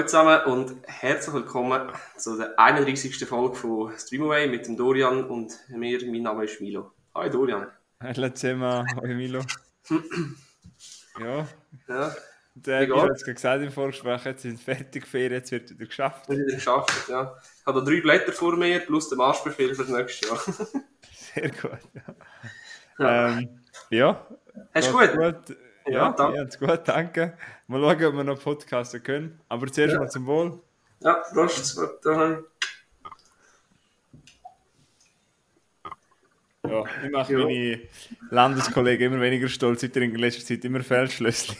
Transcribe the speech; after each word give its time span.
Hallo 0.00 0.08
zusammen 0.08 0.40
und 0.46 0.76
herzlich 0.86 1.34
willkommen 1.34 1.92
zu 2.16 2.38
der 2.38 2.58
31. 2.58 3.22
Folge 3.26 3.54
von 3.54 3.92
Streamaway 3.98 4.48
mit 4.48 4.66
dem 4.66 4.74
Dorian 4.74 5.24
und 5.24 5.52
mir. 5.68 5.98
Mein 6.10 6.22
Name 6.22 6.44
ist 6.46 6.58
Milo. 6.58 6.92
Hi 7.14 7.28
Dorian. 7.28 7.66
Hallo 8.02 8.30
zusammen, 8.30 8.86
hallo 8.96 9.14
Milo. 9.14 9.40
ja, 11.20 11.46
Ja, 11.86 12.14
der 12.54 12.80
hat 12.80 13.08
geht's? 13.08 13.20
es 13.20 13.24
gesagt 13.26 13.62
im 13.62 13.70
Vorgespräch, 13.70 14.24
jetzt 14.24 14.40
sind 14.40 14.58
fertig 14.58 15.06
Ferien, 15.06 15.32
jetzt 15.34 15.52
wird 15.52 15.68
wieder 15.68 15.84
geschafft. 15.84 16.26
wir 16.30 16.36
haben 16.36 16.46
wieder 16.46 16.54
geschafft. 16.56 17.08
Ja. 17.10 17.36
Ich 17.60 17.66
habe 17.66 17.80
da 17.80 17.84
drei 17.84 18.00
Blätter 18.00 18.32
vor 18.32 18.56
mir 18.56 18.80
plus 18.80 19.10
den 19.10 19.18
Marschbefehl 19.18 19.74
für 19.74 19.82
das 19.84 19.92
nächste 19.92 20.28
Jahr. 20.28 20.38
Sehr 21.12 21.50
gut. 21.50 21.78
Ja, 21.92 22.14
Ja. 22.98 23.38
ähm, 23.38 23.60
ja 23.90 24.26
Hast 24.74 24.90
du 24.90 24.96
geht's 24.98 25.14
gut? 25.14 25.56
Ja, 25.92 26.12
danke. 26.12 26.36
ja, 26.38 26.44
gut, 26.74 26.88
danke. 26.88 27.38
Mal 27.66 27.80
schauen, 27.80 28.04
ob 28.06 28.14
wir 28.14 28.24
noch 28.24 28.42
podcasten 28.42 29.02
können. 29.02 29.40
Aber 29.48 29.66
zuerst 29.72 29.94
Ja. 29.94 30.00
mal 30.00 30.10
zum 30.10 30.26
Wohl. 30.26 30.60
Ja, 31.00 31.14
Prost. 31.32 31.78
Da- 32.02 32.38
Ja, 36.68 36.84
ich 37.04 37.10
mache 37.10 37.32
Ja. 37.32 37.38
meine 37.38 37.80
Landeskollegen 38.30 39.12
immer 39.12 39.22
weniger 39.22 39.48
stolz, 39.48 39.80
sie 39.80 39.88
trinken 39.88 40.16
in 40.16 40.20
letzter 40.20 40.44
Zeit 40.44 40.64
immer 40.64 40.82
Feldschlössli. 40.82 41.56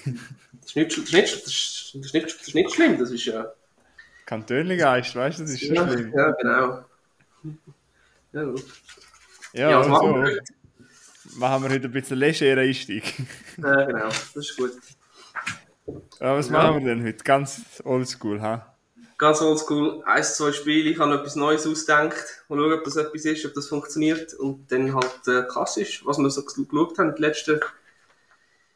Das 0.60 0.68
ist 0.70 0.76
nicht, 0.76 0.90
das 0.96 1.04
ist 1.04 1.12
nicht, 1.14 1.32
das 1.32 1.46
ist, 1.46 1.94
das 1.94 2.04
ist 2.06 2.14
nicht, 2.14 2.26
das 2.26 2.48
ist 2.48 2.54
nicht 2.54 2.74
schlimm. 2.74 2.98
Das 2.98 3.10
ist 3.10 3.24
ja. 3.24 3.46
Kantönli-Geist, 4.26 5.16
weißt 5.16 5.38
du, 5.38 5.42
das 5.44 5.52
ist 5.52 5.62
Ja, 5.62 5.88
schlimm. 5.88 6.12
ja 6.14 6.30
genau. 6.32 6.84
Ja, 8.32 8.44
gut. 8.44 8.64
Ja, 9.54 9.70
Ja, 9.70 9.80
was 9.80 9.88
machen 9.88 10.14
wir 10.14 10.20
also, 10.22 10.36
heute? 10.36 10.44
Machen 11.36 11.62
wir 11.64 11.70
heute 11.70 11.86
ein 11.88 11.92
bisschen 11.92 12.18
legeren 12.18 12.58
Einstieg. 12.58 13.14
Ja, 13.58 13.84
genau. 13.84 14.08
Das 14.08 14.36
ist 14.36 14.56
gut. 14.56 14.72
Ja, 16.20 16.34
was 16.36 16.48
Ja. 16.48 16.52
machen 16.52 16.84
wir 16.84 16.94
denn 16.94 17.04
heute? 17.06 17.22
Ganz 17.24 17.82
oldschool, 17.84 18.40
ha? 18.40 18.74
Ganz 19.18 19.42
oldschool, 19.42 20.02
eins, 20.06 20.36
zwei 20.36 20.50
Spiele, 20.52 20.88
ich 20.90 20.98
habe 20.98 21.10
noch 21.10 21.20
etwas 21.20 21.36
Neues 21.36 21.66
ausgedacht. 21.66 22.14
Mal 22.48 22.56
schauen, 22.58 22.72
ob 22.72 22.84
das 22.84 22.96
etwas 22.96 23.24
ist, 23.26 23.44
ob 23.44 23.52
das 23.54 23.68
funktioniert. 23.68 24.32
Und 24.34 24.70
dann 24.72 24.94
halt 24.94 25.28
äh, 25.28 25.42
klassisch, 25.46 26.04
was 26.06 26.16
wir 26.18 26.30
so 26.30 26.42
geschaut 26.42 26.98
haben, 26.98 27.14
die 27.14 27.20
letzten, 27.20 27.60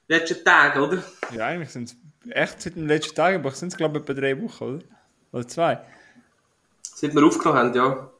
letzten 0.09 0.45
Tage, 0.45 0.81
oder? 0.81 1.03
Ja, 1.35 1.47
eigentlich 1.47 1.71
sind 1.71 1.89
es 1.91 1.97
echt 2.31 2.61
seit 2.61 2.77
den 2.77 2.89
letzten 2.89 3.15
Tagen, 3.15 3.37
aber 3.39 3.51
sind 3.53 3.69
es 3.69 3.77
glaube 3.77 3.99
ich 3.99 4.03
etwa 4.05 4.13
drei 4.21 4.41
Wochen, 4.43 4.65
oder? 4.65 4.85
Oder 5.33 5.49
zwei? 5.49 5.81
Seit 6.83 7.15
wir 7.15 7.25
aufgenommen 7.25 7.59
haben, 7.59 7.75
ja. 7.75 8.11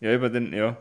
Ja, 0.00 0.14
über 0.14 0.28
den, 0.28 0.52
ja. 0.52 0.76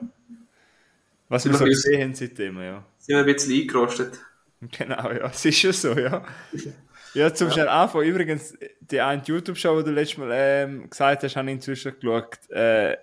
Was 1.36 1.44
Sind 1.44 1.52
wir 1.52 1.58
so 1.60 1.66
gesehen 1.66 2.02
haben 2.02 2.16
seitdem, 2.16 2.62
ja. 2.62 2.82
Sind 2.98 3.16
wir 3.16 3.20
ein 3.20 3.26
bisschen 3.26 3.62
eingerostet. 3.62 4.20
Genau, 4.78 5.12
ja, 5.12 5.26
es 5.28 5.44
ist 5.46 5.60
schon 5.60 5.74
so, 5.74 5.92
ja. 6.00 6.24
Ja, 7.14 7.34
zum 7.34 7.52
schnell 7.52 7.68
anfangen. 7.68 8.08
Übrigens, 8.08 8.58
die 8.80 9.00
eine 9.02 9.22
YouTube-Show, 9.22 9.80
die 9.80 9.84
du 9.86 9.92
letztes 9.92 10.18
Mal 10.18 10.30
ähm, 10.34 10.90
gesagt 10.90 11.24
hast, 11.24 11.36
habe 11.36 11.48
ich 11.50 11.56
inzwischen 11.56 11.94
geschaut. 12.00 12.38
Äh, 12.50 12.96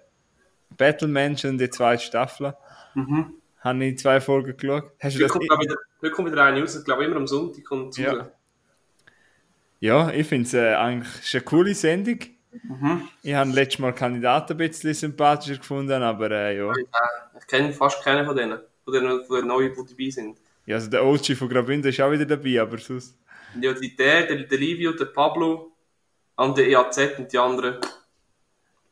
Battle 0.76 1.08
Mansion, 1.08 1.58
die 1.58 1.68
zweite 1.68 2.02
Staffel. 2.02 2.54
Mhm. 2.94 3.34
Habe 3.60 3.84
ich 3.84 3.98
zwei 3.98 4.18
Folgen 4.20 4.56
geschaut. 4.56 4.92
Hast 4.98 5.16
du 5.16 5.24
Heute 5.24 5.28
kommt, 5.28 5.44
wieder, 5.44 5.76
heute 6.00 6.10
kommt 6.12 6.32
wieder 6.32 6.44
eine 6.44 6.60
raus, 6.62 6.74
ich 6.76 6.84
glaube 6.86 7.04
immer 7.04 7.16
am 7.16 7.26
Sonntag 7.26 7.64
kommt 7.64 7.96
Ja. 7.98 8.12
raus. 8.14 8.26
Ja, 9.80 10.10
ich 10.10 10.26
finde 10.26 10.46
es 10.46 10.54
äh, 10.54 10.74
eigentlich 10.74 11.34
eine 11.34 11.42
coole 11.44 11.74
Sendung. 11.74 12.18
Mhm. 12.62 13.08
Ich 13.22 13.34
habe 13.34 13.50
letztes 13.50 13.78
Mal 13.78 13.94
Kandidaten 13.94 14.52
ein 14.54 14.56
bisschen 14.56 14.94
sympathischer 14.94 15.58
gefunden, 15.58 16.02
aber 16.02 16.30
äh, 16.30 16.56
ja. 16.58 16.72
Ich 17.42 17.46
kenne 17.48 17.72
fast 17.72 18.02
keinen 18.02 18.24
von 18.24 18.34
denen, 18.34 18.58
von 18.84 18.94
denen, 18.94 19.24
von 19.24 19.36
den 19.36 19.46
neuen, 19.46 19.72
die 19.74 19.94
dabei 19.94 20.10
sind. 20.10 20.38
ja. 20.66 20.76
Also 20.76 20.88
der 20.88 21.04
OG 21.04 21.36
von 21.36 21.48
Graubünden 21.48 21.90
ist 21.90 22.00
auch 22.00 22.10
wieder 22.10 22.24
dabei, 22.24 22.60
aber 22.60 22.78
sonst. 22.78 23.16
Ja, 23.60 23.72
die, 23.74 23.94
der, 23.94 24.26
der, 24.26 24.44
der 24.44 24.58
Livio, 24.58 24.92
der 24.92 25.06
Pablo, 25.06 25.72
an 26.36 26.54
der 26.54 26.68
EAZ 26.68 27.18
und 27.18 27.32
die 27.32 27.38
anderen. 27.38 27.76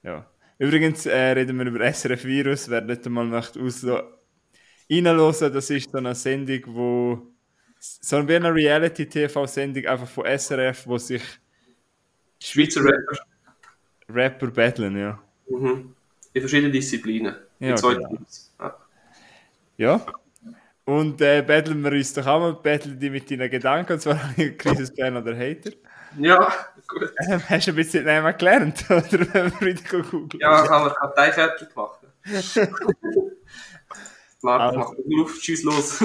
Ja. 0.03 0.27
Übrigens 0.59 1.07
äh, 1.07 1.33
reden 1.33 1.59
wir 1.59 1.67
über 1.67 1.93
SRF 1.93 2.25
Virus, 2.25 2.69
wer 2.69 2.83
nicht 2.83 3.07
einmal 3.07 3.25
möchte 3.25 3.61
aus 3.61 3.83
reinhören, 4.91 5.53
das 5.53 5.71
ist 5.71 5.91
so 5.91 5.99
eine 5.99 6.15
Sendung, 6.15 6.61
wo 6.67 7.27
so 7.79 8.29
wie 8.29 8.37
eine 8.37 8.55
Reality-TV-Sendung 8.55 9.87
einfach 9.87 10.09
von 10.09 10.27
SRF, 10.27 10.87
wo 10.87 10.99
sich 10.99 11.23
Schweizer 12.43 12.83
Rapper. 12.83 13.19
Rapper 14.09 14.47
battlen, 14.49 14.97
ja. 14.97 15.23
Mhm. 15.49 15.95
In 16.33 16.41
verschiedenen 16.41 16.73
Disziplinen. 16.73 17.37
Ja, 17.61 17.77
zwei 17.77 17.95
genau. 17.95 18.09
Teams. 18.09 18.53
Ja. 18.61 18.77
Ja. 19.77 20.07
Und 20.85 21.21
äh, 21.21 21.43
battlen 21.43 21.83
wir 21.85 21.93
uns 21.93 22.13
doch 22.15 22.27
auch 22.27 22.41
mal, 22.41 22.55
battlen 22.55 22.99
die 22.99 23.11
mit 23.11 23.31
deinen 23.31 23.51
Gedanken, 23.51 23.93
und 23.95 24.01
zwar 24.01 24.19
Krisis 24.59 24.93
Fan 24.99 25.17
oder 25.17 25.37
Hater. 25.37 25.71
ja, 26.19 26.53
gut. 26.89 27.13
Ähm, 27.29 27.41
hast 27.49 27.67
du 27.69 27.73
ein 27.73 27.77
bisschen 27.77 28.05
Namen 28.05 28.37
gelernt, 28.37 28.85
oder 28.91 29.03
wenn 29.35 29.53
wir 29.53 29.61
wieder 29.61 30.03
googeln? 30.03 30.41
Ja, 30.41 30.69
haben 30.69 30.87
wir 30.87 30.95
Karteifertig 30.95 31.69
gemacht. 31.69 32.01
Marc, 34.43 34.61
Also. 34.61 34.79
mach 34.79 34.95
den 34.95 35.21
auf, 35.23 35.39
tschüss 35.39 35.63
los. 35.63 36.03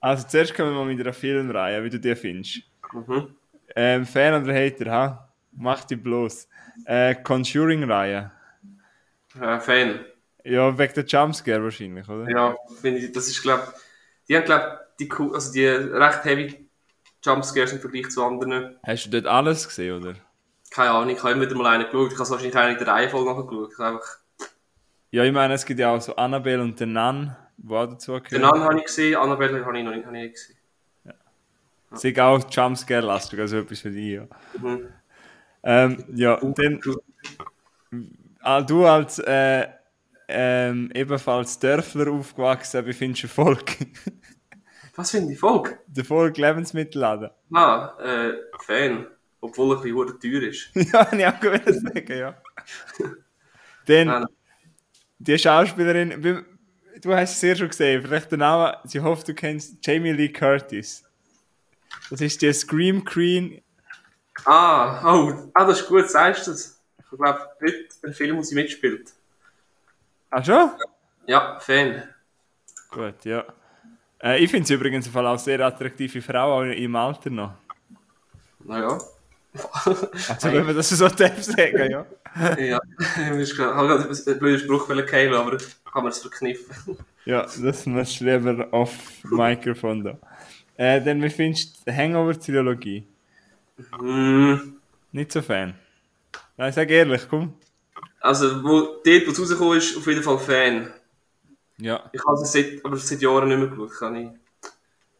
Also 0.00 0.26
zuerst 0.26 0.54
kommen 0.54 0.70
wir 0.72 0.78
mal 0.80 0.86
mit 0.86 1.00
einer 1.00 1.12
Filmreihe, 1.12 1.82
wie 1.84 1.90
du 1.90 1.98
die 2.00 2.14
findest. 2.16 2.62
mhm. 2.92 3.34
Ähm, 3.74 4.06
Fan 4.06 4.42
oder 4.42 4.54
Hater, 4.54 4.90
ha? 4.90 5.28
Mach 5.52 5.84
die 5.84 5.96
bloß. 5.96 6.48
Äh, 6.84 7.14
Conjuring-Reihe. 7.16 8.30
äh, 9.40 9.60
Fan. 9.60 10.04
Ja, 10.48 10.78
wegen 10.78 10.94
der 10.94 11.04
Jumpscare 11.04 11.62
wahrscheinlich, 11.62 12.08
oder? 12.08 12.30
Ja, 12.30 12.56
finde 12.80 13.00
ich, 13.00 13.12
das 13.12 13.26
ist, 13.28 13.42
glaube 13.42 13.72
die 14.28 14.36
haben, 14.36 14.44
glaube 14.44 14.80
die, 14.98 15.10
also 15.10 15.52
die 15.52 15.66
recht 15.66 16.24
heavy 16.24 16.68
Jumpscares 17.24 17.72
im 17.72 17.80
Vergleich 17.80 18.10
zu 18.10 18.24
anderen. 18.24 18.76
Hast 18.86 19.06
du 19.06 19.10
dort 19.10 19.26
alles 19.26 19.66
gesehen, 19.66 20.00
oder? 20.00 20.14
Keine 20.70 20.90
Ahnung, 20.90 21.10
ich 21.10 21.22
habe 21.22 21.32
immer 21.32 21.42
wieder 21.42 21.56
mal 21.56 21.66
einen 21.66 21.84
geschaut. 21.86 22.12
Ich 22.12 22.14
habe 22.14 22.22
es 22.22 22.30
wahrscheinlich 22.30 22.56
auch 22.56 22.68
in 22.68 22.78
der 22.78 22.86
Reihenfolge 22.86 23.30
nachgeschaut. 23.30 23.72
Ich 23.72 23.78
einfach, 23.78 24.18
Ja, 25.10 25.24
ich 25.24 25.32
meine, 25.32 25.54
es 25.54 25.64
gibt 25.64 25.80
ja 25.80 25.90
auch 25.90 26.00
so 26.00 26.14
Annabelle 26.16 26.62
und 26.62 26.78
den 26.78 26.92
Nun, 26.92 27.34
die 27.56 27.74
auch 27.74 27.86
dazu 27.86 28.12
den 28.12 28.22
gehören. 28.22 28.42
Namen 28.42 28.62
habe 28.62 28.78
ich 28.78 28.84
gesehen, 28.84 29.16
Annabelle 29.16 29.64
habe 29.64 29.78
ich 29.78 29.84
noch 29.84 29.92
nicht, 29.92 30.06
habe 30.06 30.16
ich 30.16 30.22
nicht 30.22 30.34
gesehen. 30.34 30.56
Sie 31.92 32.08
sind 32.08 32.20
auch 32.20 32.50
Jumpscare-lastig, 32.50 33.40
also 33.40 33.58
etwas 33.58 33.80
für 33.80 33.90
dich, 33.90 34.14
ja. 34.14 34.26
Mhm. 34.60 34.88
Ähm, 35.62 36.04
ja, 36.14 36.34
und 36.34 36.58
dann, 36.58 36.80
ah, 38.40 38.60
du 38.60 38.84
als 38.84 39.18
äh, 39.20 39.66
ähm, 40.28 40.90
ebenfalls 40.94 41.58
Dörfler 41.58 42.10
aufgewachsen, 42.10 42.84
wie 42.86 42.92
findest 42.92 43.24
du 43.24 43.28
Volk? 43.28 43.76
Was 44.96 45.10
finde 45.10 45.34
ich 45.34 45.38
Folge? 45.38 45.78
der 45.86 46.04
Volk 46.04 46.38
Lebensmittelladen. 46.38 47.30
Ah, 47.52 47.94
äh, 48.00 48.32
Fan. 48.58 49.06
Obwohl 49.40 49.76
er 49.76 49.82
ein 49.82 49.94
bisschen 49.94 50.20
teuer 50.20 50.42
ist. 50.48 50.70
ja, 50.74 51.12
ich 51.12 51.26
auch 51.26 51.40
gewollt 51.40 51.64
sagen, 51.66 52.18
ja. 52.18 52.42
Dann, 53.84 54.06
Nein. 54.06 54.26
die 55.18 55.38
Schauspielerin, 55.38 56.44
du 57.00 57.14
hast 57.14 57.32
es 57.32 57.40
sehr 57.40 57.54
schon 57.54 57.68
gesehen, 57.68 58.02
vielleicht 58.02 58.30
der 58.30 58.38
Name, 58.38 58.78
sie 58.84 59.00
hofft, 59.00 59.28
du 59.28 59.34
kennst 59.34 59.86
Jamie 59.86 60.12
Lee 60.12 60.32
Curtis. 60.32 61.04
Das 62.10 62.20
ist 62.20 62.40
die 62.40 62.52
Scream 62.52 63.04
Queen. 63.04 63.62
Ah, 64.44 65.14
oh, 65.14 65.50
ah, 65.54 65.64
das 65.66 65.80
ist 65.80 65.88
gut, 65.88 66.08
sagst 66.08 66.46
du 66.46 66.52
das. 66.52 66.82
Ich 66.98 67.18
glaube, 67.18 67.40
heute 67.62 67.86
ein 68.02 68.12
Film, 68.14 68.38
wo 68.38 68.42
sie 68.42 68.54
mitspielt. 68.54 69.12
Ach 70.30 70.44
schon? 70.44 70.70
Ja, 71.26 71.58
Fan. 71.60 72.02
Gut, 72.90 73.24
ja. 73.24 73.44
Äh, 74.22 74.42
ich 74.42 74.50
finde 74.50 74.66
sie 74.66 74.74
übrigens 74.74 75.06
im 75.06 75.12
Fall 75.12 75.26
auch 75.26 75.38
sehr 75.38 75.60
attraktive 75.60 76.22
Frau, 76.22 76.58
auch 76.58 76.62
im 76.62 76.96
Alter 76.96 77.30
noch. 77.30 77.54
Naja. 78.64 78.98
Also, 80.28 80.52
wenn 80.52 80.66
man 80.66 80.76
das 80.76 80.90
so 80.90 81.08
darf 81.08 81.42
sagen, 81.42 81.90
ja. 81.90 82.06
ja, 82.58 82.78
ich 82.98 83.58
habe 83.58 83.88
gerade 83.88 84.08
einen 84.26 84.38
blöden 84.38 84.60
Spruch 84.60 84.88
wollen 84.88 85.00
aber 85.34 85.58
haben 85.94 86.04
wir 86.04 86.10
es 86.10 86.18
verkniffen. 86.18 86.98
Ja, 87.24 87.42
das 87.42 87.86
musst 87.86 88.20
du 88.20 88.24
lieber 88.24 88.68
auf 88.72 88.92
Mikrofon 89.24 90.04
da. 90.04 90.18
Äh, 90.76 91.00
dann, 91.00 91.22
wie 91.22 91.30
findest 91.30 91.86
du 91.86 91.92
Hangover-Trilogie? 91.96 93.06
Hm, 93.98 94.76
Nicht 95.12 95.32
so 95.32 95.40
Fan. 95.40 95.74
Nein, 96.56 96.72
sag 96.72 96.90
ehrlich, 96.90 97.26
komm. 97.28 97.54
Also, 98.20 98.62
wo 98.62 99.00
dort, 99.04 99.26
wo 99.26 99.30
es 99.30 99.40
rausgekommen 99.40 99.78
ist, 99.78 99.96
auf 99.96 100.06
jeden 100.06 100.22
Fall 100.22 100.38
Fan. 100.38 100.92
Ja. 101.78 102.08
Ich 102.12 102.24
habe 102.24 102.40
es 102.40 102.52
seit, 102.52 102.84
aber 102.84 102.96
seit 102.96 103.20
Jahren 103.20 103.48
nicht 103.48 103.58
mehr 103.58 103.68
geschaut. 103.68 103.98
Kann 103.98 104.16
ich. 104.16 104.30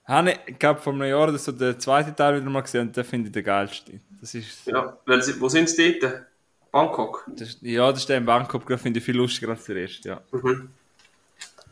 Habe 0.04 0.36
ich, 0.46 0.58
glaube, 0.58 0.80
vor 0.80 0.92
einem 0.92 1.08
Jahr 1.08 1.28
oder 1.28 1.38
so 1.38 1.52
den 1.52 1.78
zweiten 1.80 2.14
Teil 2.14 2.40
wieder 2.40 2.50
mal 2.50 2.60
gesehen 2.60 2.88
und 2.88 2.96
den 2.96 3.04
finde 3.04 3.28
ich 3.28 3.32
den 3.32 3.44
geilsten. 3.44 4.00
Das 4.20 4.34
ist, 4.34 4.66
Ja, 4.66 4.96
weil 5.04 5.20
wo 5.40 5.48
sind 5.48 5.68
sie 5.68 5.98
dort? 5.98 6.26
Bangkok. 6.70 7.24
das 7.26 7.58
ja, 7.62 7.90
das 7.90 8.00
ist 8.00 8.08
der 8.08 8.18
in 8.18 8.26
Bangkok, 8.26 8.66
den 8.66 8.78
finde 8.78 8.98
ich 8.98 9.04
viel 9.04 9.16
lustiger 9.16 9.50
als 9.50 9.64
der 9.64 9.76
erste, 9.76 10.08
ja. 10.10 10.20
Mhm. 10.30 10.68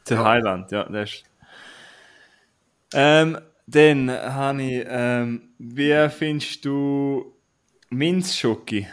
Der 0.09 0.25
Highland, 0.25 0.71
ja, 0.73 0.85
der 0.85 1.03
ist. 1.03 1.25
Ähm, 2.93 3.39
dann 3.67 4.09
ich, 4.61 4.85
ähm, 4.87 5.55
wie 5.59 6.09
findest 6.11 6.65
du 6.65 7.35
Minzschoki? 7.91 8.87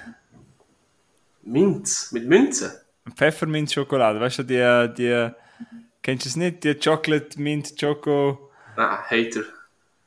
Minz, 1.43 2.11
mit 2.11 2.27
Münzen. 2.27 2.71
Pfefferminzschokolade, 3.15 4.19
weißt 4.19 4.39
du, 4.39 4.43
die, 4.43 4.93
die, 4.95 5.29
kennst 6.01 6.25
du 6.25 6.29
es 6.29 6.35
nicht? 6.35 6.63
Die 6.63 6.75
Chocolate 6.75 7.39
Mint 7.41 7.79
Choco. 7.79 8.51
Ah, 8.75 9.03
Hater. 9.09 9.43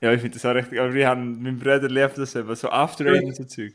Ja, 0.01 0.13
ich 0.13 0.21
finde 0.21 0.35
das 0.37 0.45
auch 0.45 0.55
richtig, 0.55 0.79
aber 0.79 0.93
wir 0.93 1.09
haben, 1.09 1.43
mein 1.43 1.59
Bruder 1.59 1.89
liebt 1.89 2.19
das 2.19 2.35
eben, 2.35 2.55
so 2.55 2.69
After 2.71 3.07
Eight 3.07 3.25
und 3.25 3.37
so 3.37 3.45
Zeug. 3.45 3.73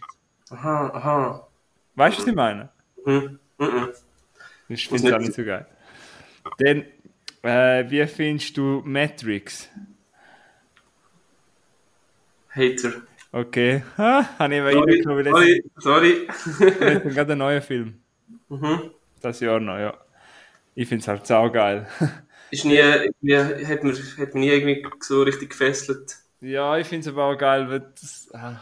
Aha, 0.52 0.90
aha. 0.94 1.48
Weißt 1.96 2.18
du, 2.18 2.22
was 2.22 2.28
ich 2.28 2.36
meine? 2.36 2.70
Hm. 3.06 3.40
Mhm. 3.58 3.90
Ich 4.70 4.88
finde 4.88 5.08
es 5.08 5.14
auch 5.14 5.18
nicht 5.18 5.28
nicht 5.28 5.36
so 5.36 5.44
geil. 5.44 5.66
Dann, 6.60 6.86
äh, 7.42 7.90
wie 7.90 8.06
findest 8.08 8.56
du 8.58 8.82
Matrix? 8.86 9.70
Hater. 12.50 13.02
Okay. 13.32 13.84
Ha, 13.98 14.28
habe 14.40 14.56
ich 14.56 15.04
Sorry, 15.04 15.04
sorry, 15.04 15.62
sorry. 15.78 16.28
jetzt 16.28 16.60
jetzt 16.60 17.02
kommt 17.04 17.16
gerade 17.16 17.32
ein 17.34 17.38
neuer 17.38 17.62
Film. 17.62 18.02
mhm. 18.50 18.92
Das 19.22 19.40
Jahr 19.40 19.60
noch, 19.60 19.78
ja. 19.78 19.94
Ich 20.74 20.88
finde 20.88 21.02
es 21.02 21.08
halt 21.08 21.28
saugeil. 21.28 21.88
Ist 22.52 22.66
nie, 22.66 22.78
irgendwie, 22.78 23.38
hat 23.68 23.84
mir, 23.84 23.94
hat 23.94 24.34
mir 24.34 24.40
nie 24.40 24.50
irgendwie 24.50 24.84
so 25.02 25.22
richtig 25.22 25.52
gefesselt. 25.52 26.16
ja, 26.42 26.78
ich 26.78 26.88
finde 26.88 27.08
es 27.08 27.14
aber 27.14 27.26
auch 27.26 27.38
geil, 27.38 27.70
weil 27.70 27.82
das, 28.00 28.28
ah, 28.34 28.60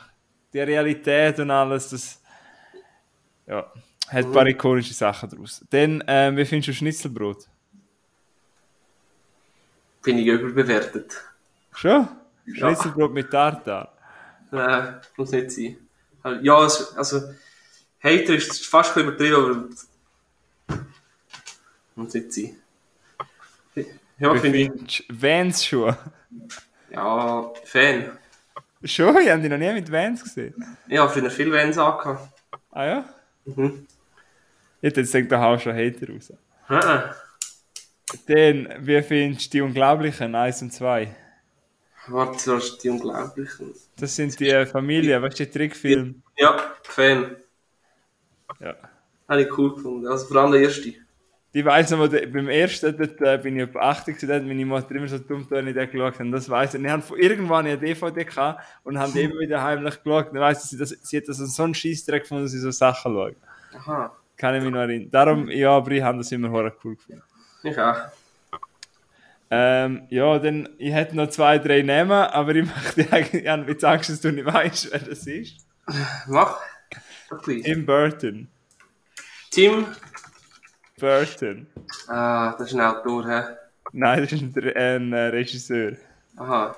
die 0.52 0.60
Realität 0.60 1.40
und 1.40 1.52
alles, 1.52 1.90
das 1.90 2.22
ja, 3.46 3.72
hat 4.10 4.26
ein 4.26 4.32
paar 4.34 4.48
ikonische 4.48 4.94
Sachen 4.94 5.30
draus. 5.30 5.64
Dann, 5.70 6.04
ähm, 6.08 6.36
wie 6.36 6.44
findest 6.44 6.68
du 6.70 6.74
Schnitzelbrot? 6.74 7.48
Finde 10.02 10.22
ich 10.22 10.28
überbewertet. 10.28 11.24
Schon? 11.72 12.10
Schnitzelbrot 12.52 13.14
mit 13.14 13.32
Tartar. 13.32 13.97
Äh, 14.52 14.94
muss 15.18 15.32
nicht 15.32 15.52
sein. 15.52 15.78
Also, 16.24 16.42
Ja, 16.44 16.66
es, 16.66 16.96
also, 16.98 17.22
Hater 18.04 18.36
ist 18.36 18.66
fast 18.66 18.96
übertrieben, 18.96 19.36
aber. 20.70 20.78
Muss 21.96 22.14
nicht 22.14 22.34
sein. 22.34 22.56
Ja, 24.20 24.34
finde 24.36 24.58
ich. 24.58 25.06
du 25.08 25.22
Vans-Schuhe? 25.22 25.98
Ja, 26.90 27.52
Fan. 27.66 28.18
Schon? 28.84 29.18
Ich 29.22 29.30
habe 29.30 29.42
die 29.42 29.50
noch 29.50 29.58
nie 29.58 29.74
mit 29.74 29.92
Vans 29.92 30.24
gesehen. 30.24 30.56
Ich 30.88 30.98
habe 30.98 31.12
früher 31.12 31.30
viel 31.30 31.52
Vans 31.52 31.78
angehabt. 31.78 32.28
Ah 32.72 32.86
ja? 32.86 33.10
Mhm. 33.46 33.86
Ich 34.82 34.88
hätte 34.90 35.02
jetzt 35.02 35.12
gedacht, 35.12 35.32
da 35.32 35.42
haust 35.42 35.66
du 35.66 35.70
einen 35.72 35.94
Hater 35.94 36.12
raus. 36.14 36.34
Ah, 36.68 37.16
Dann, 38.28 38.74
wie 38.80 39.02
findest 39.02 39.48
du 39.54 39.58
die 39.58 39.62
Unglaublichen 39.62 40.34
1 40.36 40.62
und 40.64 40.74
2? 40.74 41.16
Warte, 42.10 42.52
das 42.52 42.64
ist 42.64 42.84
die 42.84 42.90
Unglaublichen. 42.90 43.74
Das 44.00 44.16
sind 44.16 44.40
die 44.40 44.50
äh, 44.50 44.66
Familien, 44.66 45.22
weißt 45.22 45.40
du, 45.40 45.46
die 45.46 45.52
Trickfilme. 45.52 46.16
Ja, 46.38 46.58
Fan. 46.84 47.36
Ja. 48.60 48.76
Habe 49.28 49.42
ich 49.42 49.58
cool 49.58 49.76
gefunden. 49.76 50.08
Also 50.08 50.26
vor 50.28 50.38
allem 50.38 50.52
der 50.52 50.62
erste. 50.62 50.94
Die 51.54 51.66
weiss 51.66 51.90
noch, 51.90 52.08
beim 52.10 52.50
ersten 52.50 52.96
dort, 52.96 53.22
äh, 53.22 53.40
bin 53.42 53.56
ich 53.56 53.64
etwa 53.64 53.80
80 53.80 54.16
gewesen, 54.16 54.28
da 54.30 54.36
hat 54.36 54.44
meine 54.44 54.66
Mutter 54.66 54.92
immer 54.92 55.08
so 55.08 55.18
dumm 55.18 55.42
ich 55.42 55.48
den 55.50 55.74
geschaut 55.74 56.20
habe. 56.20 56.32
Das 56.32 56.50
weiss 56.50 56.74
ich. 56.74 56.80
Und 56.80 56.86
ich 56.86 56.92
habe 56.92 57.02
von 57.02 57.18
irgendwann 57.18 57.66
eine 57.66 57.78
DVD 57.78 58.26
gehabt 58.26 58.64
und 58.84 59.00
haben 59.00 59.16
immer 59.16 59.40
wieder 59.40 59.64
heimlich 59.64 60.04
geschaut. 60.04 60.32
Und 60.32 60.40
weiss, 60.40 60.70
sie, 60.70 60.78
das, 60.78 60.90
sie 60.90 61.18
hat 61.18 61.28
das 61.28 61.38
so 61.38 61.64
einen 61.64 61.74
Scheissdreck 61.74 62.24
gefunden, 62.24 62.44
dass 62.44 62.52
sie 62.52 62.60
so 62.60 62.72
Sachen 62.72 63.14
schaut. 63.14 63.36
Aha, 63.74 64.16
Kann 64.36 64.56
ich 64.56 64.64
mich 64.64 64.72
noch 64.72 64.82
erinnern. 64.82 65.10
Darum, 65.10 65.50
ja, 65.50 65.72
aber 65.72 65.92
ich 65.92 66.02
habe 66.04 66.20
das 66.20 66.32
immer 66.32 66.52
horror 66.52 66.74
cool 66.84 66.96
gefunden. 66.96 67.24
ich 67.64 67.80
auch. 67.80 67.96
Ähm, 69.50 70.08
ja, 70.10 70.40
dann, 70.40 70.68
ich 70.78 70.92
hätte 70.94 71.16
noch 71.16 71.30
zwei, 71.30 71.58
drei 71.58 71.82
Namen, 71.82 72.12
aber 72.12 72.54
ich 72.56 72.66
möchte 72.66 73.12
eigentlich, 73.14 73.44
ich 73.44 73.50
habe 73.50 73.72
jetzt 73.72 73.86
Angst, 73.86 74.10
dass 74.10 74.22
du 74.22 74.32
nicht 74.32 74.46
weißt, 74.46 74.92
wer 74.92 75.00
das 75.00 75.26
ist. 75.26 75.66
Mach. 76.28 76.60
Please. 77.44 77.64
Tim 77.64 77.86
Burton. 77.86 78.48
Tim. 79.52 79.86
Burton. 81.00 81.68
Ah, 82.08 82.56
das 82.58 82.70
ist 82.70 82.74
ein 82.76 82.82
Autor, 82.82 83.28
hä? 83.28 83.44
Nein, 83.94 84.22
das 84.22 84.32
ist 84.32 84.42
ein, 84.42 84.54
ein 84.76 85.14
äh, 85.14 85.28
Regisseur. 85.28 85.94
Aha. 86.38 86.76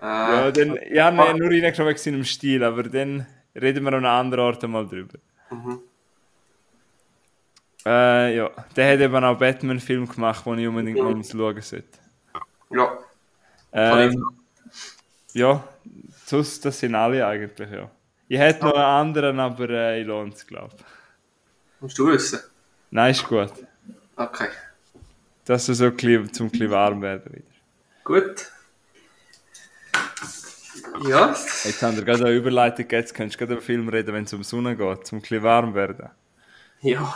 Ja, 0.00 0.48
Äh, 0.48 0.52
dann, 0.52 0.76
ich 0.76 1.00
habe 1.00 1.38
nur 1.38 1.50
reingeschaut 1.50 1.86
wegen 1.86 1.98
seinem 1.98 2.24
Stil, 2.24 2.62
aber 2.62 2.82
dann 2.82 3.26
reden 3.54 3.84
wir 3.84 3.88
an 3.88 4.04
einem 4.04 4.06
anderen 4.06 4.44
Ort 4.44 4.62
einmal 4.64 4.86
drüber. 4.86 5.18
Mhm. 5.50 5.80
Äh, 7.86 8.36
ja, 8.36 8.50
der 8.74 8.92
hat 8.92 9.00
eben 9.00 9.24
auch 9.24 9.38
Batman-Film 9.38 10.08
gemacht, 10.08 10.44
den 10.44 10.58
ich 10.58 10.66
unbedingt 10.66 10.98
mal 10.98 11.22
schauen 11.22 11.62
sollte. 11.62 11.84
ja. 12.70 12.98
Ähm, 13.72 14.26
ja, 15.32 15.62
sonst, 16.24 16.64
das 16.64 16.80
sind 16.80 16.96
alle 16.96 17.24
eigentlich, 17.24 17.70
ja. 17.70 17.88
Ich 18.26 18.38
hätte 18.38 18.64
noch 18.64 18.74
einen 18.74 18.82
anderen, 18.82 19.38
aber 19.38 19.70
äh, 19.70 20.00
ich 20.00 20.06
lohnt 20.06 20.34
es, 20.34 20.44
glaube 20.44 20.74
ich. 20.76 20.84
Musst 21.80 21.96
du 21.96 22.08
wissen? 22.08 22.40
Nein, 22.90 23.12
ist 23.12 23.24
gut. 23.24 23.52
Okay. 24.16 24.48
Dass 25.44 25.66
du 25.66 25.74
so 25.74 25.90
zum 25.92 26.50
bisschen 26.50 26.70
warm 26.70 27.00
werden 27.02 27.32
wieder. 27.32 27.44
Gut. 28.02 28.50
Ja. 31.08 31.28
Jetzt 31.28 31.82
haben 31.82 31.96
wir 31.96 32.04
gerade 32.04 32.24
eine 32.24 32.34
Überleitung 32.34 32.86
jetzt 32.90 33.14
könntest 33.14 33.36
du 33.36 33.44
gerade 33.44 33.52
über 33.52 33.62
Film 33.62 33.88
reden, 33.88 34.12
wenn 34.12 34.24
es 34.24 34.32
um 34.32 34.42
Sonne 34.42 34.74
geht, 34.74 35.06
zum 35.06 35.20
bisschen 35.20 35.44
warm 35.44 35.74
werden. 35.74 36.10
Ja. 36.80 37.14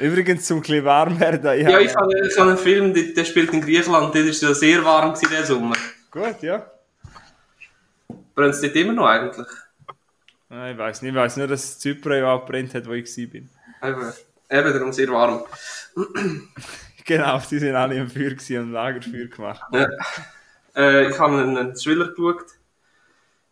Übrigens, 0.00 0.46
zum 0.46 0.62
ein 0.66 0.84
warm 0.84 1.20
werden, 1.20 1.58
ich 1.58 1.68
Ja, 1.68 1.78
ich 1.78 1.94
habe, 1.94 2.26
ich 2.26 2.38
habe 2.38 2.50
einen 2.50 2.58
Film, 2.58 2.94
der, 2.94 3.04
der 3.14 3.24
spielt 3.24 3.52
in 3.52 3.60
Griechenland, 3.60 4.14
der 4.14 4.24
ist 4.24 4.42
ja 4.42 4.54
sehr 4.54 4.82
warm 4.82 5.12
gewesen, 5.12 5.30
der 5.30 5.44
Sommer. 5.44 5.76
Gut, 6.10 6.42
ja. 6.42 6.70
Brennt 8.34 8.54
es 8.54 8.62
dort 8.62 8.74
immer 8.76 8.94
noch 8.94 9.06
eigentlich? 9.06 9.46
Nein, 10.48 10.72
ich 10.72 10.78
weiß 10.78 11.02
nicht, 11.02 11.10
ich 11.10 11.16
weiß 11.16 11.36
nur, 11.36 11.46
dass 11.46 11.78
Zypern 11.78 12.18
ja 12.18 12.32
auch 12.32 12.46
brennt 12.46 12.74
hat, 12.74 12.86
wo 12.86 12.92
ich 12.92 13.06
war. 13.16 13.26
bin. 13.26 13.50
Eben, 13.82 14.12
eben 14.50 14.72
darum 14.72 14.92
sehr 14.92 15.08
warm. 15.08 15.44
Genau, 17.06 17.40
die 17.50 17.58
sind 17.58 17.74
alle 17.74 17.96
im 17.96 18.08
Feuer 18.08 18.30
gewesen 18.30 18.58
und 18.58 18.72
Lagerfeuer 18.72 19.26
gemacht. 19.26 19.62
Ja. 19.72 19.88
Äh, 20.76 21.08
ich 21.08 21.18
habe 21.18 21.38
einen, 21.38 21.56
einen 21.56 21.74
Thriller 21.74 22.08
geschaut. 22.08 22.44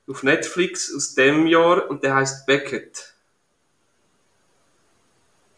Auf 0.07 0.23
Netflix 0.23 0.95
aus 0.95 1.15
dem 1.15 1.47
Jahr 1.49 1.91
und 1.91 2.05
der 2.05 2.15
heißt 2.15 2.47
Beckett. 2.47 3.08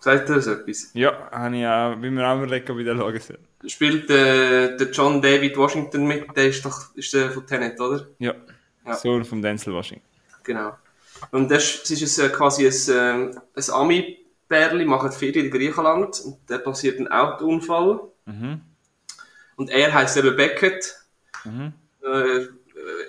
Sagt 0.00 0.29
ihr 0.31 0.37
das 0.37 0.47
etwas? 0.47 0.91
Ja, 0.94 1.31
habe 1.31 1.56
ich 1.56 1.67
auch, 1.67 2.00
will 2.00 2.11
mir 2.11 2.26
auch 2.26 2.38
überlegen, 2.38 2.70
ob 2.72 2.79
ich 2.79 2.86
den 2.86 2.98
schauen 2.98 3.20
soll. 3.20 3.39
Spielt 3.69 4.08
äh, 4.10 4.77
der 4.77 4.91
John 4.91 5.20
David 5.20 5.56
Washington 5.56 6.06
mit, 6.06 6.34
der 6.34 6.48
ist 6.48 6.65
doch 6.65 6.94
ist 6.96 7.13
der 7.13 7.31
von 7.31 7.46
Tenet, 7.46 7.79
oder? 7.79 8.06
Ja, 8.19 8.34
Ja. 8.86 8.94
Sohn 8.94 9.24
von 9.24 9.43
Denzel 9.43 9.74
Washington. 9.74 10.06
Genau. 10.43 10.72
Und 11.32 11.51
das, 11.51 11.82
das 11.82 11.91
ist 12.01 12.19
ein, 12.19 12.32
quasi 12.32 12.67
ein, 12.67 13.31
äh, 13.32 13.36
ein 13.55 13.70
Ami-Pärli, 13.70 14.86
machen 14.86 15.13
Ferien 15.13 15.46
in 15.46 15.51
Griechenland 15.51 16.19
und 16.24 16.39
da 16.46 16.56
passiert 16.56 16.98
ein 16.98 17.08
Autounfall. 17.08 18.01
Mhm. 18.24 18.63
Und 19.56 19.69
er 19.69 19.93
heißt 19.93 20.17
eben 20.17 20.34
Beckett. 20.34 20.96
Mhm. 21.44 21.74
Äh, 22.03 22.46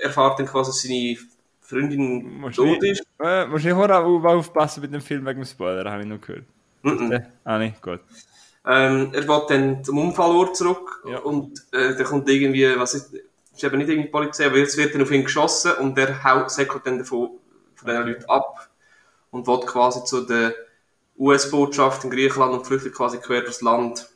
erfahrt 0.04 0.40
dann 0.40 0.46
quasi, 0.48 0.72
dass 0.72 0.82
seine 0.82 1.18
Freundin 1.62 2.52
tot 2.54 2.84
ist. 2.84 3.04
äh, 3.24 3.46
musst 3.46 3.66
horror 3.66 4.04
auf, 4.04 4.26
aufpassen 4.26 4.82
mit 4.82 4.94
dem 4.94 5.00
Film 5.00 5.26
wegen 5.26 5.40
dem 5.40 5.46
Spoiler, 5.46 5.90
habe 5.90 6.04
ich 6.04 6.10
noch 6.10 6.20
gehört. 6.20 6.44
Mhm. 6.84 7.22
Ah, 7.44 7.58
nicht, 7.58 7.82
gut. 7.82 8.00
Ähm, 8.66 9.12
er 9.14 9.28
will 9.28 9.42
dann 9.50 9.84
zum 9.84 9.98
Unfallort 9.98 10.56
zurück 10.56 11.04
Ja. 11.08 11.20
und 11.20 11.64
äh, 11.72 11.96
da 11.96 12.04
kommt 12.04 12.30
irgendwie, 12.30 12.78
was 12.78 12.94
ist, 12.94 13.14
ist 13.14 13.64
eben 13.64 13.78
nicht 13.80 13.90
irgendwie 13.90 14.08
die 14.08 14.12
Polizei, 14.12 14.46
aber 14.46 14.58
jetzt 14.58 14.78
wird 14.78 14.94
dann 14.94 15.02
auf 15.02 15.12
ihn 15.12 15.24
geschossen 15.24 15.74
und 15.80 15.98
der 15.98 16.24
haut, 16.24 16.52
säckelt 16.52 16.86
dann 16.86 17.00
davon, 17.00 17.32
von 17.76 17.88
diesen 17.90 18.08
Leuten 18.08 18.26
ab 18.30 18.70
und 19.32 19.48
will 19.48 19.60
quasi 19.62 20.04
zu 20.06 20.22
der 20.26 20.54
US-Botschaft 21.18 22.04
in 22.04 22.12
Griechenland 22.12 22.54
und 22.54 22.66
flüchtet 22.68 22.94
quasi 22.94 23.18
quer 23.18 23.42
durchs 23.42 23.62
Land, 23.62 24.10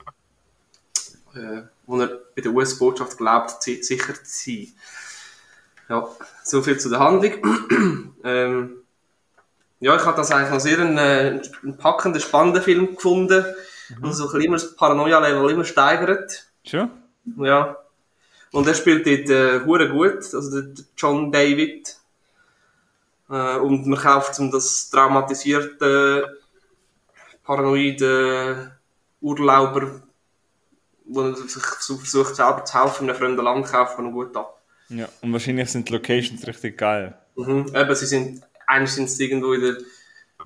äh, 1.36 1.64
wo 1.86 2.00
er 2.00 2.08
bei 2.36 2.42
der 2.42 2.52
US-Botschaft 2.52 3.18
glaubt, 3.18 3.62
si- 3.64 3.84
sicher 3.84 4.14
zu 4.14 4.24
sein. 4.24 4.74
Ja, 5.90 6.08
so 6.44 6.62
viel 6.62 6.80
zu 6.80 6.90
der 6.90 7.00
Handlung. 7.00 8.16
ähm, 8.24 8.78
ja, 9.80 9.96
ich 9.96 10.06
habe 10.06 10.18
das 10.18 10.32
eigentlich 10.32 10.52
noch 10.52 10.60
sehr 10.60 10.80
einen, 10.80 10.98
äh, 10.98 11.42
einen 11.64 11.78
packenden, 11.78 12.22
spannenden 12.22 12.64
Film 12.64 12.96
gefunden. 12.96 13.46
Und 14.02 14.14
so 14.14 14.24
ein 14.24 14.32
bisschen 14.32 14.42
immer 14.42 14.56
das 14.56 14.76
Paranoia-Level 14.76 15.52
immer 15.52 15.64
steigert. 15.64 16.48
Schon? 16.64 16.90
Ja. 17.38 17.78
Und 18.52 18.68
er 18.68 18.74
spielt 18.74 19.06
dort 19.06 19.30
äh, 19.30 19.66
hure 19.66 19.90
gut, 19.90 20.34
also 20.34 20.62
der, 20.62 20.84
John 20.98 21.32
David. 21.32 21.98
Äh, 23.30 23.58
und 23.58 23.86
man 23.86 24.00
kauft 24.00 24.40
ihm 24.40 24.50
das 24.50 24.90
traumatisierte, 24.90 26.40
paranoide 27.44 28.78
Urlauber, 29.22 30.02
wo 31.06 31.22
er 31.22 31.36
sich 31.36 31.64
so 31.80 31.98
versucht 31.98 32.36
selber 32.36 32.66
zu 32.66 32.82
helfen, 32.82 33.04
in 33.04 33.10
einem 33.10 33.20
fremden 33.20 33.44
Land 33.44 33.68
kauft 33.68 33.98
man 34.00 34.12
gut 34.12 34.36
ab. 34.36 34.62
Ja, 34.90 35.08
und 35.22 35.34
wahrscheinlich 35.34 35.70
sind 35.72 35.90
die 35.90 35.94
Locations 35.94 36.46
richtig 36.46 36.78
geil. 36.78 37.18
Mhm. 37.36 37.72
Eben, 37.74 37.96
sie 37.96 38.06
sind, 38.06 38.44
eigentlich 38.68 38.92
sind 38.92 39.10
sie 39.10 39.26
irgendwo 39.26 39.54
in 39.54 39.62
der 39.62 39.78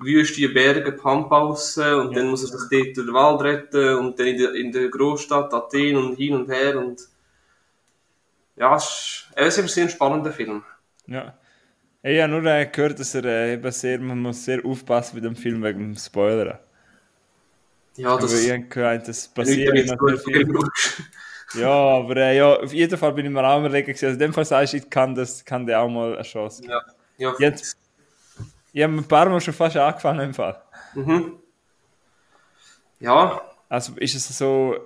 Wüste, 0.00 0.48
Berge, 0.48 0.92
Pampa 0.92 1.38
raus, 1.38 1.76
und 1.76 2.16
dann 2.16 2.28
muss 2.28 2.42
er 2.42 2.58
sich 2.58 2.68
dort 2.70 2.96
durch 2.96 3.06
den 3.06 3.14
Wald 3.14 3.42
retten, 3.42 3.96
und 3.96 4.18
dann 4.18 4.26
in 4.26 4.38
der, 4.38 4.54
in 4.54 4.72
der 4.72 4.88
Großstadt 4.88 5.52
Athen 5.52 5.96
und 5.96 6.16
hin 6.16 6.34
und 6.34 6.48
her, 6.48 6.78
und 6.78 7.00
ja, 8.56 8.76
es 8.76 8.84
ist, 8.84 9.26
es 9.36 9.58
ist 9.58 9.62
ein 9.64 9.68
sehr 9.68 9.88
spannender 9.88 10.32
Film. 10.32 10.62
Ja. 11.06 11.36
Ich 12.02 12.20
habe 12.20 12.32
nur 12.32 12.44
äh, 12.46 12.66
gehört, 12.66 12.98
dass 12.98 13.14
er 13.14 13.24
äh, 13.24 13.52
eben 13.54 13.70
sehr, 13.72 13.98
man 13.98 14.20
muss 14.20 14.44
sehr 14.44 14.64
aufpassen 14.64 15.16
mit 15.16 15.24
dem 15.24 15.36
Film 15.36 15.62
wegen 15.62 15.80
dem 15.80 15.96
Spoiler. 15.96 16.60
Ja, 17.96 18.16
das 18.16 18.32
Aber 18.32 18.40
ich 18.40 18.50
habe 18.50 18.62
gehört, 18.62 19.08
das 19.08 19.28
passiert 19.28 19.86
sehr 19.86 20.18
viel. 20.18 20.58
Ja, 21.54 21.68
aber 21.68 22.16
äh, 22.16 22.36
ja, 22.36 22.54
auf 22.54 22.72
jeden 22.72 22.96
Fall 22.96 23.12
bin 23.12 23.26
ich 23.26 23.32
mir 23.32 23.46
auch 23.46 23.58
überlegen, 23.58 23.90
also 23.90 24.06
in 24.06 24.18
dem 24.18 24.32
Fall 24.32 24.44
sagst 24.44 24.72
du, 24.72 24.76
ich 24.78 24.88
kann, 24.88 25.14
das, 25.14 25.44
kann 25.44 25.66
der 25.66 25.80
auch 25.80 25.88
mal 25.88 26.14
eine 26.14 26.22
Chance 26.22 26.62
geben. 26.62 26.72
Ja, 27.18 27.30
ja. 27.30 27.34
Jetzt- 27.38 27.76
Ich 28.72 28.82
habe 28.82 28.94
ein 28.94 29.04
paar 29.08 29.28
Mal 29.28 29.40
schon 29.40 29.54
fast 29.54 29.76
angefangen 29.76 30.20
im 30.20 30.34
Fall. 30.34 30.62
Mhm. 30.94 31.34
Ja, 33.00 33.40
Also 33.68 33.94
ist 33.96 34.14
es 34.14 34.36
so, 34.36 34.76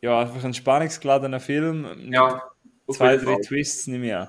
ja, 0.00 0.20
einfach 0.20 0.44
ein 0.44 0.54
spannungsgeladener 0.54 1.40
Film. 1.40 1.86
ja. 2.12 2.42
Zwei, 2.90 3.16
drei 3.16 3.24
Fall. 3.34 3.40
Twists 3.40 3.86
nehme 3.86 4.06
ich 4.06 4.14
an. 4.14 4.28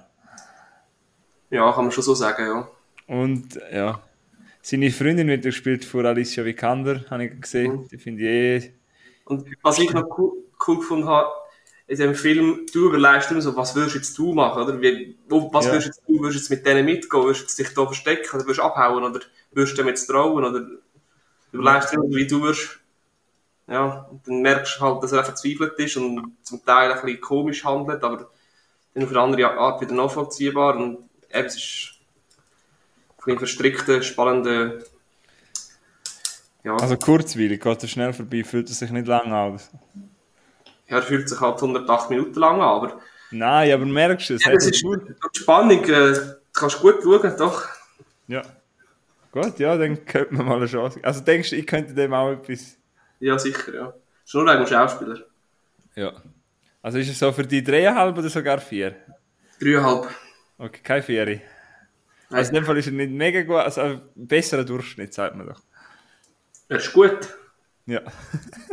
Ja, 1.49 1.71
kann 1.73 1.85
man 1.85 1.91
schon 1.91 2.03
so 2.03 2.13
sagen, 2.13 2.45
ja. 2.45 2.67
Und 3.07 3.59
ja, 3.71 3.99
seine 4.61 4.89
Freundin 4.91 5.27
wird 5.27 5.43
gespielt 5.43 5.83
von 5.83 6.05
Alicia 6.05 6.45
Vikander, 6.45 7.03
habe 7.09 7.25
ich 7.25 7.41
gesehen. 7.41 7.73
Mhm. 7.73 7.87
Die 7.89 7.97
finde 7.97 8.23
ich 8.23 8.63
eh. 8.63 8.73
Und 9.25 9.45
was 9.61 9.79
ich 9.79 9.91
noch 9.91 10.05
cool, 10.17 10.31
cool 10.67 10.77
gefunden 10.77 11.07
habe, 11.07 11.29
in 11.99 12.07
dem 12.07 12.15
Film, 12.15 12.65
du 12.73 12.87
überlegst 12.87 13.31
immer 13.31 13.41
so, 13.41 13.55
was 13.55 13.75
würdest 13.75 13.95
jetzt 13.95 14.17
du 14.17 14.33
machen, 14.33 14.63
oder? 14.63 14.81
Wie, 14.81 15.15
was 15.27 15.65
Ja. 15.65 15.71
würdest 15.71 15.87
jetzt 15.87 16.01
du, 16.07 16.19
würdest 16.19 16.39
jetzt 16.39 16.49
mit 16.49 16.65
denen 16.65 16.85
mitgehen, 16.85 17.23
würdest 17.23 17.41
jetzt 17.41 17.59
dich 17.59 17.73
da 17.73 17.85
verstecken, 17.85 18.29
oder 18.35 18.45
würdest 18.45 18.59
du 18.59 18.63
abhauen, 18.63 19.03
oder 19.03 19.19
würdest 19.51 19.77
du 19.77 19.81
dem 19.81 19.87
jetzt 19.89 20.07
trauen, 20.07 20.43
oder 20.43 20.59
du 20.59 20.79
überlegst 21.51 21.93
immer, 21.93 22.05
wie 22.09 22.27
du 22.27 22.41
würdest. 22.41 22.79
Ja, 23.67 24.07
und 24.11 24.27
dann 24.27 24.41
merkst 24.41 24.77
du 24.77 24.81
halt, 24.81 25.03
dass 25.03 25.13
er 25.13 25.23
verzweifelt 25.23 25.73
ist 25.79 25.95
und 25.95 26.35
zum 26.43 26.65
Teil 26.65 26.91
ein 26.91 27.01
bisschen 27.01 27.21
komisch 27.21 27.63
handelt, 27.63 28.03
aber 28.03 28.29
dann 28.93 29.03
auf 29.03 29.09
eine 29.09 29.19
andere 29.19 29.51
Art 29.57 29.81
wieder 29.81 29.93
nachvollziehbar 29.93 30.75
und 30.75 30.97
eben, 31.33 31.45
es 31.47 31.55
ist 31.55 31.93
ein 33.09 33.23
bisschen 33.23 33.37
verstrickter, 33.39 34.01
spannender, 34.01 34.79
ja, 36.63 36.75
Also 36.77 36.95
kurzweilig, 36.97 37.61
geht 37.61 37.83
er 37.83 37.87
schnell 37.87 38.13
vorbei, 38.13 38.43
fühlt 38.43 38.69
er 38.69 38.75
sich 38.75 38.89
nicht 38.89 39.07
lang 39.07 39.31
an. 39.33 39.59
So. 40.89 40.95
er 40.95 41.01
fühlt 41.01 41.29
sich 41.29 41.39
halt 41.39 41.55
108 41.55 42.09
Minuten 42.09 42.39
lang 42.39 42.55
an, 42.55 42.61
aber 42.61 42.99
Nein, 43.31 43.71
aber 43.71 43.85
merkst 43.85 44.29
du, 44.29 44.33
es 44.35 44.45
Ja, 44.45 44.51
das 44.51 44.67
ist 44.67 44.83
gut. 44.83 45.01
die 45.07 45.39
Spannung, 45.39 45.83
äh, 45.85 46.13
kannst 46.53 46.79
gut 46.79 47.01
schauen, 47.03 47.35
doch. 47.37 47.67
Ja. 48.27 48.43
Gut, 49.31 49.57
ja, 49.57 49.75
dann 49.75 50.05
könnte 50.05 50.35
man 50.35 50.45
mal 50.45 50.57
eine 50.57 50.67
Chance. 50.67 50.99
Also 51.01 51.21
denkst 51.21 51.49
du, 51.49 51.55
ich 51.55 51.65
könnte 51.65 51.93
dem 51.95 52.13
auch 52.13 52.31
etwas. 52.31 52.77
Ja, 53.19 53.39
sicher, 53.39 53.73
ja. 53.73 53.93
Ist 54.23 54.33
nur 54.35 54.45
wegen 54.45 54.57
dem 54.59 54.67
Schauspieler. 54.67 55.17
Ja. 55.95 56.13
Also 56.83 56.99
ist 56.99 57.09
es 57.09 57.17
so 57.17 57.31
für 57.31 57.43
die 57.47 57.63
dreieinhalb 57.63 58.15
oder 58.17 58.29
sogar 58.29 58.59
vier? 58.59 58.95
Dreieinhalb. 59.59 60.07
Okay, 60.59 60.81
keine 60.83 61.01
vier. 61.01 61.41
Also 62.29 62.49
in 62.49 62.55
dem 62.55 62.65
Fall 62.65 62.77
ist 62.77 62.87
er 62.87 62.93
nicht 62.93 63.11
mega 63.11 63.41
gut, 63.41 63.57
also 63.57 63.81
ein 63.81 64.01
besserer 64.15 64.63
Durchschnitt, 64.63 65.13
sagt 65.13 65.35
man 65.35 65.47
doch. 65.47 65.61
Er 66.69 66.77
ist 66.77 66.93
gut. 66.93 67.17
Ja. 67.85 68.01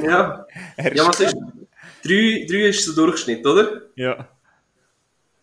Ja. 0.03 0.47
Ja, 0.95 1.07
was 1.09 1.21
ist? 1.21 1.37
Drei, 2.03 2.47
drei 2.49 2.69
ist 2.69 2.87
der 2.87 2.95
Durchschnitt, 2.95 3.47
oder? 3.47 3.83
Ja. 3.95 4.29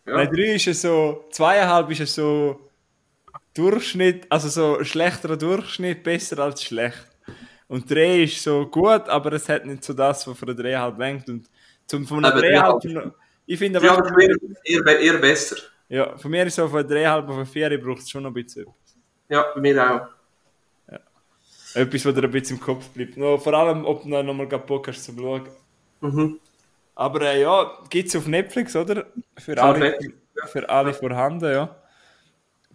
Ja. 0.05 0.15
Nein, 0.15 0.29
drei 0.31 0.53
ist 0.55 0.67
es 0.67 0.81
so, 0.81 1.25
zweieinhalb 1.31 1.91
ist 1.91 1.99
es 2.01 2.15
so 2.15 2.69
Durchschnitt, 3.53 4.25
also 4.29 4.47
so 4.47 4.83
schlechterer 4.83 5.35
Durchschnitt, 5.37 6.03
besser 6.03 6.39
als 6.39 6.63
schlecht. 6.63 7.07
Und 7.67 7.89
drei 7.91 8.23
ist 8.23 8.41
so 8.41 8.65
gut, 8.67 9.09
aber 9.09 9.33
es 9.33 9.49
hat 9.49 9.65
nicht 9.65 9.83
so 9.83 9.93
das, 9.93 10.25
was 10.25 10.37
für 10.37 10.45
eine 10.45 10.55
dreieinhalb 10.55 10.97
lenkt. 10.97 11.27
Und 11.29 11.49
zum 11.85 12.07
von 12.07 12.23
Aber 12.23 12.39
dreieinhalb, 12.39 12.81
ich 13.45 13.59
finde 13.59 13.79
Ja, 13.83 13.93
aber, 13.93 14.07
aber 14.07 14.21
eher, 14.21 14.35
eher, 14.63 14.83
be- 14.83 14.91
eher 14.93 15.17
besser. 15.17 15.57
ja, 15.89 16.17
von 16.17 16.31
mir 16.31 16.45
ist 16.45 16.55
so 16.55 16.65
eine 16.65 16.85
dreieinhalb, 16.85 17.27
auf 17.27 17.35
eine 17.35 17.45
vier 17.45 17.81
braucht 17.81 18.01
es 18.03 18.09
schon 18.09 18.23
noch 18.23 18.29
ein 18.29 18.33
bisschen 18.33 18.63
etwas. 18.63 18.95
Ja, 19.29 19.45
bei 19.53 19.59
mir 19.61 19.91
auch. 19.91 20.07
Etwas, 21.73 22.05
was 22.05 22.15
dir 22.15 22.23
ein 22.23 22.31
bisschen 22.31 22.57
im 22.57 22.63
Kopf 22.63 22.87
bleibt. 22.89 23.17
Noch, 23.17 23.37
vor 23.39 23.53
allem, 23.53 23.85
ob 23.85 24.01
du 24.01 24.09
noch 24.09 24.23
mal 24.33 24.45
Bock 24.47 24.87
hast 24.87 25.03
zu 25.03 25.13
schauen. 25.15 25.47
Mhm. 26.01 26.39
Aber 26.97 27.21
äh, 27.21 27.41
ja, 27.41 27.77
gibt 27.91 28.09
es 28.09 28.15
auf 28.15 28.25
Netflix, 28.27 28.75
oder? 28.75 29.05
Für 29.37 29.55
Ah, 29.61 29.69
alle, 29.71 29.79
Netflix, 29.91 30.15
für 30.51 30.67
alle 30.67 30.93
vorhanden, 30.95 31.51
ja. 31.51 31.75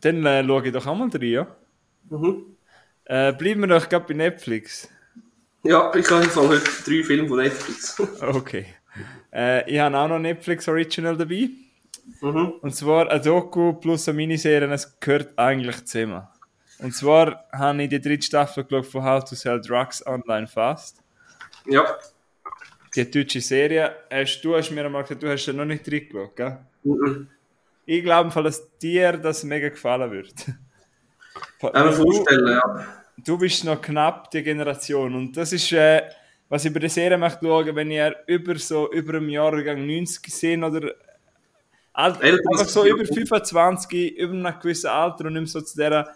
Dann 0.01 0.25
äh, 0.25 0.45
schaue 0.45 0.65
ich 0.67 0.73
doch 0.73 0.87
auch 0.87 0.95
mal 0.95 1.09
rein, 1.09 1.23
ja. 1.23 1.47
Mhm. 2.09 2.57
Äh, 3.05 3.33
bleiben 3.33 3.63
wir 3.63 3.67
doch 3.67 3.89
gerade 3.89 4.05
bei 4.07 4.15
Netflix. 4.15 4.89
Ja, 5.65 5.93
ich 5.95 6.09
habe 6.09 6.25
heute 6.37 6.65
drei 6.87 7.03
Filme 7.03 7.29
von 7.29 7.39
Netflix. 7.39 8.01
Okay. 8.23 8.67
Äh, 9.33 9.69
ich 9.69 9.81
habe 9.81 9.97
auch 9.99 10.07
noch 10.09 10.21
Netflix 10.21 10.69
Original 10.69 11.17
dabei. 11.17 11.51
mhm. 12.21 12.53
Und 12.61 12.75
zwar 12.77 13.11
ein 13.11 13.23
Doku 13.23 13.73
plus 13.73 14.09
eine 14.09 14.17
Miniserie, 14.17 14.71
es 14.73 15.01
gehört 15.01 15.37
eigentlich 15.37 15.85
zusammen. 15.85 16.23
Und 16.79 16.95
zwar 16.95 17.45
habe 17.53 17.83
ich 17.83 17.89
die 17.89 18.01
dritte 18.01 18.25
Staffel 18.25 18.65
von 18.85 19.05
How 19.05 19.25
to 19.25 19.35
Sell 19.35 19.61
Drugs 19.61 20.05
Online 20.07 20.47
Fast. 20.47 21.01
Ja. 21.67 21.85
Die 22.95 23.11
deutsche 23.11 23.41
Serie. 23.41 23.97
Hast, 24.11 24.43
du 24.43 24.55
hast 24.55 24.71
mir 24.71 24.85
einmal 24.85 25.03
gesagt, 25.03 25.23
du 25.23 25.31
hast 25.31 25.47
ja 25.47 25.53
noch 25.53 25.65
nicht 25.65 25.91
reingeschaut, 25.91 26.37
gell? 26.37 26.59
Mhm. 26.85 27.29
Ich 27.87 28.03
glaube, 28.03 28.43
dass 28.43 28.79
dir 28.79 29.13
das 29.13 29.45
mega 29.45 29.69
gefallen 29.69 30.11
wird. 30.11 30.47
Kann 31.61 31.87
mir 31.87 31.93
vorstellen, 31.93 32.49
ja. 32.49 32.87
du 33.19 33.39
bist 33.39 33.65
noch 33.65 33.81
knapp 33.81 34.31
die 34.31 34.43
Generation 34.43 35.15
und 35.15 35.37
das 35.37 35.53
ist, 35.53 35.73
äh, 35.73 36.03
was 36.49 36.65
ich 36.65 36.73
bei 36.73 36.81
der 36.81 36.91
Serie 36.91 37.17
möchte 37.17 37.47
schauen, 37.47 37.75
wenn 37.75 37.91
ihr 37.91 38.15
über 38.27 38.59
so 38.59 38.93
über 38.93 39.15
einem 39.15 39.31
Jahrgang 39.31 39.87
90 39.87 40.23
gesehen 40.23 40.65
oder 40.65 40.95
alt, 41.93 42.21
einfach 42.21 42.67
so 42.67 42.85
über 42.85 43.05
25, 43.05 44.17
über 44.19 44.33
einem 44.33 44.61
gewissen 44.61 44.89
Alter 44.89 45.27
und 45.27 45.35
nicht 45.35 45.49
so 45.49 45.61
zu 45.61 45.77
dieser 45.77 46.09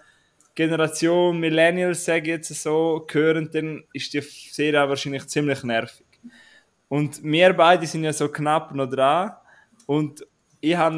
Generation 0.54 1.38
Millennials, 1.38 2.04
sage 2.04 2.22
ich 2.22 2.28
jetzt 2.28 2.62
so, 2.62 3.04
gehören, 3.06 3.50
dann 3.52 3.84
ist 3.92 4.12
die 4.14 4.20
Serie 4.20 4.88
wahrscheinlich 4.88 5.26
ziemlich 5.26 5.62
nervig. 5.62 6.05
Und 6.88 7.22
wir 7.22 7.52
beide 7.52 7.86
sind 7.86 8.04
ja 8.04 8.12
so 8.12 8.28
knapp 8.28 8.74
noch 8.74 8.88
dran 8.88 9.32
und 9.86 10.26
ich 10.60 10.76
habe 10.76 10.96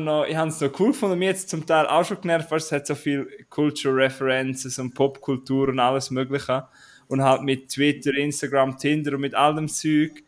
es 0.48 0.60
noch 0.60 0.80
cool 0.80 0.88
gefunden, 0.88 1.18
mir 1.18 1.30
jetzt 1.30 1.48
zum 1.50 1.66
Teil 1.66 1.86
auch 1.86 2.04
schon 2.04 2.20
genervt, 2.20 2.50
weil 2.50 2.58
es 2.58 2.72
hat 2.72 2.86
so 2.86 2.94
viel 2.94 3.28
Culture 3.50 3.94
References 3.94 4.78
und 4.78 4.94
Popkultur 4.94 5.68
und 5.68 5.78
alles 5.78 6.10
mögliche 6.10 6.66
und 7.08 7.22
halt 7.22 7.42
mit 7.42 7.68
Twitter, 7.68 8.14
Instagram, 8.14 8.78
Tinder 8.78 9.14
und 9.14 9.20
mit 9.20 9.34
all 9.34 9.54
dem 9.54 9.68
Zeug 9.68 10.22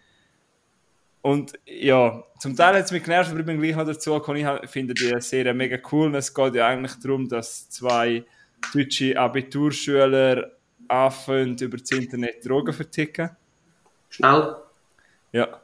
und 1.23 1.52
ja, 1.67 2.23
zum 2.38 2.57
Teil 2.57 2.76
hat 2.76 2.85
es 2.87 2.93
mich 2.93 3.05
genervt, 3.05 3.31
aber 3.31 3.40
ich 3.40 3.47
bin 3.47 3.61
gleich 3.61 3.76
noch 3.76 3.85
dazu 3.85 4.14
gekommen, 4.14 4.38
ich 4.62 4.71
finde 4.71 4.95
die 4.95 5.21
Serie 5.21 5.52
mega 5.52 5.79
cool 5.93 6.07
und 6.07 6.14
es 6.14 6.33
geht 6.33 6.55
ja 6.55 6.67
eigentlich 6.67 6.95
darum, 6.95 7.29
dass 7.29 7.69
zwei 7.69 8.25
deutsche 8.73 9.19
Abiturschüler 9.19 10.50
anfangen, 10.88 11.57
über 11.59 11.76
das 11.76 11.90
Internet 11.90 12.47
Drogen 12.47 12.73
verticken. 12.73 13.31
Schnell. 14.09 14.57
Ja, 15.33 15.63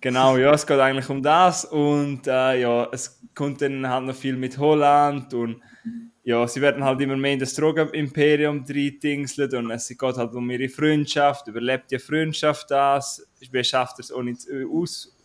genau, 0.00 0.36
ja, 0.36 0.52
es 0.52 0.66
geht 0.66 0.78
eigentlich 0.78 1.08
um 1.10 1.22
das 1.22 1.64
und 1.64 2.26
äh, 2.26 2.60
ja, 2.60 2.88
es 2.92 3.20
kommt 3.34 3.60
dann 3.60 3.88
halt 3.88 4.04
noch 4.04 4.14
viel 4.14 4.36
mit 4.36 4.58
Holland 4.58 5.34
und 5.34 5.60
ja, 6.22 6.46
sie 6.46 6.60
werden 6.60 6.84
halt 6.84 7.00
immer 7.00 7.16
mehr 7.16 7.32
in 7.32 7.38
das 7.38 7.54
Drogenimperium 7.54 8.64
reindingseln 8.68 9.54
und 9.56 9.70
es 9.70 9.88
geht 9.88 10.00
halt 10.16 10.34
um 10.34 10.50
ihre 10.50 10.68
Freundschaft, 10.68 11.48
überlebt 11.48 11.90
die 11.90 11.98
Freundschaft 11.98 12.70
das, 12.70 13.26
wie 13.50 13.64
schafft 13.64 13.98
er 13.98 14.00
es 14.00 14.12
ohne, 14.12 14.36
aus, 14.72 15.16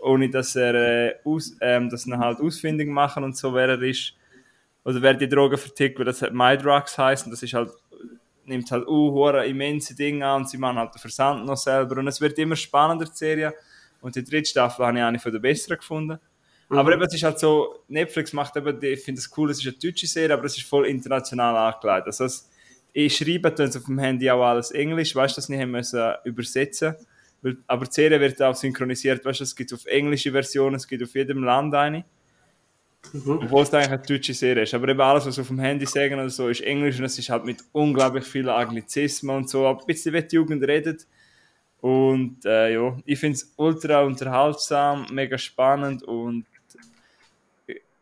ohne 0.00 0.30
dass 0.30 0.56
er 0.56 0.74
äh, 0.74 1.14
aus, 1.24 1.56
ähm, 1.60 1.88
das 1.90 2.04
dann 2.04 2.18
halt 2.18 2.40
ausfindig 2.40 2.88
machen 2.88 3.22
und 3.22 3.36
so, 3.36 3.54
wer 3.54 3.68
er 3.68 3.82
ist. 3.82 4.14
Oder 4.82 5.02
wer 5.02 5.14
die 5.14 5.28
Drogen 5.28 5.58
vertickt, 5.58 5.98
weil 5.98 6.06
das 6.06 6.22
hat 6.22 6.32
My 6.32 6.56
Drugs 6.56 6.96
heißt 6.96 7.26
und 7.26 7.32
das 7.32 7.42
ist 7.42 7.54
halt 7.54 7.70
nimmt 8.46 8.70
halt 8.70 8.86
uh, 8.86 9.28
immense 9.40 9.94
Dinge 9.94 10.26
an 10.26 10.42
und 10.42 10.48
sie 10.48 10.58
machen 10.58 10.78
halt 10.78 10.94
den 10.94 10.98
Versand 10.98 11.44
noch 11.44 11.56
selber 11.56 11.98
und 11.98 12.08
es 12.08 12.20
wird 12.20 12.38
immer 12.38 12.56
spannender, 12.56 13.04
die 13.04 13.16
Serie. 13.16 13.54
Und 14.00 14.14
die 14.14 14.22
dritte 14.22 14.48
Staffel 14.48 14.86
habe 14.86 14.98
ich 14.98 15.04
eine 15.04 15.18
von 15.18 15.32
den 15.32 15.42
besseren 15.42 15.78
gefunden. 15.78 16.18
Aber 16.68 16.92
eben, 16.92 17.02
es 17.02 17.14
ist 17.14 17.22
halt 17.22 17.38
so, 17.38 17.84
Netflix 17.88 18.32
macht 18.32 18.56
eben, 18.56 18.82
ich 18.82 19.00
finde 19.00 19.20
es 19.20 19.30
cool, 19.36 19.50
es 19.50 19.58
ist 19.58 19.66
eine 19.66 19.76
deutsche 19.76 20.06
Serie, 20.06 20.34
aber 20.34 20.44
es 20.44 20.56
ist 20.56 20.66
voll 20.66 20.86
international 20.86 21.56
angelegt. 21.56 22.06
Also 22.06 22.24
es, 22.24 22.48
ich 22.92 23.16
schreibe 23.16 23.52
sie 23.56 23.78
auf 23.78 23.84
dem 23.84 23.98
Handy 23.98 24.30
auch 24.30 24.42
alles 24.42 24.70
Englisch, 24.72 25.14
weißt 25.14 25.36
du, 25.36 25.40
das 25.40 25.48
nicht 25.48 25.60
haben 25.60 25.70
müssen 25.70 26.14
übersetzen. 26.24 26.94
Weil, 27.42 27.58
aber 27.66 27.86
die 27.86 27.92
Serie 27.92 28.20
wird 28.20 28.42
auch 28.42 28.54
synchronisiert, 28.54 29.24
weißt 29.24 29.40
du, 29.40 29.44
es 29.44 29.54
gibt 29.54 29.72
auf 29.72 29.86
englische 29.86 30.32
Versionen, 30.32 30.76
es 30.76 30.88
gibt 30.88 31.02
auf 31.02 31.14
jedem 31.14 31.44
Land 31.44 31.74
eine. 31.74 32.04
Obwohl 33.14 33.62
es 33.62 33.72
eigentlich 33.72 33.90
eine 33.90 34.02
deutsche 34.02 34.34
Serie 34.34 34.62
ist. 34.62 34.74
Aber 34.74 34.88
eben 34.88 35.00
alles, 35.00 35.26
was 35.26 35.38
auf 35.38 35.48
dem 35.48 35.58
Handy 35.58 35.86
sagen 35.86 36.14
oder 36.14 36.30
so, 36.30 36.48
ist 36.48 36.62
Englisch 36.62 36.98
und 36.98 37.04
es 37.04 37.18
ist 37.18 37.28
halt 37.28 37.44
mit 37.44 37.58
unglaublich 37.72 38.24
vielen 38.24 38.48
Anglizismen 38.48 39.36
und 39.36 39.50
so. 39.50 39.66
Aber 39.66 39.80
ein 39.80 39.86
bisschen 39.86 40.14
wie 40.14 40.22
die 40.22 40.36
Jugend 40.36 40.62
redet. 40.66 41.06
Und 41.80 42.44
äh, 42.44 42.74
ja, 42.74 42.96
ich 43.04 43.18
finde 43.18 43.36
es 43.36 43.52
ultra 43.56 44.02
unterhaltsam, 44.02 45.06
mega 45.12 45.38
spannend 45.38 46.02
und 46.02 46.46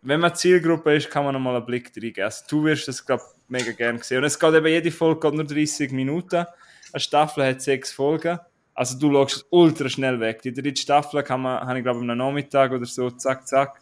wenn 0.04 0.20
man 0.20 0.34
Zielgruppe 0.34 0.94
ist, 0.94 1.10
kann 1.10 1.24
man 1.24 1.32
nochmal 1.32 1.56
einen 1.56 1.64
Blick 1.64 1.90
reingeben. 1.96 2.24
Also, 2.24 2.44
du 2.48 2.64
wirst 2.64 2.86
das, 2.86 3.04
glaube 3.04 3.22
ich, 3.26 3.50
mega 3.50 3.72
gerne 3.72 4.02
sehen. 4.02 4.18
Und 4.18 4.24
es 4.24 4.38
geht 4.38 4.54
eben, 4.54 4.66
jede 4.66 4.90
Folge 4.90 5.20
geht 5.20 5.34
nur 5.34 5.44
30 5.44 5.92
Minuten. 5.92 6.44
Eine 6.92 7.00
Staffel 7.00 7.46
hat 7.46 7.62
sechs 7.62 7.90
Folgen. 7.90 8.38
Also 8.74 8.98
du 8.98 9.12
schaust 9.12 9.46
ultra 9.50 9.88
schnell 9.88 10.18
weg. 10.20 10.42
Die 10.42 10.52
dritte 10.52 10.80
Staffel 10.80 11.22
kann 11.22 11.42
man, 11.42 11.60
habe 11.60 11.78
ich 11.78 11.84
glaube 11.84 12.00
am 12.00 12.06
Nachmittag 12.06 12.72
oder 12.72 12.84
so, 12.84 13.10
zack, 13.10 13.46
zack. 13.46 13.80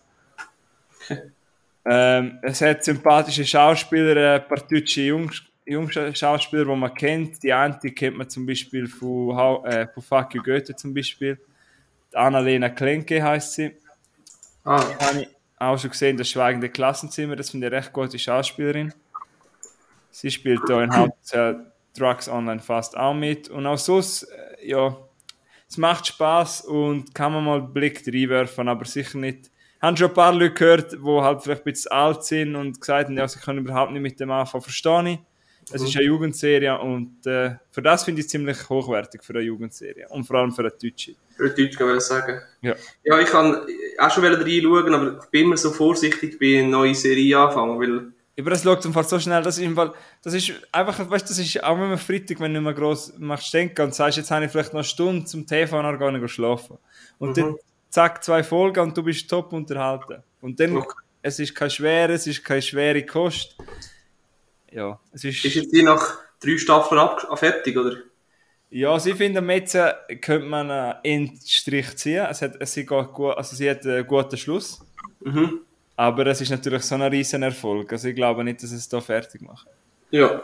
Ähm, 1.84 2.38
es 2.42 2.60
hat 2.60 2.84
sympathische 2.84 3.44
Schauspieler, 3.44 4.34
ein 4.34 4.46
paar 4.46 4.60
deutsche 4.60 5.02
Jungs, 5.02 5.42
Jungschauspieler, 5.66 6.64
die 6.64 6.76
man 6.76 6.94
kennt. 6.94 7.42
Die 7.42 7.52
die 7.82 7.94
kennt 7.94 8.16
man 8.16 8.28
zum 8.28 8.46
Beispiel 8.46 8.86
von, 8.86 9.64
äh, 9.66 9.88
von 9.88 10.02
Fuck 10.02 10.34
You 10.34 10.42
Goethe 10.42 10.76
zum 10.76 10.94
Beispiel. 10.94 11.38
Die 12.12 12.16
Annalena 12.16 12.68
Klenke 12.68 13.22
heißt 13.22 13.54
sie. 13.54 13.72
Ah, 14.64 14.80
Habe 15.00 15.22
ich 15.22 15.28
auch 15.58 15.78
schon 15.78 15.90
gesehen, 15.90 16.16
das 16.16 16.28
Schweigende 16.28 16.68
Klassenzimmer, 16.68 17.36
das 17.36 17.50
finde 17.50 17.66
ich 17.66 17.72
eine 17.72 17.82
recht 17.82 17.92
gute 17.92 18.18
Schauspielerin. 18.18 18.92
Sie 20.10 20.30
spielt 20.30 20.60
da 20.68 20.82
in 20.82 20.92
Hauptsache 20.96 21.72
Drugs 21.96 22.28
Online 22.28 22.60
fast 22.60 22.96
auch 22.96 23.14
mit. 23.14 23.48
Und 23.48 23.66
auch 23.66 23.78
sonst, 23.78 24.24
äh, 24.24 24.68
ja, 24.68 24.96
es 25.68 25.78
macht 25.78 26.06
Spaß 26.06 26.62
und 26.62 27.14
kann 27.14 27.32
man 27.32 27.44
mal 27.44 27.58
einen 27.58 27.72
Blick 27.72 28.06
reinwerfen, 28.06 28.68
aber 28.68 28.84
sicher 28.84 29.18
nicht. 29.18 29.50
Ich 29.82 29.86
habe 29.88 29.96
schon 29.96 30.08
ein 30.10 30.14
paar 30.14 30.32
Leute 30.32 30.54
gehört, 30.54 30.92
die 30.92 30.98
halt 31.04 31.42
vielleicht 31.42 31.62
ein 31.62 31.72
bisschen 31.72 31.90
alt 31.90 32.22
sind 32.22 32.54
und 32.54 32.80
gesagt 32.80 33.08
haben, 33.08 33.16
ja, 33.16 33.26
sie 33.26 33.40
können 33.40 33.58
überhaupt 33.58 33.90
nicht 33.90 34.00
mit 34.00 34.20
dem 34.20 34.30
anfangen, 34.30 34.62
verstehe 34.62 35.10
ich. 35.10 35.18
Es 35.72 35.82
ist 35.82 35.96
eine 35.96 36.04
Jugendserie 36.04 36.78
und 36.78 37.26
äh, 37.26 37.56
für 37.68 37.82
das 37.82 38.04
finde 38.04 38.20
ich 38.20 38.26
es 38.26 38.30
ziemlich 38.30 38.68
hochwertig 38.68 39.24
für 39.24 39.32
eine 39.32 39.42
Jugendserie 39.42 40.06
und 40.08 40.22
vor 40.22 40.36
allem 40.36 40.52
für 40.52 40.62
eine 40.62 40.70
Deutsche. 40.70 41.16
Für 41.36 41.46
eine 41.46 41.54
Deutsche 41.54 41.78
kann 41.78 41.96
ich 41.96 42.02
sagen. 42.04 42.40
Ja. 42.60 42.76
Ja, 43.02 43.18
ich 43.18 43.26
kann 43.26 43.56
auch 43.98 44.10
schon 44.12 44.24
reinschauen, 44.24 44.94
aber 44.94 45.18
ich 45.20 45.30
bin 45.30 45.46
immer 45.46 45.56
so 45.56 45.72
vorsichtig 45.72 46.38
bei 46.38 46.62
neuen 46.62 46.94
Serie 46.94 47.40
anfangen, 47.40 47.80
weil 47.80 48.12
Aber 48.38 48.50
das 48.50 48.62
schaut 48.62 48.84
Fall 48.84 49.04
so 49.04 49.18
schnell, 49.18 49.42
das 49.42 49.58
ist, 49.58 49.64
im 49.64 49.74
Fall, 49.74 49.94
das 50.22 50.34
ist 50.34 50.52
einfach, 50.70 51.10
weißt 51.10 51.24
du, 51.24 51.28
das 51.30 51.38
ist 51.40 51.60
auch 51.60 51.74
immer 51.74 51.98
Freitag, 51.98 52.38
wenn 52.38 52.54
du 52.54 52.60
nicht 52.60 52.66
mehr 52.66 52.74
gross 52.74 53.14
machst, 53.18 53.52
denken 53.52 53.82
und 53.82 53.96
sagst, 53.96 54.16
jetzt 54.16 54.30
habe 54.30 54.44
ich 54.44 54.52
vielleicht 54.52 54.72
noch 54.72 54.78
eine 54.80 54.84
Stunde 54.84 55.24
zum 55.24 55.44
TV 55.44 55.76
und 55.76 55.82
dann 55.82 56.14
gehe 56.14 56.24
ich 56.24 56.32
schlafen. 56.32 56.78
Und 57.18 57.36
dann 57.36 57.56
zack, 57.92 58.24
zwei 58.24 58.42
Folgen 58.42 58.80
und 58.80 58.96
du 58.96 59.02
bist 59.02 59.28
top 59.30 59.52
unterhalten. 59.52 60.22
Und 60.40 60.58
dann, 60.58 60.76
Okay. 60.78 60.94
es 61.22 61.38
ist 61.38 61.54
kein 61.54 61.70
schwer, 61.70 62.10
es 62.10 62.26
ist 62.26 62.42
keine 62.44 62.62
schwere 62.62 63.04
Kost. 63.06 63.56
Ja, 64.72 64.98
es 65.12 65.22
ist, 65.24 65.44
ist 65.44 65.54
jetzt 65.54 65.72
die 65.72 65.82
nach 65.82 66.18
drei 66.40 66.56
Staffeln 66.58 66.98
ab 67.00 67.38
fertig, 67.38 67.76
oder? 67.76 67.96
ja, 68.70 68.98
sie 68.98 69.12
finden, 69.12 69.48
jetzt 69.50 69.74
äh, 69.74 69.92
könnte 70.20 70.46
man 70.48 70.70
einen 70.70 70.94
Endstrich 71.04 71.94
ziehen. 71.96 72.26
Es 72.30 72.40
hat, 72.40 72.58
geht 72.58 72.88
gut, 73.12 73.36
also 73.36 73.54
sie 73.54 73.68
hat 73.70 73.84
einen 73.86 74.06
guten 74.06 74.38
Schluss. 74.38 74.80
Mhm. 75.20 75.60
Aber 75.94 76.26
es 76.28 76.40
ist 76.40 76.48
natürlich 76.50 76.82
so 76.84 76.94
ein 76.94 77.02
riesen 77.02 77.42
Erfolg. 77.42 77.92
Also 77.92 78.08
ich 78.08 78.14
glaube 78.16 78.42
nicht, 78.42 78.62
dass 78.62 78.70
sie 78.70 78.76
es 78.76 78.88
da 78.88 79.00
fertig 79.02 79.42
machen. 79.42 79.68
Ja. 80.10 80.40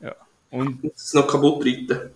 Ja. 0.00 0.14
Und, 0.50 0.82
Und 0.82 0.92
es 0.92 1.14
noch 1.14 1.28
kaputt 1.28 1.64
reiten. 1.64 2.10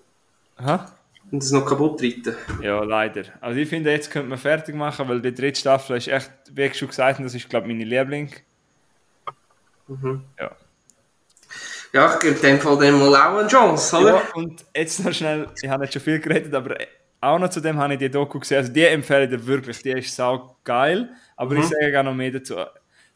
aha. 0.56 0.92
Und 1.32 1.42
es 1.42 1.50
noch 1.50 1.64
kaputt 1.64 2.02
reiten. 2.02 2.36
Ja, 2.60 2.84
leider. 2.84 3.24
Also 3.40 3.58
ich 3.58 3.68
finde, 3.68 3.90
jetzt 3.90 4.10
könnte 4.10 4.28
man 4.28 4.38
fertig 4.38 4.74
machen, 4.74 5.08
weil 5.08 5.22
die 5.22 5.32
dritte 5.32 5.58
Staffel 5.58 5.96
ist 5.96 6.06
echt, 6.06 6.30
wie 6.52 6.64
ich 6.64 6.76
schon 6.76 6.88
gesagt 6.88 7.14
habe, 7.14 7.24
das 7.24 7.34
ist, 7.34 7.48
glaube 7.48 7.66
ich, 7.66 7.74
meine 7.74 7.88
Liebling. 7.88 8.30
Mhm. 9.88 10.24
Ja. 10.38 10.50
Ja, 11.94 12.14
ich 12.14 12.20
gebe 12.20 12.38
dem 12.38 12.60
Fall 12.60 12.78
dem 12.78 12.98
mal 12.98 13.14
auch 13.16 13.38
eine 13.38 13.48
Chance, 13.48 13.96
oder? 13.96 14.16
ja. 14.16 14.22
Und 14.34 14.64
jetzt 14.76 15.02
noch 15.02 15.12
schnell, 15.12 15.48
ich 15.62 15.68
habe 15.70 15.82
nicht 15.82 15.94
schon 15.94 16.02
viel 16.02 16.20
geredet, 16.20 16.52
aber 16.54 16.76
auch 17.22 17.38
noch 17.38 17.48
zu 17.48 17.60
dem 17.60 17.78
habe 17.78 17.94
ich 17.94 17.98
die 17.98 18.10
Doku 18.10 18.38
gesehen. 18.38 18.58
Also 18.58 18.72
die 18.72 18.84
empfehle 18.84 19.24
ich 19.24 19.30
dir 19.30 19.46
wirklich, 19.46 19.82
die 19.82 19.92
ist 19.92 20.14
sau 20.14 20.56
geil, 20.64 21.08
aber 21.36 21.54
ich 21.56 21.64
sage 21.64 21.92
gar 21.92 22.02
noch 22.02 22.14
mehr 22.14 22.30
dazu. 22.30 22.56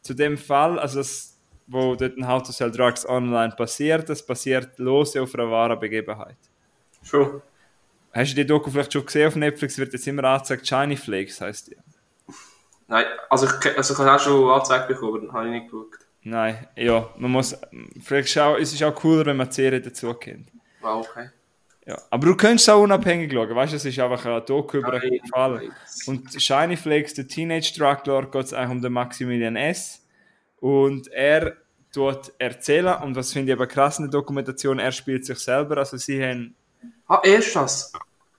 Zu 0.00 0.14
dem 0.14 0.38
Fall, 0.38 0.78
also 0.78 0.98
das, 0.98 1.38
wo 1.66 1.94
dort 1.94 2.16
ein 2.16 2.26
How 2.26 2.42
to 2.42 2.52
Sell 2.52 2.70
Drugs 2.70 3.06
online 3.06 3.54
passiert, 3.56 4.08
das 4.08 4.24
passiert 4.24 4.78
lose 4.78 5.20
auf 5.20 5.34
einer 5.34 5.50
wahren 5.50 5.78
Begebenheit. 5.78 6.38
Schon. 7.02 7.42
Hast 8.16 8.32
du 8.32 8.36
die 8.36 8.46
Doku 8.46 8.70
vielleicht 8.70 8.94
schon 8.94 9.04
gesehen 9.04 9.28
auf 9.28 9.36
Netflix? 9.36 9.76
Wird 9.76 9.92
jetzt 9.92 10.08
immer 10.08 10.24
angezeigt, 10.24 10.66
Shiny 10.66 10.96
Flakes 10.96 11.38
heißt 11.38 11.68
die. 11.68 11.76
Nein, 12.88 13.04
also 13.28 13.46
ich, 13.46 13.76
also 13.76 13.92
ich 13.92 14.00
habe 14.00 14.14
auch 14.14 14.18
schon 14.18 14.50
angezeigt 14.50 14.88
bekommen, 14.88 15.16
aber 15.16 15.26
dann 15.26 15.32
habe 15.34 15.46
ich 15.48 15.52
nicht 15.52 15.70
geschaut. 15.70 15.88
Nein, 16.22 16.66
ja, 16.76 17.10
man 17.18 17.30
muss, 17.30 17.54
vielleicht 18.02 18.30
schau, 18.30 18.56
es 18.56 18.72
ist 18.72 18.82
auch 18.82 18.94
cooler, 18.94 19.26
wenn 19.26 19.36
man 19.36 19.48
die 19.48 19.54
Serie 19.54 19.82
dazu 19.82 20.14
kennt. 20.14 20.48
Wow, 20.80 21.06
okay. 21.06 21.28
Ja. 21.84 21.98
Aber 22.08 22.26
du 22.26 22.34
könntest 22.34 22.70
auch 22.70 22.82
unabhängig 22.82 23.30
schauen, 23.30 23.54
weißt 23.54 23.72
du, 23.74 23.76
es 23.76 23.84
ist 23.84 23.98
einfach 23.98 24.24
ein 24.24 24.46
Doku 24.46 24.78
über 24.78 24.94
einen 24.94 25.20
Fall. 25.30 25.68
Und 26.06 26.42
Shiny 26.42 26.78
Flakes, 26.78 27.12
der 27.12 27.28
Teenage 27.28 27.74
Drug 27.76 27.98
Lord, 28.06 28.32
geht 28.32 28.44
es 28.44 28.54
eigentlich 28.54 28.70
um 28.70 28.82
den 28.82 28.92
Maximilian 28.94 29.56
S. 29.56 30.02
Und 30.58 31.08
er 31.12 31.58
tut 31.92 32.32
erzählen, 32.38 32.96
und 33.02 33.14
was 33.14 33.34
finde 33.34 33.52
ich 33.52 33.58
aber 33.58 33.66
krass 33.66 33.98
in 33.98 34.06
der 34.06 34.12
Dokumentation, 34.12 34.78
er 34.78 34.92
spielt 34.92 35.26
sich 35.26 35.38
selber, 35.38 35.76
also 35.76 35.98
sie 35.98 36.22
haben, 36.24 36.56
Ah, 37.08 37.20
erst 37.24 37.54
das? 37.56 37.92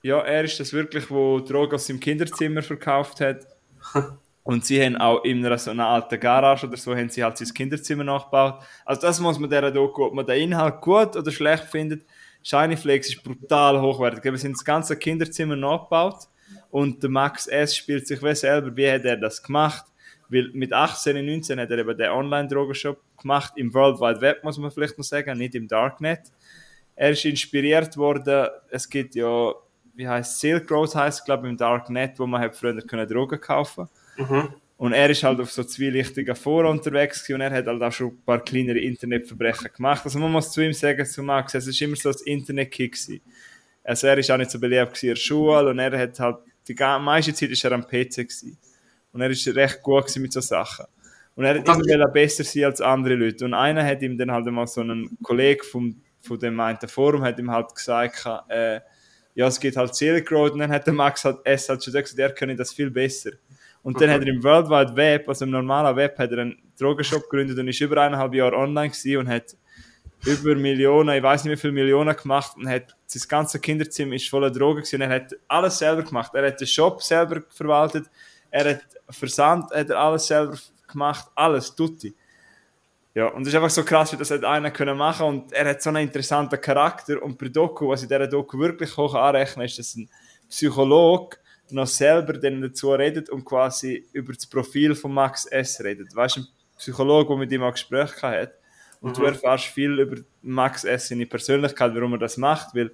ja, 0.08 0.20
er 0.20 0.44
ist 0.44 0.60
das 0.60 0.74
wirklich, 0.74 1.10
wo 1.10 1.40
Drogen 1.40 1.76
aus 1.76 1.88
seinem 1.88 2.00
Kinderzimmer 2.00 2.62
verkauft 2.62 3.20
hat. 3.22 3.46
Und 4.44 4.66
sie 4.66 4.82
haben 4.82 4.96
auch 4.96 5.26
in 5.26 5.46
einer 5.46 5.58
so 5.58 5.72
einer 5.72 5.88
alten 5.88 6.18
Garage 6.18 6.68
oder 6.68 6.78
so, 6.78 6.96
haben 6.96 7.10
sie 7.10 7.22
halt 7.22 7.38
sein 7.38 7.54
Kinderzimmer 7.54 8.06
nachgebaut. 8.06 8.62
Also 8.86 9.02
das 9.02 9.20
muss 9.20 9.38
man 9.38 9.50
dieser 9.50 9.72
Doku, 9.72 10.06
ob 10.06 10.14
man 10.14 10.26
den 10.26 10.42
Inhalt 10.42 10.80
gut 10.80 11.18
oder 11.18 11.32
schlecht 11.32 11.66
findet. 11.66 12.06
Shiny 12.44 12.78
Flakes 12.78 13.10
ist 13.10 13.24
brutal 13.24 13.82
hochwertig. 13.82 14.24
Sie 14.24 14.48
haben 14.48 14.54
das 14.54 14.64
ganze 14.64 14.96
Kinderzimmer 14.96 15.58
nachgebaut 15.58 16.30
und 16.70 17.04
der 17.04 17.10
Max 17.10 17.48
S. 17.48 17.76
spielt 17.76 18.08
sich 18.08 18.24
wie 18.24 18.36
selber, 18.36 18.74
wie 18.78 18.90
hat 18.90 19.04
er 19.04 19.18
das 19.18 19.44
gemacht? 19.44 19.84
Weil 20.30 20.50
mit 20.54 20.72
18 20.72 21.18
und 21.18 21.26
19 21.26 21.60
hat 21.60 21.70
er 21.70 21.80
eben 21.80 21.98
den 21.98 22.10
Online-Drogenshop 22.10 23.02
gemacht, 23.22 23.52
im 23.58 23.74
World 23.74 24.00
Wide 24.00 24.22
Web 24.22 24.46
muss 24.46 24.58
man 24.58 24.72
vielleicht 24.72 24.98
noch 24.98 25.04
sagen, 25.04 25.38
nicht 25.38 25.56
im 25.56 25.68
Darknet. 25.68 26.22
Er 26.98 27.12
ist 27.12 27.24
inspiriert 27.26 27.96
worden, 27.96 28.48
es 28.70 28.90
gibt 28.90 29.16
ja, 29.16 29.54
wie 29.96 30.08
heißt 30.08 30.40
Silk 30.40 30.70
Road 30.70 30.94
heißt 30.94 31.24
glaube 31.26 31.48
ich 31.48 31.52
im 31.52 31.58
Darknet, 31.58 32.20
wo 32.20 32.28
man 32.28 32.42
hat 32.42 32.56
früher 32.56 32.76
können 32.82 33.08
Drogen 33.08 33.40
kaufen 33.40 33.88
Mhm. 34.18 34.50
und 34.78 34.94
er 34.94 35.10
ist 35.12 35.24
halt 35.24 35.40
auf 35.40 35.52
so 35.52 35.64
zwielichtigen 35.64 36.36
Foren 36.36 36.72
unterwegs 36.72 37.30
und 37.30 37.40
er 37.40 37.52
hat 37.52 37.68
halt 37.68 37.82
auch 37.84 37.92
schon 37.92 38.08
ein 38.10 38.22
paar 38.26 38.40
kleinere 38.44 38.80
Internetverbrechen 38.80 39.70
gemacht. 39.76 40.02
Also 40.04 40.18
man 40.18 40.32
muss 40.32 40.52
zu 40.52 40.62
ihm 40.62 40.74
sagen, 40.74 41.06
zu 41.06 41.22
Max, 41.22 41.54
es 41.54 41.68
ist 41.68 41.80
immer 41.82 41.96
so 41.96 42.12
das 42.12 42.22
Internet-Kick. 42.24 42.98
Also 43.84 44.08
er 44.08 44.18
ist 44.18 44.30
auch 44.32 44.38
nicht 44.38 44.50
so 44.52 44.60
beliebt 44.60 45.02
in 45.04 45.10
der 45.10 45.16
Schule 45.16 45.70
und 45.70 45.80
er 45.80 45.98
hat 45.98 46.20
halt, 46.20 46.38
die 46.68 46.74
meiste 46.74 47.34
Zeit 47.34 47.52
ist 47.52 47.64
er 47.64 47.72
am 47.74 47.84
PC 47.86 48.16
gewesen. 48.28 48.58
Und 49.14 49.22
er 49.22 49.30
ist 49.30 49.48
recht 49.48 49.82
gut 49.82 50.14
mit 50.18 50.34
so 50.34 50.42
Sachen. 50.42 50.86
Und 51.36 51.46
er 51.46 51.60
hat 51.60 51.68
immer 51.68 52.08
besser 52.08 52.44
sein 52.44 52.66
als 52.66 52.82
andere 52.82 53.14
Leute. 53.16 53.46
Und 53.46 53.54
einer 53.54 53.86
hat 53.86 54.02
ihm 54.02 54.18
dann 54.18 54.32
halt 54.32 54.46
mal 54.48 54.68
so 54.68 54.82
einen 54.82 55.18
Kollege 55.24 55.64
vom, 55.64 56.02
von 56.22 56.40
dem 56.40 56.60
einen 56.60 56.80
Forum 56.88 57.24
hat 57.24 57.40
ihm 57.40 57.52
halt 57.52 57.74
gesagt, 57.74 58.26
äh, 58.50 58.82
ja, 59.36 59.48
es 59.48 59.60
geht 59.60 59.78
halt 59.78 59.96
Silk 59.96 60.32
Road 60.32 60.54
und 60.54 60.60
dann 60.60 60.72
hat 60.72 60.88
der 60.88 60.94
Max 60.94 61.24
halt, 61.24 61.40
es 61.44 61.70
hat 61.70 61.84
schon 61.84 61.94
gesagt, 61.94 62.18
er 62.18 62.34
könne 62.34 62.56
das 62.56 62.74
viel 62.74 62.90
besser. 62.90 63.32
Und 63.84 64.02
dann 64.02 64.10
hat 64.10 64.22
er 64.22 64.28
im 64.28 64.44
World 64.44 64.70
Wide 64.70 64.96
Web, 64.96 65.30
also 65.30 65.46
im 65.46 65.52
normalen 65.52 65.96
Web, 65.96 66.18
hat 66.18 66.32
er 66.32 66.40
einen 66.40 66.58
Drogenshop 66.78 67.22
gegründet 67.24 67.58
und 67.58 67.68
ist 67.68 67.80
über 67.80 68.02
eineinhalb 68.02 68.34
Jahre 68.34 68.58
online 68.58 68.90
gewesen 68.90 69.18
und 69.18 69.30
hat 69.30 69.56
über 70.26 70.56
Millionen, 70.56 71.16
ich 71.16 71.24
weiß 71.24 71.44
nicht 71.44 71.54
wie 71.54 71.62
viele 71.62 71.74
Millionen 71.74 72.16
gemacht 72.16 72.58
und 72.58 72.68
hat 72.68 72.96
sein 73.06 73.24
ganzes 73.28 73.62
Kinderzimmer 73.62 74.16
ist 74.16 74.30
voller 74.30 74.52
Drogen 74.52 74.82
gewesen. 74.82 75.02
Er 75.02 75.10
hat 75.10 75.36
alles 75.48 75.78
selber 75.78 76.04
gemacht. 76.04 76.34
Er 76.34 76.48
hat 76.48 76.60
den 76.60 76.68
Shop 76.68 77.02
selber 77.02 77.44
verwaltet, 77.50 78.08
er 78.50 78.72
hat 78.72 78.82
Versand, 79.10 79.72
hat 79.72 79.90
er 79.90 80.00
alles 80.00 80.28
selber 80.28 80.58
gemacht, 80.88 81.28
alles, 81.36 81.74
tutti. 81.76 82.14
Ja, 83.18 83.30
und 83.30 83.42
es 83.42 83.48
ist 83.48 83.56
einfach 83.56 83.72
so 83.72 83.84
krass, 83.84 84.14
wie 84.14 84.18
das 84.18 84.30
hat 84.30 84.44
einer 84.44 84.70
können 84.70 84.96
machen 84.96 85.26
und 85.26 85.52
er 85.52 85.70
hat 85.70 85.82
so 85.82 85.90
einen 85.90 86.04
interessanten 86.04 86.62
Charakter 86.62 87.20
und 87.24 87.36
bei 87.40 87.48
Doku, 87.48 87.90
was 87.90 88.04
ich 88.04 88.08
dieser 88.08 88.28
Doku 88.28 88.60
wirklich 88.60 88.96
hoch 88.96 89.16
anrechne, 89.16 89.66
ist, 89.66 89.80
dass 89.80 89.96
ein 89.96 90.08
Psychologe 90.48 91.38
noch 91.72 91.88
selber 91.88 92.34
dann 92.34 92.62
dazu 92.62 92.92
redet 92.92 93.32
und 93.32 93.44
quasi 93.44 94.06
über 94.14 94.34
das 94.34 94.46
Profil 94.46 94.94
von 94.94 95.16
Max 95.16 95.46
S. 95.46 95.84
redet. 95.84 96.16
Weißt 96.16 96.38
du, 96.38 96.42
ein 96.42 96.48
Psychologe, 96.78 97.30
der 97.30 97.38
mit 97.38 97.52
ihm 97.52 97.64
auch 97.64 97.72
Gespräche 97.72 98.22
hat 98.22 98.54
und 99.02 99.18
du 99.18 99.24
erfährst 99.24 99.66
viel 99.66 100.00
über 100.00 100.18
Max 100.44 100.84
S. 100.84 101.08
seine 101.08 101.26
Persönlichkeit, 101.26 101.96
warum 101.96 102.14
er 102.14 102.20
das 102.20 102.38
macht, 102.38 102.76
weil 102.76 102.92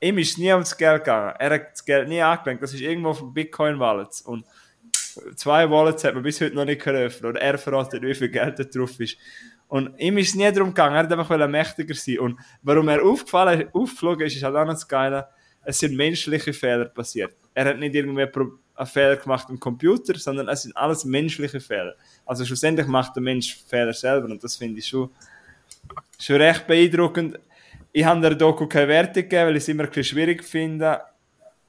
ihm 0.00 0.18
ist 0.18 0.38
nie 0.38 0.52
ums 0.52 0.76
Geld 0.76 1.04
gegangen. 1.04 1.36
Er 1.38 1.50
hat 1.50 1.70
das 1.70 1.84
Geld 1.84 2.08
nie 2.08 2.20
angelenkt. 2.20 2.64
Das 2.64 2.74
ist 2.74 2.80
irgendwo 2.80 3.14
von 3.14 3.32
Bitcoin-Wallets 3.32 4.22
und 4.22 4.44
zwei 5.34 5.70
Wallets 5.70 6.04
hat 6.04 6.14
man 6.14 6.22
bis 6.22 6.40
heute 6.40 6.54
noch 6.54 6.64
nicht 6.64 6.86
öffnen 6.86 7.30
und 7.30 7.36
er 7.36 7.58
verratet, 7.58 8.02
wie 8.02 8.14
viel 8.14 8.28
Geld 8.28 8.58
da 8.58 8.64
drauf 8.64 8.98
ist. 9.00 9.16
Und 9.68 9.98
ihm 9.98 10.18
ist 10.18 10.28
es 10.28 10.34
nie 10.34 10.50
darum 10.52 10.68
gegangen, 10.68 10.94
er 10.94 11.02
hat 11.02 11.12
einfach 11.12 11.48
mächtiger 11.48 11.94
sein. 11.94 12.20
Und 12.20 12.38
warum 12.62 12.88
er 12.88 13.04
aufgefallen, 13.04 13.68
aufgeflogen 13.72 14.26
ist, 14.26 14.36
ist 14.36 14.42
halt 14.42 14.54
auch 14.54 14.64
noch 14.64 14.74
das 14.74 14.86
Geile, 14.86 15.28
es 15.64 15.78
sind 15.78 15.96
menschliche 15.96 16.52
Fehler 16.52 16.84
passiert. 16.84 17.32
Er 17.52 17.64
hat 17.66 17.78
nicht 17.78 17.94
irgendwie 17.94 18.22
einen 18.22 18.86
Fehler 18.86 19.16
gemacht 19.16 19.48
im 19.50 19.58
Computer, 19.58 20.16
sondern 20.18 20.48
es 20.48 20.62
sind 20.62 20.76
alles 20.76 21.04
menschliche 21.04 21.60
Fehler. 21.60 21.94
Also 22.24 22.44
schlussendlich 22.44 22.86
macht 22.86 23.16
der 23.16 23.22
Mensch 23.22 23.56
Fehler 23.66 23.92
selber 23.92 24.26
und 24.26 24.42
das 24.44 24.56
finde 24.56 24.78
ich 24.78 24.86
schon, 24.86 25.10
schon 26.20 26.36
recht 26.36 26.66
beeindruckend. 26.66 27.40
Ich 27.92 28.04
habe 28.04 28.20
der 28.20 28.34
Doku 28.34 28.66
keine 28.66 28.88
Wertung 28.88 29.14
gegeben, 29.14 29.46
weil 29.46 29.56
ich 29.56 29.62
es 29.62 29.68
immer 29.68 29.84
ein 29.84 29.88
bisschen 29.88 30.04
schwierig 30.04 30.44
finde, 30.44 31.00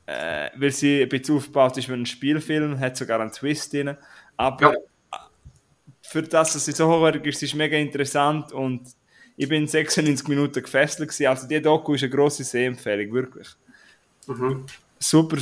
äh, 0.07 0.49
weil 0.55 0.71
sie 0.71 1.03
ein 1.03 1.09
bisschen 1.09 1.35
aufgebaut 1.35 1.77
ist 1.77 1.89
wie 1.89 1.93
ein 1.93 2.05
Spielfilm, 2.05 2.79
hat 2.79 2.97
sogar 2.97 3.19
einen 3.19 3.31
Twist 3.31 3.73
drin. 3.73 3.95
Aber 4.37 4.73
Ja. 4.73 4.79
für 6.01 6.23
das, 6.23 6.53
dass 6.53 6.65
sie 6.65 6.71
so 6.71 6.87
hochwertig 6.87 7.25
ist, 7.25 7.43
ist 7.43 7.53
mega 7.55 7.77
interessant 7.77 8.51
und 8.53 8.87
ich 9.35 9.47
bin 9.49 9.67
96 9.67 10.27
Minuten 10.29 10.63
gefesselt 10.63 11.09
gewesen. 11.09 11.27
Also 11.27 11.47
die 11.47 11.61
Doku 11.61 11.93
ist 11.93 12.03
eine 12.03 12.09
grosse 12.09 12.43
Sehempfehlung, 12.43 13.13
wirklich. 13.13 13.49
Mhm. 14.25 14.65
Super, 14.97 15.37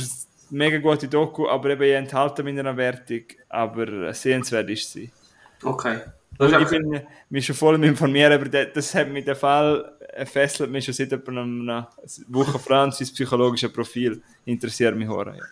mega 0.50 0.78
gute 0.78 1.08
Doku, 1.08 1.48
aber 1.48 1.70
eben 1.70 1.82
ich 1.82 1.94
enthalte 1.94 2.42
meiner 2.42 2.76
Wertung, 2.76 3.22
aber 3.48 4.12
sehenswert 4.12 4.68
ist 4.68 4.92
sie. 4.92 5.10
Okay. 5.62 6.00
Das 6.38 6.52
ist 6.52 6.60
Ich 6.60 6.68
bin 6.68 7.00
mich 7.30 7.46
schon 7.46 7.56
voll 7.56 7.82
informieren, 7.84 8.32
aber 8.32 8.46
das, 8.48 8.66
das 8.74 8.94
hat 8.94 9.08
mich 9.08 9.24
der 9.24 9.36
Fall 9.36 9.92
fesselt 10.24 10.70
mich 10.70 10.84
schon 10.84 10.94
seit 10.94 11.12
etwa 11.12 11.30
einer 11.32 11.88
Woche 12.28 12.58
Franzis 12.58 13.12
psychologische 13.12 13.68
Profil 13.68 14.22
interessiert 14.44 14.96
mich 14.96 15.08
hure. 15.08 15.34
Ja. 15.36 15.44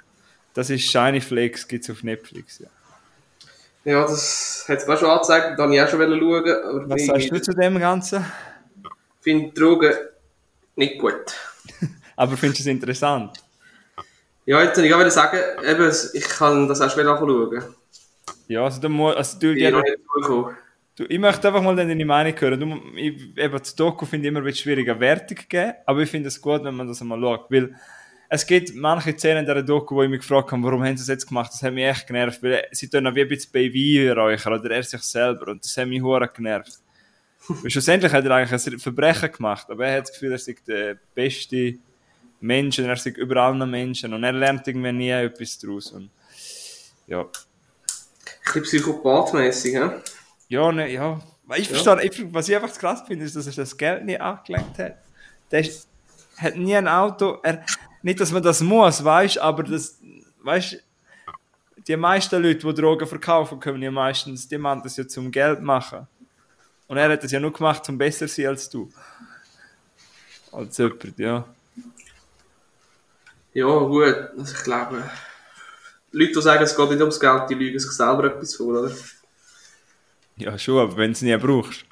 Das 0.55 0.71
ist 0.71 0.83
Shiny 0.91 1.21
Flakes, 1.21 1.67
gibt 1.67 1.85
es 1.85 1.91
auf 1.91 2.03
Netflix. 2.03 2.61
Ja. 2.61 2.69
ja, 3.85 4.03
das 4.03 4.65
hat 4.69 4.79
es 4.79 4.87
mir 4.87 4.95
auch 4.95 4.99
schon 4.99 5.11
angezeigt, 5.11 5.59
da 5.59 5.63
habe 5.65 5.75
ich 5.75 5.83
auch 5.83 5.89
schon 5.89 6.01
schauen. 6.01 6.65
Aber 6.65 6.89
Was 6.91 7.01
ich- 7.01 7.07
sagst 7.07 7.31
du 7.31 7.43
zu 7.43 7.53
dem 7.53 7.79
Ganzen? 7.79 8.25
finde 9.21 9.53
Drogen 9.55 9.93
nicht 10.77 10.99
gut. 10.99 11.35
Aber 12.17 12.37
findest 12.37 12.61
du 12.61 12.63
es 12.65 12.75
interessant? 12.75 13.39
Ja, 14.47 14.63
jetzt 14.63 14.77
würde 14.77 14.89
ich 14.89 14.95
auch 14.95 15.11
sagen, 15.11 15.39
eben, 15.67 15.93
ich 16.13 16.25
kann 16.25 16.69
das 16.69 16.81
auch 16.83 16.91
schwer 16.91 17.07
anschauen. 17.09 17.63
Ja, 18.49 18.65
also 18.65 18.81
du 18.81 18.89
musst, 18.91 19.17
also 19.17 19.39
du, 19.39 19.53
Ich 19.53 19.73
nicht 19.73 19.99
zugekommen. 20.13 20.57
Du, 20.97 21.05
ich 21.09 21.19
möchte 21.19 21.49
einfach 21.49 21.63
mal 21.63 21.77
deine 21.77 22.05
Meinung 22.05 22.39
hören. 22.39 22.61
Du, 22.61 22.99
ich, 22.99 23.37
eben, 23.37 23.59
das 23.59 23.75
Doku 23.75 24.07
finde 24.07 24.27
ich 24.27 24.31
immer 24.31 24.41
ein 24.41 24.45
bisschen 24.45 24.65
schwierig, 24.65 24.89
eine 24.89 25.01
Wertung 25.01 25.39
geben, 25.49 25.75
aber 25.87 26.01
ich 26.01 26.11
finde 26.11 26.29
es 26.29 26.41
gut, 26.41 26.65
wenn 26.65 26.75
man 26.75 26.89
das 26.89 27.01
einmal 27.01 27.21
schaut, 27.21 27.51
weil 27.51 27.75
es 28.29 28.47
gibt 28.47 28.75
manche 28.75 29.13
Szenen 29.13 29.41
in 29.41 29.47
dieser 29.47 29.63
Doku, 29.63 29.95
wo 29.95 30.03
ich 30.03 30.09
mich 30.09 30.21
gefragt 30.21 30.51
habe, 30.51 30.63
warum 30.63 30.83
haben 30.83 30.97
sie 30.97 31.03
das 31.03 31.09
jetzt 31.09 31.27
gemacht? 31.27 31.53
Das 31.53 31.63
hat 31.63 31.73
mich 31.73 31.85
echt 31.85 32.07
genervt, 32.07 32.43
weil 32.43 32.67
sie 32.73 32.89
tun 32.89 33.07
auch 33.07 33.15
wie 33.15 33.21
ein 33.21 33.29
bisschen 33.29 33.53
Baby 33.53 34.09
räuchern 34.09 34.55
oder 34.55 34.71
er 34.71 34.83
sich 34.83 35.03
selber 35.03 35.49
und 35.49 35.65
das 35.65 35.77
hat 35.77 35.87
mich 35.87 36.03
hure 36.03 36.29
genervt. 36.29 36.81
Weil 37.49 37.71
schlussendlich 37.71 38.13
hat 38.13 38.25
er 38.25 38.31
eigentlich 38.31 38.73
ein 38.73 38.79
Verbrechen 38.79 39.31
gemacht, 39.31 39.69
aber 39.69 39.87
er 39.87 39.99
hat 39.99 40.05
das 40.05 40.13
Gefühl, 40.13 40.33
er 40.33 40.39
sei 40.39 40.57
der 40.67 40.97
beste 41.15 41.75
Mensch 42.41 42.79
und 42.79 42.87
er 42.87 42.97
sei 42.97 43.11
über 43.11 43.37
allen 43.37 43.71
Menschen 43.71 44.15
und 44.15 44.25
er 44.25 44.33
lernt 44.33 44.67
irgendwie 44.67 44.93
nie 44.93 45.11
etwas 45.11 45.59
daraus. 45.59 45.93
Und, 45.93 46.11
ja. 47.07 47.21
Ein 47.21 47.31
bisschen 48.45 48.63
psychopathmässig, 48.63 49.75
hä? 49.75 49.91
Ja, 50.49 50.73
ne, 50.73 50.93
ja. 50.93 51.21
Ich 51.57 51.69
verstehe, 51.69 52.03
ich, 52.03 52.33
was 52.33 52.49
ich 52.49 52.57
einfach 52.57 52.73
krass 52.77 53.03
finde, 53.07 53.25
ist, 53.25 53.37
dass 53.37 53.47
er 53.47 53.53
das 53.53 53.77
Geld 53.77 54.05
nie 54.05 54.19
angelenkt 54.19 54.79
hat. 54.79 54.97
Der 55.51 55.61
ist, 55.61 55.89
hat 56.39 56.57
nie 56.57 56.75
ein 56.75 56.89
Auto. 56.89 57.39
Er, 57.43 57.65
nicht, 58.03 58.21
dass 58.21 58.33
man 58.33 58.43
das 58.43 58.61
muss, 58.61 59.03
weißt 59.05 59.39
aber 59.39 59.63
das, 59.63 59.99
weißt 60.43 60.83
die 61.87 61.97
meisten 61.97 62.43
Leute, 62.43 62.67
die 62.67 62.75
Drogen 62.81 63.07
verkaufen, 63.07 63.61
können 63.61 63.83
ja 63.83 63.91
meistens, 63.91 64.49
die 64.49 64.59
machen 64.59 64.81
das 64.83 64.97
ja 64.97 65.07
zum 65.07 65.31
Geld 65.31 65.61
machen. 65.61 66.07
Und 66.87 66.97
er 66.97 67.11
hat 67.11 67.23
das 67.23 67.33
ja 67.33 67.41
nur 67.41 67.53
gemacht, 67.53 67.89
um 67.89 67.99
besser 67.99 68.27
zu 68.27 68.35
sein 68.35 68.47
als 68.47 68.69
du. 68.69 68.91
Als 70.53 70.79
jemand, 70.79 71.19
ja. 71.19 71.45
Ja, 73.53 73.67
gut. 73.67 74.15
Also 74.37 74.55
ich 74.55 74.65
glaube, 74.65 75.11
Leute, 76.13 76.33
die 76.33 76.43
sagen, 76.43 76.63
es 76.63 76.77
geht 76.77 76.91
nicht 76.91 77.01
ums 77.01 77.21
Geld, 77.21 77.51
die 77.51 77.55
lügen 77.55 77.79
sich 77.79 77.91
selber 77.91 78.25
etwas 78.25 78.55
vor, 78.55 78.81
oder? 78.81 78.95
Ja, 80.37 80.59
schon, 80.59 80.79
aber 80.81 80.97
wenn 80.97 81.11
du 81.11 81.13
es 81.13 81.23
nie 81.23 81.37
brauchst. 81.37 81.85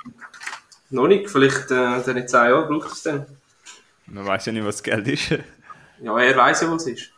Noch 0.90 1.06
nicht, 1.06 1.30
vielleicht 1.30 1.70
äh, 1.70 2.02
dann 2.04 2.16
in 2.16 2.28
10 2.28 2.40
Jahren 2.50 2.68
braucht 2.68 2.92
es 2.92 3.02
dann. 3.02 3.26
Man 4.06 4.26
weiß 4.26 4.46
ja 4.46 4.52
nicht, 4.52 4.64
was 4.64 4.82
Geld 4.82 5.06
ist. 5.08 5.30
Ja, 6.00 6.18
er 6.18 6.36
weiß 6.36 6.62
ja, 6.62 6.70
was 6.72 6.86
es 6.86 7.00
ist. 7.00 7.10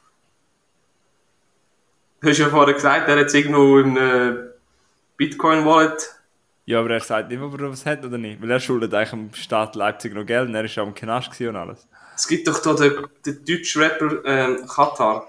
Du 2.20 2.28
hast 2.30 2.38
ja 2.38 2.48
vorher 2.48 2.74
gesagt, 2.74 3.08
er 3.08 3.14
hat 3.14 3.20
jetzt 3.20 3.34
irgendwo 3.34 3.78
ein 3.78 3.96
äh, 3.96 4.36
Bitcoin-Wallet. 5.16 6.10
Ja, 6.66 6.80
aber 6.80 6.90
er 6.90 7.00
sagt 7.00 7.28
nicht, 7.30 7.40
ob 7.40 7.58
er 7.60 7.70
was 7.70 7.84
hat 7.84 8.04
oder 8.04 8.16
nicht. 8.16 8.40
Weil 8.40 8.50
er 8.50 8.60
schuldet 8.60 8.94
eigentlich 8.94 9.10
dem 9.10 9.34
Staat 9.34 9.74
Leipzig 9.76 10.14
noch 10.14 10.24
Geld 10.24 10.48
und 10.48 10.54
er 10.54 10.64
ist 10.64 10.78
auch 10.78 10.86
im 10.86 10.94
Knast 10.94 11.38
und 11.40 11.56
alles. 11.56 11.86
Es 12.16 12.26
gibt 12.28 12.46
doch 12.46 12.60
da 12.62 12.74
den, 12.74 13.06
den 13.26 13.44
deutschen 13.44 13.82
Rapper 13.82 14.24
ähm, 14.24 14.66
Katar, 14.66 15.26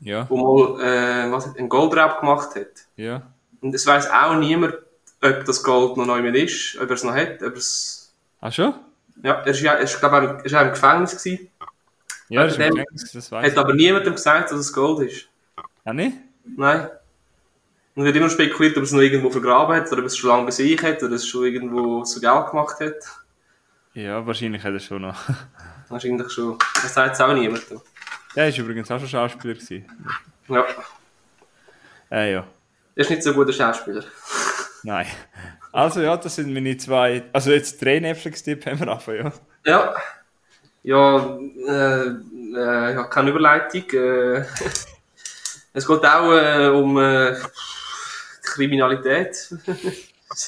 Ja, 0.00 0.24
der 0.24 0.36
mal 0.36 0.80
äh, 0.80 1.30
was, 1.32 1.54
einen 1.56 1.68
Goldraub 1.68 2.20
gemacht 2.20 2.54
hat. 2.54 2.86
ja. 2.96 3.22
Und 3.60 3.74
es 3.74 3.84
weiß 3.84 4.08
auch 4.10 4.36
niemand, 4.36 4.74
ob 5.22 5.44
das 5.44 5.62
Gold 5.62 5.96
noch 5.96 6.06
neu 6.06 6.26
ist, 6.28 6.76
ob 6.80 6.88
er 6.88 6.94
es 6.94 7.04
noch 7.04 7.14
hat, 7.14 7.42
ob 7.42 7.52
er 7.52 7.56
es... 7.56 8.12
Ach 8.40 8.52
schon? 8.52 8.74
Ja, 9.22 9.34
er 9.40 9.46
ist 9.46 9.60
ja, 9.60 9.72
er 9.72 9.80
ist, 9.80 9.98
glaube 9.98 10.40
ich, 10.44 10.52
er 10.52 10.60
auch 10.60 10.64
im 10.66 10.70
Gefängnis 10.70 11.10
gewesen. 11.10 11.48
Ja, 12.28 12.44
das 12.44 12.52
ist 12.52 12.60
im 12.60 12.70
Gefängnis, 12.70 13.12
das 13.12 13.32
weiß 13.32 13.50
Hat 13.50 13.58
aber 13.58 13.74
niemandem 13.74 14.14
gesagt, 14.14 14.50
dass 14.50 14.60
es 14.60 14.72
Gold 14.72 15.08
ist. 15.10 15.28
Ah, 15.84 15.92
nicht? 15.92 16.16
Nein. 16.56 16.88
Und 17.94 18.04
wird 18.04 18.14
immer 18.14 18.30
spekuliert, 18.30 18.76
ob 18.76 18.84
es 18.84 18.92
noch 18.92 19.00
irgendwo 19.00 19.28
vergraben 19.30 19.74
hat, 19.74 19.90
oder 19.90 20.02
ob 20.02 20.06
es 20.06 20.16
schon 20.16 20.30
lange 20.30 20.44
bei 20.44 20.50
sich 20.52 20.80
hat, 20.82 21.02
oder 21.02 21.16
es 21.16 21.26
schon 21.26 21.46
irgendwo 21.46 22.04
zu 22.04 22.20
Geld 22.20 22.50
gemacht 22.50 22.78
hat. 22.78 22.94
Ja, 23.94 24.24
wahrscheinlich 24.24 24.62
hat 24.62 24.72
er 24.72 24.78
schon 24.78 25.02
noch. 25.02 25.16
Wahrscheinlich 25.88 26.30
schon. 26.30 26.58
Das 26.74 26.94
sagt 26.94 27.14
es 27.14 27.20
auch 27.20 27.32
niemandem. 27.32 27.80
Der 28.36 28.48
ist 28.48 28.58
übrigens 28.58 28.90
auch 28.90 29.00
schon 29.00 29.08
Schauspieler 29.08 29.54
gewesen. 29.54 29.86
Ja. 30.48 30.64
Äh, 32.10 32.34
ja. 32.34 32.46
Er 32.94 33.00
ist 33.00 33.10
nicht 33.10 33.22
so 33.22 33.30
ein 33.30 33.36
guter 33.36 33.52
Schauspieler. 33.52 34.04
Nein. 34.82 35.06
Also 35.72 36.00
ja, 36.00 36.16
das 36.16 36.36
sind 36.36 36.52
meine 36.52 36.76
zwei. 36.76 37.24
Also 37.32 37.50
jetzt 37.50 37.84
drei 37.84 38.00
Netflix-Tipps 38.00 38.66
haben 38.66 38.80
wir 38.80 38.88
angefangen, 38.88 39.32
ja. 39.64 39.72
Ja. 39.72 39.94
Ja, 40.82 41.38
äh, 41.66 42.06
äh, 42.06 42.92
ich 42.92 42.96
habe 42.96 43.08
keine 43.10 43.30
Überleitung. 43.30 43.82
Äh, 43.90 44.38
es 45.72 45.86
geht 45.86 46.06
auch 46.06 46.32
äh, 46.32 46.68
um 46.68 46.98
äh, 46.98 47.34
Kriminalität. 48.42 49.54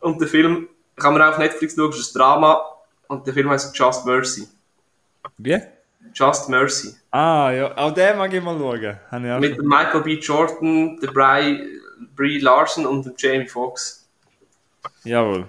und 0.00 0.20
der 0.20 0.28
Film 0.28 0.68
kann 0.96 1.12
man 1.12 1.22
auch 1.22 1.32
auf 1.32 1.38
Netflix 1.38 1.76
schauen, 1.76 1.90
ist 1.90 2.14
ein 2.14 2.18
Drama. 2.18 2.62
Und 3.08 3.26
der 3.26 3.34
Film 3.34 3.50
heißt 3.50 3.76
Just 3.76 4.06
Mercy. 4.06 4.48
Wie? 5.38 5.60
Just 6.14 6.48
Mercy. 6.48 6.94
Ah, 7.10 7.50
ja. 7.50 7.76
Auch 7.76 7.92
den 7.92 8.18
mag 8.18 8.32
ich 8.32 8.42
mal 8.42 8.58
schauen. 8.58 9.24
Ich 9.24 9.40
Mit 9.40 9.62
Michael 9.62 10.02
B. 10.02 10.18
Jordan, 10.18 10.98
der 11.00 11.08
Bry, 11.08 11.80
Brie 12.16 12.38
Larson 12.38 12.86
und 12.86 13.04
dem 13.04 13.14
Jamie 13.16 13.48
Foxx. 13.48 14.06
Jawohl. 15.04 15.46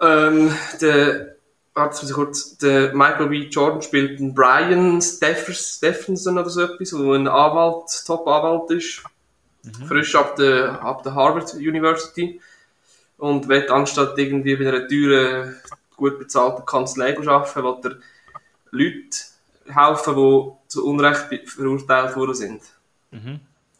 Ähm, 0.00 0.54
der, 0.80 1.36
warte 1.74 2.04
mal 2.04 2.12
kurz, 2.12 2.56
der 2.58 2.94
Michael 2.94 3.28
B. 3.28 3.48
Jordan 3.48 3.82
spielt 3.82 4.18
den 4.18 4.34
Brian 4.34 5.00
Steffers, 5.00 5.76
Stephenson 5.76 6.38
oder 6.38 6.50
so 6.50 6.62
etwas, 6.62 6.92
wo 6.92 7.12
ein 7.12 7.28
Anwalt, 7.28 8.04
Top-Anwalt 8.06 8.70
ist. 8.72 9.02
Frisch 9.86 10.14
ab 10.16 10.34
der, 10.36 10.82
ab 10.82 11.02
der 11.04 11.14
Harvard 11.14 11.54
University. 11.54 12.40
Und 13.18 13.48
wird 13.48 13.70
anstatt 13.70 14.18
irgendwie 14.18 14.56
bei 14.56 14.68
einer 14.68 14.88
teuren, 14.88 15.56
gut 15.96 16.18
bezahlten 16.18 16.66
Kanzlei 16.66 17.16
arbeiten, 17.16 17.84
will 17.84 17.92
er 17.92 17.98
Leute 18.72 19.18
helfen, 19.68 20.16
die 20.16 20.68
zu 20.68 20.84
Unrecht 20.84 21.48
verurteilt 21.48 22.16
worden 22.16 22.34
sind. 22.34 22.62
Mhm. 23.12 23.38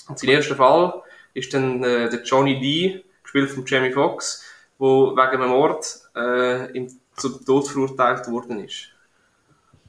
Und 0.09 0.19
sein 0.19 0.31
erster 0.31 0.55
Fall 0.55 1.03
ist 1.35 1.53
dann 1.55 1.83
äh, 1.83 2.09
der 2.09 2.23
Johnny 2.23 2.55
Lee, 2.55 3.03
gespielt 3.23 3.51
von 3.51 3.65
Jamie 3.67 3.93
Foxx, 3.93 4.45
wo 4.79 5.13
wegen 5.13 5.43
einem 5.43 5.51
Mord 5.51 6.01
äh, 6.17 6.77
im, 6.77 6.89
zum 7.17 7.45
Tod 7.45 7.69
verurteilt 7.69 8.29
worden 8.29 8.65
ist. 8.65 8.89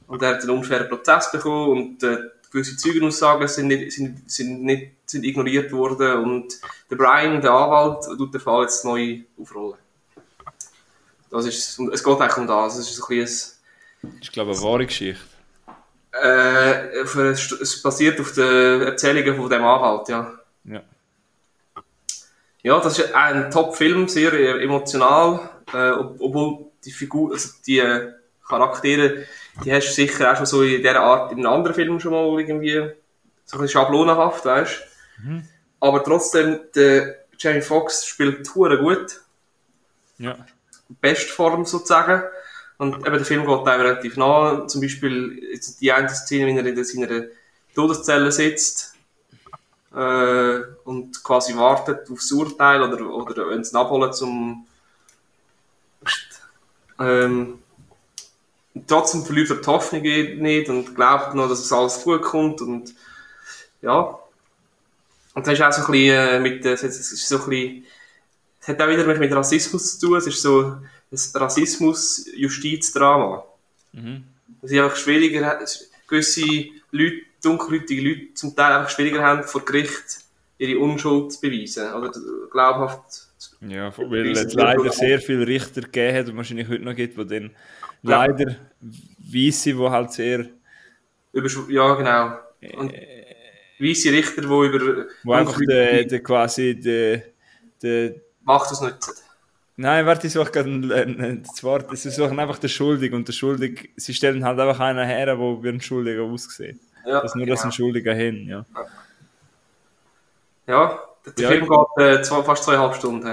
Und 0.06 0.22
er 0.22 0.34
hat 0.34 0.42
einen 0.42 0.50
unfairen 0.50 0.88
Prozess 0.88 1.32
bekommen 1.32 1.70
und 1.70 2.02
äh, 2.02 2.18
gewisse 2.50 2.76
Zeugenaussagen 2.76 3.48
sind, 3.48 3.66
nicht, 3.68 3.92
sind, 3.92 4.30
sind, 4.30 4.62
nicht, 4.62 4.92
sind 5.06 5.24
ignoriert 5.24 5.72
worden 5.72 6.22
und 6.24 6.54
der 6.90 6.96
Brian, 6.96 7.40
der 7.40 7.50
Anwalt, 7.50 8.04
tut 8.16 8.32
den 8.32 8.40
Fall 8.40 8.62
jetzt 8.62 8.84
neu 8.84 9.20
aufrollen. 9.40 9.78
Das 11.30 11.46
ist, 11.46 11.80
es 11.80 12.04
geht 12.04 12.20
eigentlich 12.20 12.36
um 12.36 12.46
das. 12.46 12.78
Es 12.78 12.90
ist 12.90 13.02
ein 13.02 13.18
bisschen 13.18 13.58
Ich 14.20 14.30
glaube, 14.30 14.52
eine 14.52 14.62
wahre 14.62 14.86
Geschichte. 14.86 15.20
ein, 16.12 16.22
äh, 16.22 17.30
es 17.30 17.82
basiert 17.82 18.20
auf 18.20 18.32
den 18.32 18.82
Erzählungen 18.82 19.36
von 19.36 19.50
dem 19.50 19.64
Anwalt, 19.64 20.08
ja. 20.08 20.32
Ja. 20.64 20.82
Ja, 22.64 22.80
das 22.80 22.98
ist 22.98 23.14
ein 23.14 23.50
Top-Film, 23.50 24.08
sehr 24.08 24.32
äh, 24.32 24.64
emotional, 24.64 25.50
äh, 25.72 25.90
ob- 25.90 26.16
obwohl 26.20 26.66
die 26.84 26.90
Figur, 26.92 27.32
also 27.32 27.50
die 27.66 27.78
äh, 27.78 28.12
Charaktere, 28.48 29.26
die 29.64 29.72
hast 29.72 29.88
du 29.88 29.92
sicher 29.92 30.32
auch 30.32 30.36
schon 30.36 30.46
so 30.46 30.62
in 30.62 30.78
dieser 30.78 31.00
Art 31.00 31.30
in 31.32 31.38
einem 31.38 31.52
anderen 31.52 31.74
Film 31.74 32.00
schon 32.00 32.12
mal 32.12 32.40
irgendwie 32.40 32.72
so 33.44 33.56
ein 33.56 33.62
bisschen 33.62 33.68
schablonenhaft, 33.68 34.44
weißt 34.46 34.82
Aber 35.80 36.02
trotzdem, 36.02 36.60
der 36.74 37.16
Jamie 37.38 37.60
Foxx 37.60 38.06
spielt 38.06 38.52
hure 38.54 38.78
gut, 38.78 39.20
Ja. 40.18 40.36
Bestform 41.00 41.64
sozusagen. 41.66 42.22
Und 42.78 42.94
eben 43.06 43.16
der 43.16 43.24
Film 43.24 43.42
geht 43.42 43.50
auch 43.50 43.66
relativ 43.66 44.16
nah. 44.16 44.66
Zum 44.66 44.80
Beispiel 44.80 45.38
jetzt 45.52 45.80
die 45.80 45.92
eine 45.92 46.08
Szene, 46.08 46.46
wenn 46.46 46.56
er 46.58 46.66
in 46.66 46.84
seiner 46.84 47.24
Todeszelle 47.74 48.32
sitzt 48.32 48.93
äh, 49.94 50.62
und 50.84 51.22
quasi 51.22 51.56
wartet 51.56 52.10
aufs 52.10 52.32
Urteil 52.32 52.82
oder, 52.82 53.06
oder 53.06 53.50
wenn 53.50 53.62
ihn 53.62 53.76
abholen 53.76 54.12
zum 54.12 54.66
ähm, 56.98 57.60
trotzdem 58.86 59.24
verliert 59.24 59.50
er 59.50 59.56
die 59.56 59.66
Hoffnung 59.66 60.02
nicht 60.02 60.68
und 60.68 60.94
glaubt 60.94 61.34
noch, 61.34 61.48
dass 61.48 61.58
es 61.60 61.72
alles 61.72 62.02
gut 62.02 62.22
kommt 62.22 62.60
und 62.60 62.94
ja. 63.82 64.18
Und 65.34 65.46
das 65.46 65.54
ist 65.54 65.62
auch 65.62 65.72
so 65.72 65.86
ein 65.86 65.92
bisschen 65.92 66.16
äh, 66.16 66.40
mit, 66.40 66.64
äh, 66.64 66.72
es 66.72 66.82
ist 66.82 67.28
so 67.28 67.42
ein 67.42 67.48
bisschen, 67.48 67.84
es 68.60 68.68
hat 68.68 68.80
auch 68.80 68.88
wieder 68.88 69.04
mit 69.04 69.32
Rassismus 69.32 69.98
zu 69.98 70.06
tun, 70.06 70.18
es 70.18 70.26
ist 70.26 70.42
so 70.42 70.62
ein 70.62 70.88
Rassismus-Justizdrama. 71.34 73.44
Mhm. 73.92 74.24
dass 74.60 74.70
sie 74.70 74.80
einfach 74.80 74.96
schwieriger 74.96 75.60
gewisse 76.08 76.66
Leute, 76.90 77.22
dunkelhäutige 77.44 78.02
Leute 78.08 78.34
zum 78.34 78.54
Teil 78.56 78.72
einfach 78.74 78.90
schwieriger 78.90 79.22
haben, 79.22 79.42
vor 79.44 79.64
Gericht 79.64 80.20
ihre 80.58 80.78
Unschuld 80.78 81.32
zu 81.32 81.40
beweisen. 81.40 81.92
Oder 81.94 82.12
glaubhaft. 82.50 83.12
zu- 83.38 83.56
Ja, 83.60 83.92
weil 83.96 84.30
es 84.32 84.54
leider 84.54 84.90
sehr 84.92 85.20
viele 85.20 85.46
Richter 85.46 85.82
gegeben 85.82 86.16
hat 86.16 86.28
und 86.28 86.36
wahrscheinlich 86.36 86.68
heute 86.68 86.82
noch 86.84 86.94
gibt, 86.94 87.18
die 87.18 87.26
dann 87.26 87.50
leider 88.02 88.56
Weisse, 89.18 89.72
die 89.74 89.78
halt 89.78 90.12
sehr, 90.12 90.46
Über, 91.32 91.48
ja, 91.68 91.94
genau. 91.94 92.38
Und 92.78 92.92
weisse 93.78 94.12
Richter, 94.12 94.42
die 94.42 94.46
über 94.46 95.06
wo 95.24 95.32
einfach 95.32 95.58
der, 95.66 96.04
der 96.04 96.22
quasi 96.22 96.78
der, 96.78 97.22
der, 97.82 98.14
Macht 98.42 98.70
das 98.70 98.80
nutzen. 98.80 99.14
Nein, 99.76 100.06
warte, 100.06 100.26
ich 100.28 100.32
suche 100.32 100.52
gerade 100.52 100.68
ein, 100.70 100.92
ein, 100.92 101.20
ein, 101.20 101.42
das 101.42 101.64
Wort. 101.64 101.96
Sie 101.98 102.10
suchen 102.10 102.38
einfach 102.38 102.58
den 102.58 102.68
Schuldig 102.70 103.12
und 103.12 103.26
der 103.26 103.32
Schuldig, 103.32 103.90
sie 103.96 104.14
stellen 104.14 104.44
halt 104.44 104.60
einfach 104.60 104.78
einen 104.80 105.04
her, 105.04 105.26
der 105.26 105.38
wie 105.38 105.68
ein 105.68 105.80
Schuldiger 105.80 106.22
aussieht. 106.22 106.78
Ja, 107.06 107.20
dass 107.20 107.34
nur 107.34 107.46
das 107.46 107.64
ein 107.64 107.72
Schuldiger 107.72 108.14
hin, 108.14 108.46
ja. 108.48 108.64
Ja, 110.66 110.98
der 111.38 111.48
Film 111.48 111.68
geht 111.68 112.04
äh, 112.04 112.22
zwei, 112.22 112.42
fast 112.42 112.64
zweieinhalb 112.64 112.94
Stunden. 112.94 113.26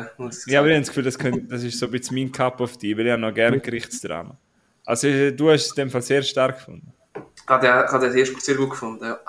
Ja, 0.48 0.60
aber 0.60 0.70
ich 0.70 0.74
habe 0.74 0.80
das 0.80 0.88
Gefühl, 0.88 1.04
das, 1.04 1.20
könnte, 1.20 1.42
das 1.44 1.64
ist 1.64 1.80
so 1.80 1.86
ein 1.86 1.92
bisschen 1.92 2.16
mein 2.16 2.32
Cup 2.32 2.62
of 2.62 2.78
Tea, 2.78 2.98
weil 2.98 3.06
ich 3.06 3.12
habe 3.12 3.22
noch 3.22 3.34
gerne 3.34 3.60
Gerichtsdrama. 3.60 4.38
Also 4.86 5.08
du 5.32 5.50
hast 5.52 5.66
es 5.66 5.70
in 5.70 5.76
dem 5.76 5.90
Fall 5.90 6.02
sehr 6.02 6.22
stark 6.24 6.58
gefunden. 6.58 6.94
Ich 7.14 7.48
habe 7.48 7.66
den, 7.66 7.86
ich 7.86 7.92
habe 7.92 8.10
den 8.10 8.18
ersten 8.18 8.40
sehr 8.40 8.56
gut 8.56 8.72
gefunden. 8.72 9.04
Ja. 9.04 9.20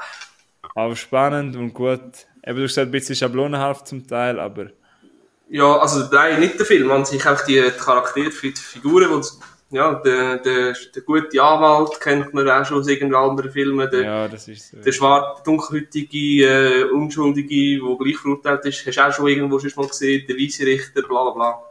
Aber 0.74 0.96
spannend 0.96 1.56
und 1.56 1.74
gut. 1.74 2.00
Eben, 2.44 2.56
du 2.56 2.62
hast 2.64 2.70
gesagt, 2.70 2.88
ein 2.88 2.90
bisschen 2.90 3.16
schablonenhaft 3.16 3.86
zum 3.86 4.06
Teil, 4.06 4.40
aber 4.40 4.70
Ja, 5.48 5.78
also 5.78 6.08
nein, 6.10 6.40
nicht 6.40 6.58
der 6.58 6.66
Film, 6.66 6.90
an 6.90 7.04
sich 7.04 7.24
einfach 7.26 7.44
die, 7.44 7.60
die 7.60 7.70
Charaktere, 7.78 8.30
die 8.30 8.52
Figuren, 8.52 9.20
die, 9.20 9.28
ja, 9.72 9.94
der, 9.94 10.36
der, 10.38 10.76
der 10.94 11.02
gute 11.02 11.42
Anwalt 11.42 11.98
kennt 11.98 12.34
man 12.34 12.48
auch 12.48 12.64
schon 12.64 12.78
aus 12.78 12.88
irgendeinen 12.88 13.30
anderen 13.30 13.50
Filmen, 13.50 13.90
der, 13.90 14.02
ja, 14.02 14.28
das 14.28 14.46
ist 14.46 14.70
so. 14.70 14.76
der 14.76 14.92
schwarze, 14.92 15.42
dunkelhäutige, 15.44 16.44
äh, 16.46 16.84
Unschuldige, 16.84 17.80
der 17.82 17.96
gleich 17.96 18.18
verurteilt 18.18 18.66
ist, 18.66 18.86
hast 18.86 18.96
du 18.96 19.00
auch 19.02 19.12
schon 19.12 19.28
irgendwo 19.28 19.58
schon 19.58 19.72
mal 19.76 19.88
gesehen, 19.88 20.26
der 20.28 20.36
weiße 20.36 20.66
Richter, 20.66 21.02
bla 21.02 21.24
bla 21.24 21.30
bla. 21.30 21.62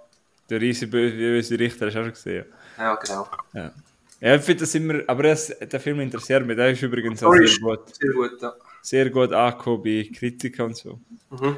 Der 0.50 0.60
riesige 0.60 0.92
böse 0.92 1.60
Richter 1.60 1.86
hast 1.86 1.94
du 1.94 2.00
auch 2.00 2.04
schon 2.04 2.14
gesehen. 2.14 2.46
Ja, 2.78 2.96
genau. 2.96 3.28
Ja, 3.54 3.72
ja 4.20 4.36
ich 4.36 4.42
finde 4.42 4.62
das 4.62 4.74
immer, 4.74 5.02
aber 5.06 5.24
das, 5.24 5.54
der 5.60 5.80
Film 5.80 6.00
interessiert 6.00 6.46
mich, 6.46 6.58
der 6.58 6.72
ist 6.72 6.82
übrigens 6.82 7.24
auch 7.24 7.34
sehr 7.34 7.60
gut, 7.62 7.96
sehr 7.96 8.14
gut, 8.14 8.42
ja. 8.42 8.54
sehr 8.82 9.10
gut 9.12 9.32
angekommen 9.32 9.84
bei 9.84 10.10
Kritikern 10.12 10.68
und 10.68 10.78
so. 10.78 11.00
Mhm. 11.30 11.58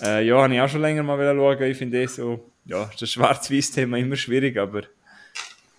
Äh, 0.00 0.26
ja, 0.26 0.42
habe 0.42 0.54
ich 0.54 0.60
auch 0.62 0.68
schon 0.68 0.80
länger 0.80 1.02
mal 1.02 1.18
schauen. 1.18 1.62
Ich 1.62 1.76
finde 1.76 2.02
eh 2.02 2.06
so, 2.06 2.50
ja, 2.64 2.90
das 2.98 3.10
Schwarz-Weiß-Thema 3.10 3.98
immer 3.98 4.16
schwierig, 4.16 4.56
aber 4.56 4.84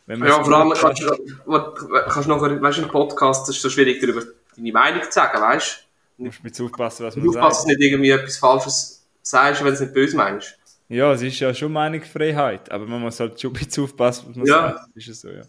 Ja, 0.07 0.15
es 0.39 0.47
vor 0.47 0.53
allem 0.55 0.71
kannst 0.73 1.01
du, 1.01 1.73
kannst 2.09 2.25
du 2.25 2.29
noch, 2.29 2.41
weißt 2.41 2.77
du, 2.77 2.81
im 2.83 2.89
Podcast, 2.89 3.49
ist 3.49 3.59
so 3.61 3.69
schwierig, 3.69 3.99
darüber 4.01 4.21
deine 4.55 4.71
Meinung 4.71 5.01
zu 5.03 5.11
sagen, 5.11 5.41
weißt 5.41 5.81
musst 6.17 6.39
du 6.39 6.47
jetzt 6.47 6.61
aufpassen, 6.61 7.05
was 7.05 7.13
du? 7.15 7.19
man 7.19 7.27
Du 7.27 7.33
sagt. 7.33 7.45
dass 7.45 7.61
du 7.63 7.67
nicht 7.69 7.81
irgendwie 7.81 8.09
etwas 8.11 8.37
Falsches 8.37 9.05
sagst, 9.21 9.61
wenn 9.61 9.67
du 9.67 9.73
es 9.73 9.79
nicht 9.81 9.93
böse 9.93 10.15
meinst. 10.15 10.57
Ja, 10.87 11.11
es 11.13 11.21
ist 11.23 11.39
ja 11.39 11.53
schon 11.53 11.73
Meinungsfreiheit, 11.73 12.71
aber 12.71 12.85
man 12.85 13.01
muss 13.01 13.19
halt 13.19 13.41
schon 13.41 13.49
ein 13.51 13.53
bisschen 13.53 13.83
aufpassen, 13.83 14.27
was 14.29 14.35
man 14.37 14.45
Ja. 14.45 14.73
sagt. 14.73 14.95
Ist 14.95 15.07
es 15.09 15.21
so, 15.21 15.29
ja. 15.29 15.41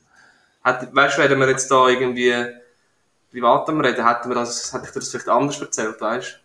Hat, 0.65 0.93
weißt 0.95 1.19
du, 1.19 1.29
wenn 1.29 1.39
wir 1.39 1.49
jetzt 1.51 1.71
da 1.71 1.87
irgendwie 1.89 2.35
privat 3.31 3.69
am 3.69 3.81
reden, 3.81 4.09
hätten 4.09 4.29
wir 4.31 4.35
das, 4.35 4.73
hätte 4.73 4.87
ich 4.87 4.91
dir 4.93 5.01
das 5.01 5.09
vielleicht 5.11 5.29
anders 5.29 5.61
erzählt, 5.61 6.01
weißt 6.01 6.41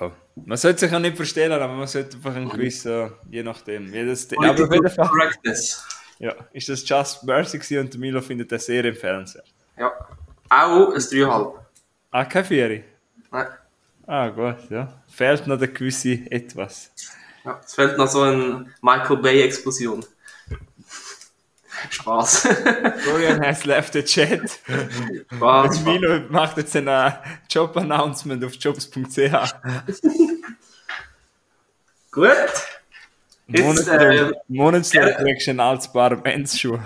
ja. 0.00 0.12
Man 0.46 0.56
sollte 0.56 0.78
sich 0.80 0.94
auch 0.94 1.00
nicht 1.00 1.16
verstehen, 1.16 1.50
aber 1.50 1.66
man 1.66 1.86
sollte 1.88 2.16
einfach 2.16 2.36
einen 2.36 2.48
gewissen, 2.48 3.12
je 3.28 3.42
nachdem. 3.42 3.92
Jedes, 3.92 4.28
du? 4.28 4.36
aber 4.38 4.52
auf 4.64 4.72
jeden 4.72 4.88
Fall. 4.88 5.10
Ja, 6.18 6.34
ist 6.52 6.68
das 6.68 6.88
Just 6.88 7.24
Mercy 7.24 7.58
gewesen 7.58 7.80
und 7.80 7.98
Milo 7.98 8.20
findet 8.20 8.50
das 8.52 8.66
sehr 8.66 8.84
empfehlenswert. 8.84 9.46
Ja. 9.76 9.92
Auch 10.48 10.92
ein 10.92 11.00
3,5. 11.00 11.54
Ah, 12.10 12.24
keine 12.24 12.44
Vieri? 12.44 12.84
Nein. 13.30 13.46
Ah, 14.06 14.28
gut, 14.28 14.70
ja. 14.70 15.02
Fehlt 15.08 15.46
noch 15.46 15.58
der 15.58 15.68
gewisse 15.68 16.12
etwas. 16.30 16.90
Ja, 17.44 17.60
es 17.64 17.74
fehlt 17.74 17.98
noch 17.98 18.08
so 18.08 18.22
eine 18.22 18.66
Michael 18.80 19.18
Bay-Explosion. 19.18 20.04
Spaß. 21.90 22.48
Florian 22.98 23.40
has 23.40 23.64
left 23.64 23.92
the 23.92 24.02
chat. 24.02 24.58
Spaß. 25.32 25.80
Milo 25.82 26.20
macht 26.30 26.56
jetzt 26.56 26.74
ein 26.74 27.12
Job-Announcement 27.48 28.44
auf 28.44 28.54
jobs.ch. 28.54 29.54
Gut. 32.10 32.77
Jetzt, 33.48 33.64
Monatslohn 33.64 34.00
äh, 34.00 34.32
Monatslohn 34.48 35.14
kriegst 35.16 35.46
du 35.46 35.50
einen 35.52 35.60
Altsbar 35.60 36.16
Mensschuh. 36.16 36.78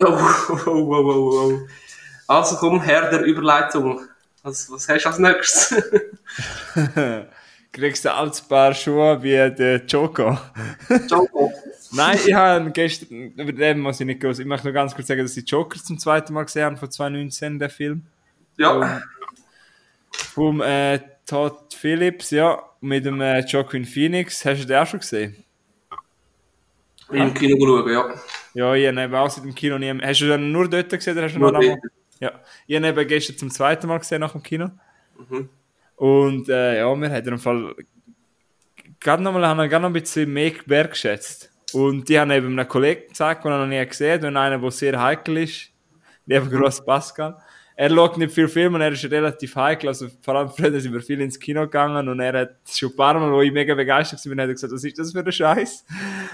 Oh, 0.00 0.06
oh, 0.06 0.58
oh, 0.66 0.70
oh, 0.70 0.92
oh, 0.92 1.52
oh. 1.52 1.58
Also 2.26 2.56
komm, 2.56 2.80
Herr 2.80 3.10
der 3.10 3.22
Überleitung. 3.22 4.00
Was, 4.42 4.70
was 4.70 4.88
hast 4.88 5.04
du 5.04 5.08
als 5.08 5.18
nächstes? 5.18 5.82
kriegst 7.72 8.04
du 8.04 8.10
einen 8.10 8.18
Altsbar 8.18 8.74
Schuhe 8.74 9.22
wie 9.22 9.30
der 9.30 9.84
Joker. 9.86 10.52
Joko. 11.08 11.52
Nein, 11.92 12.18
ich 12.26 12.34
habe 12.34 12.70
gestern, 12.70 13.32
über 13.36 13.52
den 13.52 13.80
muss 13.80 14.00
ich 14.00 14.06
nicht 14.06 14.20
groß, 14.20 14.40
ich 14.40 14.46
möchte 14.46 14.66
nur 14.66 14.74
ganz 14.74 14.94
kurz 14.94 15.06
sagen, 15.06 15.22
dass 15.22 15.36
ich 15.36 15.48
Joker 15.48 15.78
zum 15.78 15.98
zweiten 15.98 16.32
Mal 16.32 16.44
gesehen 16.44 16.64
habe, 16.64 16.76
von 16.76 16.90
2019, 16.90 17.58
der 17.58 17.70
Film. 17.70 18.02
Ja, 18.56 19.00
Vom 20.10 20.60
äh, 20.60 21.00
Todd 21.24 21.72
Phillips, 21.72 22.30
ja, 22.30 22.62
mit 22.80 23.04
dem 23.04 23.20
äh, 23.20 23.40
Joaquin 23.40 23.84
Phoenix. 23.84 24.44
Hast 24.44 24.62
du 24.62 24.66
den 24.66 24.76
auch 24.76 24.86
schon 24.86 25.00
gesehen? 25.00 25.44
Im 27.10 27.34
Kino 27.34 27.56
schauen, 27.66 27.92
ja. 27.92 28.14
Ja, 28.54 28.74
ich 28.74 28.86
habe 28.86 29.02
eben 29.02 29.14
auch 29.14 29.30
seit 29.30 29.44
dem 29.44 29.54
Kino 29.54 29.78
nie. 29.78 29.92
Hast 30.02 30.20
du 30.20 30.26
den 30.26 30.52
nur 30.52 30.68
dort 30.68 30.90
gesehen 30.90 31.16
oder 31.16 31.26
hast 31.26 31.34
du 31.34 31.40
Nur 31.40 31.52
noch 31.52 31.60
einmal? 31.60 31.78
Ja, 32.20 32.32
ich 32.66 32.76
habe 32.76 32.88
eben 32.88 33.08
gestern 33.08 33.36
zum 33.36 33.50
zweiten 33.50 33.86
Mal 33.86 33.98
gesehen 33.98 34.20
nach 34.20 34.32
dem 34.32 34.42
Kino. 34.42 34.70
Mhm. 35.28 35.48
Und 35.96 36.48
äh, 36.48 36.78
ja, 36.78 36.94
wir 36.94 37.10
haben 37.10 37.28
im 37.28 37.38
Fall 37.38 37.74
gerade 39.00 39.22
noch 39.22 39.32
mal, 39.32 39.46
haben 39.46 39.58
wir 39.58 39.68
gerade 39.68 39.82
noch 39.82 39.90
ein 39.90 39.92
bisschen 39.92 40.32
mehr 40.32 40.52
wertgeschätzt. 40.66 41.50
Und 41.72 42.08
die 42.08 42.18
haben 42.18 42.30
eben 42.30 42.58
einem 42.58 42.68
Kollegen 42.68 43.08
gezeigt, 43.08 43.44
den 43.44 43.52
er 43.52 43.58
noch 43.58 43.66
nie 43.66 43.84
gesehen 43.84 44.14
hat, 44.14 44.24
und 44.24 44.36
einen, 44.36 44.62
der 44.62 44.70
sehr 44.70 45.00
heikel 45.00 45.38
ist. 45.38 45.70
Lieber 46.26 46.46
Gross 46.46 46.84
Pascal. 46.84 47.36
Er 47.76 47.90
schaut 47.90 48.16
nicht 48.18 48.32
viel 48.32 48.46
Filme 48.46 48.76
und 48.76 48.82
er 48.82 48.92
ist 48.92 49.04
relativ 49.10 49.56
heikel. 49.56 49.88
Also 49.88 50.06
vor 50.22 50.36
allem 50.36 50.48
früher 50.48 50.80
sind 50.80 50.92
wir 50.92 51.00
viel 51.00 51.20
ins 51.20 51.40
Kino 51.40 51.62
gegangen 51.62 52.08
und 52.08 52.20
er 52.20 52.40
hat 52.42 52.56
schon 52.70 52.90
ein 52.90 52.96
paar 52.96 53.14
Mal, 53.14 53.32
wo 53.32 53.42
ich 53.42 53.50
mega 53.50 53.74
begeistert 53.74 54.24
war, 54.24 54.32
hat 54.32 54.48
er 54.48 54.54
gesagt, 54.54 54.72
was 54.72 54.84
ist 54.84 54.96
das 54.96 55.10
für 55.10 55.18
ein 55.18 55.32
Scheiß? 55.32 55.84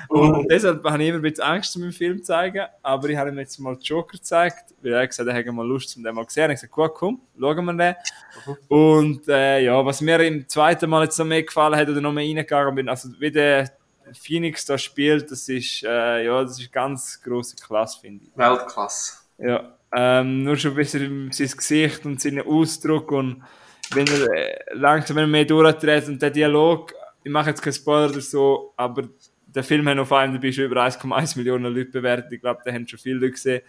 Und 0.09 0.51
deshalb 0.51 0.85
habe 0.85 1.03
ich 1.03 1.09
immer 1.09 1.19
ein 1.19 1.23
bisschen 1.23 1.45
Angst, 1.45 1.75
um 1.77 1.83
den 1.83 1.93
Film 1.93 2.19
zu 2.19 2.25
zeigen. 2.25 2.67
Aber 2.83 3.09
ich 3.09 3.17
habe 3.17 3.31
ihm 3.31 3.39
jetzt 3.39 3.59
mal 3.59 3.77
Joker 3.81 4.19
gezeigt, 4.19 4.75
weil 4.83 4.93
er 4.93 5.07
gesagt 5.07 5.27
hat, 5.29 5.35
er 5.35 5.39
hätte 5.39 5.53
mal 5.53 5.67
Lust, 5.67 5.97
um 5.97 6.03
den 6.03 6.15
mal 6.15 6.27
zu 6.27 6.35
sehen. 6.35 6.51
Ich 6.51 6.59
habe 6.63 6.69
gesagt, 6.69 6.73
gut, 6.73 6.95
komm, 6.95 7.21
schauen 7.39 7.65
wir 7.65 7.73
den. 7.73 7.95
Und 8.69 9.27
äh, 9.29 9.61
ja, 9.61 9.85
was 9.85 10.03
mir 10.03 10.21
im 10.21 10.47
zweiten 10.47 10.91
Mal 10.91 11.05
jetzt 11.05 11.19
noch 11.19 11.27
mehr 11.27 11.43
gefallen 11.43 11.77
hat 11.77 11.89
oder 11.89 12.03
noch 12.03 12.13
mehr 12.13 12.25
reingegangen 12.25 12.75
bin, 12.75 12.89
also 12.91 13.09
wie 13.19 13.31
der 13.31 13.71
Phoenix 14.13 14.67
da 14.67 14.77
spielt, 14.77 15.31
das 15.31 15.49
ist, 15.49 15.85
äh, 15.85 16.25
ja, 16.27 16.43
das 16.43 16.61
ist 16.61 16.71
ganz 16.71 17.21
große 17.23 17.57
Klasse, 17.57 18.01
finde 18.01 18.25
ich. 18.25 18.37
Weltklasse. 18.37 19.21
Ja, 19.39 19.75
ähm, 19.95 20.45
nur 20.45 20.57
schon 20.57 20.73
ein 20.73 20.77
bisschen 20.77 21.33
sein 21.33 21.51
Gesicht 21.57 22.05
und 22.07 22.21
seinen 22.21 22.47
Ausdruck 22.47 23.13
und 23.13 23.43
wenn 23.93 24.07
er 24.07 24.33
äh, 24.33 24.59
langsam 24.75 25.31
mehr 25.31 25.45
durchdreht 25.45 26.09
und 26.09 26.23
der 26.23 26.31
Dialog, 26.31 26.95
ich 27.25 27.31
mache 27.31 27.51
jetzt 27.51 27.63
keinen 27.63 27.73
Spoiler 27.73 28.11
oder 28.11 28.21
so, 28.21 28.73
aber 28.77 29.09
der 29.47 29.65
Film 29.65 29.89
hat 29.89 29.99
auf 29.99 30.11
IMDb 30.13 30.55
schon 30.55 30.65
über 30.65 30.85
1,1 30.85 31.37
Millionen 31.37 31.75
Leute 31.75 31.91
bewertet, 31.91 32.33
ich 32.33 32.41
glaube, 32.41 32.61
da 32.65 32.73
haben 32.73 32.87
schon 32.87 32.99
viele 32.99 33.19
Leute 33.19 33.33
gesehen. 33.33 33.63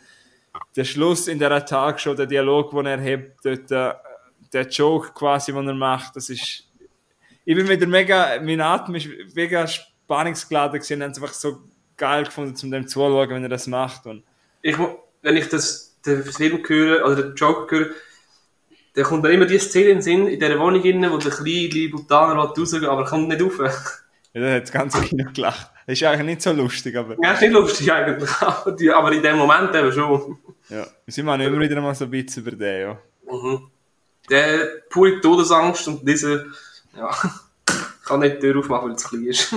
Der 0.76 0.84
Schluss 0.84 1.28
in 1.28 1.40
der 1.40 1.66
Tagshow, 1.66 2.14
der 2.14 2.28
Dialog, 2.28 2.72
den 2.72 2.86
er 2.86 3.02
hat, 3.02 3.22
dort, 3.44 3.72
äh, 3.72 3.94
der 4.54 4.68
Joke 4.68 5.12
quasi, 5.14 5.54
den 5.54 5.68
er 5.68 5.74
macht, 5.74 6.16
das 6.16 6.30
ist, 6.30 6.68
ich 7.46 7.56
bin 7.56 7.68
wieder 7.68 7.88
mega, 7.88 8.40
mein 8.42 8.62
Atem 8.62 8.96
ist 8.96 9.08
mega 9.34 9.66
spannungsgeladen 9.66 10.80
gewesen 10.80 10.96
und 10.96 11.02
habe 11.04 11.12
es 11.12 11.18
einfach 11.18 11.34
so 11.34 11.64
geil 11.98 12.26
gefunden, 12.26 12.56
zum 12.56 12.70
dem 12.70 12.88
zuzuschauen, 12.88 13.30
wenn 13.30 13.44
er 13.44 13.50
das 13.50 13.68
macht 13.68 14.06
und 14.06 14.24
Ich, 14.62 14.78
wenn 15.22 15.38
ich 15.38 15.50
das, 15.50 15.91
den 16.06 16.24
Film 16.24 16.64
höre, 16.68 17.06
oder 17.06 17.16
den 17.24 17.36
Joker 17.36 17.78
höre, 17.78 17.90
dann 18.94 19.04
kommt 19.06 19.24
dann 19.24 19.32
immer 19.32 19.46
die 19.46 19.58
Szene 19.60 19.90
in 19.90 19.98
den 19.98 20.02
Sinn, 20.02 20.28
in 20.28 20.40
dieser 20.40 20.60
Wohnung 20.60 20.84
innen, 20.84 21.12
wo 21.12 21.18
der 21.18 21.32
kleine 21.32 21.90
Butaner 21.90 22.36
rausgeht, 22.36 22.84
aber 22.84 23.02
er 23.04 23.08
kommt 23.08 23.28
nicht 23.28 23.42
rauf. 23.42 23.60
Ja, 24.34 24.40
da 24.40 24.54
hat 24.54 24.64
das 24.64 24.72
ganze 24.72 25.02
Kino 25.02 25.26
gelacht. 25.34 25.72
Das 25.86 26.00
ist 26.00 26.04
eigentlich 26.08 26.26
nicht 26.26 26.42
so 26.42 26.54
lustig, 26.54 26.96
aber 26.96 27.18
Ja, 27.22 27.34
ist 27.34 27.42
nicht 27.42 27.52
lustig 27.52 27.92
eigentlich, 27.92 28.30
aber, 28.42 29.12
in 29.12 29.22
dem 29.22 29.38
Moment 29.38 29.76
eben 29.76 29.92
schon. 29.92 30.38
ja. 30.70 30.86
Wir 31.04 31.14
sind 31.14 31.28
immer 31.28 31.60
wieder 31.60 31.82
mal 31.82 31.94
so 31.94 32.06
ein 32.06 32.12
bisschen 32.12 32.44
über 32.44 32.56
den, 32.56 32.82
ja. 32.82 32.98
Mhm. 33.30 33.68
Der 34.30 34.70
pure 34.90 35.20
Todesangst 35.20 35.86
und 35.90 36.08
diese, 36.08 36.46
ja, 36.96 37.10
ich 37.68 38.06
kann 38.08 38.22
nicht 38.22 38.38
die 38.38 38.40
Tür 38.40 38.60
aufmachen, 38.60 38.88
weil 38.88 38.96
es 38.96 39.04
klein 39.04 39.26
ist. 39.26 39.54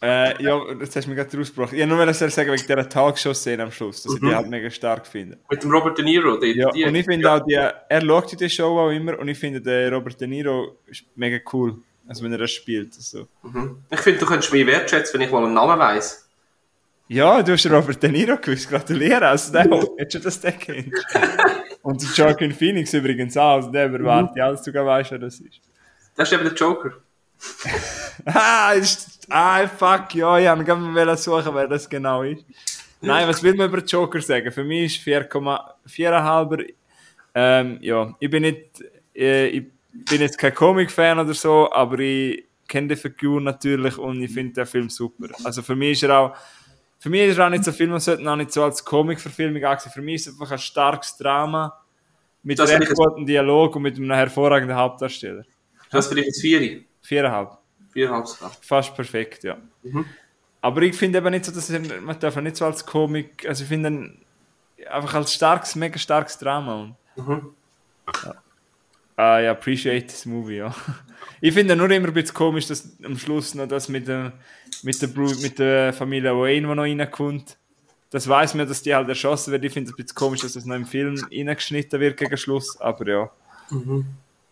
Äh, 0.00 0.40
ja, 0.42 0.60
das 0.78 0.94
hast 0.94 1.06
du 1.06 1.10
mir 1.10 1.16
gerade 1.16 1.36
rausgebracht. 1.36 1.72
Ich 1.72 1.80
wollte 1.80 2.04
nur 2.04 2.14
sagen, 2.14 2.52
wegen 2.52 2.62
dieser 2.62 2.88
Talkshow-Szene 2.88 3.64
am 3.64 3.72
Schluss, 3.72 4.04
dass 4.04 4.14
ich 4.14 4.20
Mhm. 4.22 4.28
die 4.28 4.34
halt 4.36 4.48
mega 4.48 4.70
stark 4.70 5.06
finde. 5.06 5.38
Mit 5.50 5.62
dem 5.62 5.70
Robert 5.72 5.98
De 5.98 6.04
Niro, 6.04 6.36
die, 6.36 6.56
Ja, 6.56 6.70
die, 6.70 6.84
und 6.84 6.94
ich 6.94 7.04
finde 7.04 7.32
auch, 7.32 7.40
die, 7.44 7.54
er 7.54 8.00
schaut 8.00 8.32
in 8.32 8.38
die 8.38 8.48
Show 8.50 8.78
auch 8.78 8.90
immer 8.90 9.18
und 9.18 9.26
ich 9.26 9.38
finde, 9.38 9.60
der 9.60 9.92
Robert 9.92 10.20
De 10.20 10.28
Niro 10.28 10.76
ist 10.86 11.02
mega 11.16 11.38
cool, 11.52 11.78
also 12.06 12.22
wenn 12.22 12.30
er 12.30 12.38
das 12.38 12.52
spielt. 12.52 12.94
Also. 12.96 13.26
Mhm. 13.42 13.82
Ich 13.90 13.98
finde, 14.00 14.20
du 14.20 14.26
könntest 14.26 14.52
mich 14.52 14.64
wertschätzen, 14.66 15.14
wenn 15.18 15.26
ich 15.26 15.32
mal 15.32 15.44
einen 15.44 15.54
Namen 15.54 15.78
weiss. 15.80 16.28
Ja, 17.08 17.42
du 17.42 17.52
hast 17.52 17.66
Robert 17.68 18.00
De 18.00 18.10
Niro 18.12 18.36
gewusst, 18.36 18.68
gratuliere. 18.68 19.26
Also 19.26 19.50
der 19.50 19.64
hättest 19.96 20.14
du 20.14 20.18
das 20.20 20.40
den 20.40 20.58
kennst. 20.58 21.06
Und 21.82 22.02
der 22.02 22.08
Joaquin 22.26 22.52
Phoenix 22.52 22.92
übrigens 22.92 23.36
auch, 23.36 23.54
also 23.56 23.70
der 23.72 23.84
erwartet 23.90 24.36
ja, 24.36 24.50
dass 24.50 24.62
du 24.62 24.70
gar 24.72 24.84
weißt, 24.86 25.10
wer 25.12 25.18
das 25.18 25.40
ist. 25.40 25.60
Das 26.14 26.30
ist 26.30 26.34
eben 26.38 26.44
der 26.44 26.52
Joker. 26.54 26.92
Ah, 28.24 28.72
ist, 28.72 29.26
ah, 29.30 29.66
fuck, 29.68 30.14
ja, 30.14 30.38
ich 30.38 30.46
wollte 30.48 30.76
mal 30.76 31.16
suchen, 31.16 31.54
wer 31.54 31.68
das 31.68 31.88
genau 31.88 32.22
ist. 32.22 32.44
Nein, 33.00 33.28
was 33.28 33.42
will 33.42 33.54
man 33.54 33.68
über 33.68 33.82
Joker 33.84 34.20
sagen? 34.20 34.50
Für 34.50 34.64
mich 34.64 34.96
ist 34.96 35.06
4,4,5. 35.06 36.74
Ähm, 37.34 37.78
ja, 37.80 38.14
ich 38.18 38.30
bin 38.30 38.42
nicht, 38.42 38.82
äh, 39.14 39.46
ich 39.48 39.64
bin 39.92 40.20
jetzt 40.20 40.38
kein 40.38 40.54
Comic-Fan 40.54 41.18
oder 41.18 41.34
so, 41.34 41.70
aber 41.72 41.98
ich 42.00 42.44
kenne 42.66 42.88
die 42.88 42.96
Figur 42.96 43.40
natürlich 43.40 43.96
und 43.98 44.20
ich 44.22 44.32
finde 44.32 44.54
den 44.54 44.66
Film 44.66 44.88
super. 44.90 45.28
Also 45.44 45.62
für 45.62 45.76
mich 45.76 45.92
ist 45.92 46.02
er 46.04 46.18
auch, 46.18 46.36
für 46.98 47.10
mich 47.10 47.22
ist 47.28 47.38
er 47.38 47.46
auch 47.46 47.50
nicht 47.50 47.64
so 47.64 47.70
Film, 47.72 47.90
man 47.90 48.00
sollte 48.00 48.22
ihn 48.22 48.28
auch 48.28 48.36
nicht 48.36 48.52
so 48.52 48.64
als 48.64 48.84
Comic-Verfilmung 48.84 49.62
ansehen. 49.64 49.92
Für 49.92 50.02
mich 50.02 50.16
ist 50.16 50.26
es 50.26 50.32
einfach 50.34 50.50
ein 50.52 50.58
starkes 50.58 51.16
Drama 51.16 51.78
mit 52.42 52.58
Das 52.58 52.68
recht 52.70 52.78
finde 52.84 52.92
ich- 52.92 52.98
gutem 52.98 53.26
Dialog 53.26 53.76
und 53.76 53.82
mit 53.82 53.96
einem 53.96 54.10
hervorragenden 54.10 54.76
Hauptdarsteller. 54.76 55.44
Das 55.90 56.06
ist 56.06 56.12
vielleicht 56.12 56.28
ein 56.36 56.40
Vieri. 56.40 56.86
Viereinhalb. 57.02 57.56
Viereinhalb 57.92 58.26
sogar. 58.26 58.50
Fast 58.60 58.94
perfekt, 58.94 59.44
ja. 59.44 59.56
Mhm. 59.82 60.04
Aber 60.60 60.82
ich 60.82 60.96
finde 60.96 61.18
eben 61.18 61.30
nicht 61.30 61.44
so, 61.44 61.52
dass 61.52 61.70
er, 61.70 61.80
man 62.00 62.18
darf 62.18 62.36
nicht 62.36 62.56
so 62.56 62.64
als 62.66 62.84
Comic, 62.84 63.46
also 63.48 63.62
ich 63.62 63.68
finde 63.68 64.12
einfach 64.90 65.14
als 65.14 65.32
starkes, 65.34 65.74
mega 65.76 65.98
starkes 65.98 66.36
Drama. 66.38 66.94
Mhm. 67.16 67.50
Ah, 69.16 69.40
I 69.40 69.46
appreciate 69.48 70.06
this 70.08 70.26
movie, 70.26 70.56
ja. 70.58 70.74
Ich 71.40 71.54
finde 71.54 71.76
nur 71.76 71.88
immer 71.90 72.08
ein 72.08 72.14
bisschen 72.14 72.34
komisch, 72.34 72.66
dass 72.66 72.88
am 73.04 73.16
Schluss 73.16 73.54
noch 73.54 73.68
das 73.68 73.88
mit 73.88 74.08
der, 74.08 74.32
mit 74.82 75.00
der, 75.00 75.08
Bru- 75.08 75.40
mit 75.40 75.58
der 75.60 75.92
Familie 75.92 76.32
Wayne, 76.36 76.66
die 76.66 76.74
noch 76.74 76.82
reinkommt. 76.82 77.56
Das 78.10 78.26
weiß 78.28 78.54
man, 78.54 78.66
dass 78.66 78.82
die 78.82 78.92
halt 78.94 79.08
erschossen 79.08 79.52
wird. 79.52 79.64
Ich 79.64 79.72
finde 79.72 79.88
es 79.90 79.94
ein 79.94 79.96
bisschen 80.02 80.16
komisch, 80.16 80.40
dass 80.40 80.54
das 80.54 80.64
noch 80.64 80.74
im 80.74 80.86
Film 80.86 81.14
reingeschnitten 81.30 82.00
wird 82.00 82.16
gegen 82.16 82.36
Schluss. 82.36 82.80
Aber 82.80 83.06
ja, 83.08 83.30
Mhm. 83.70 84.06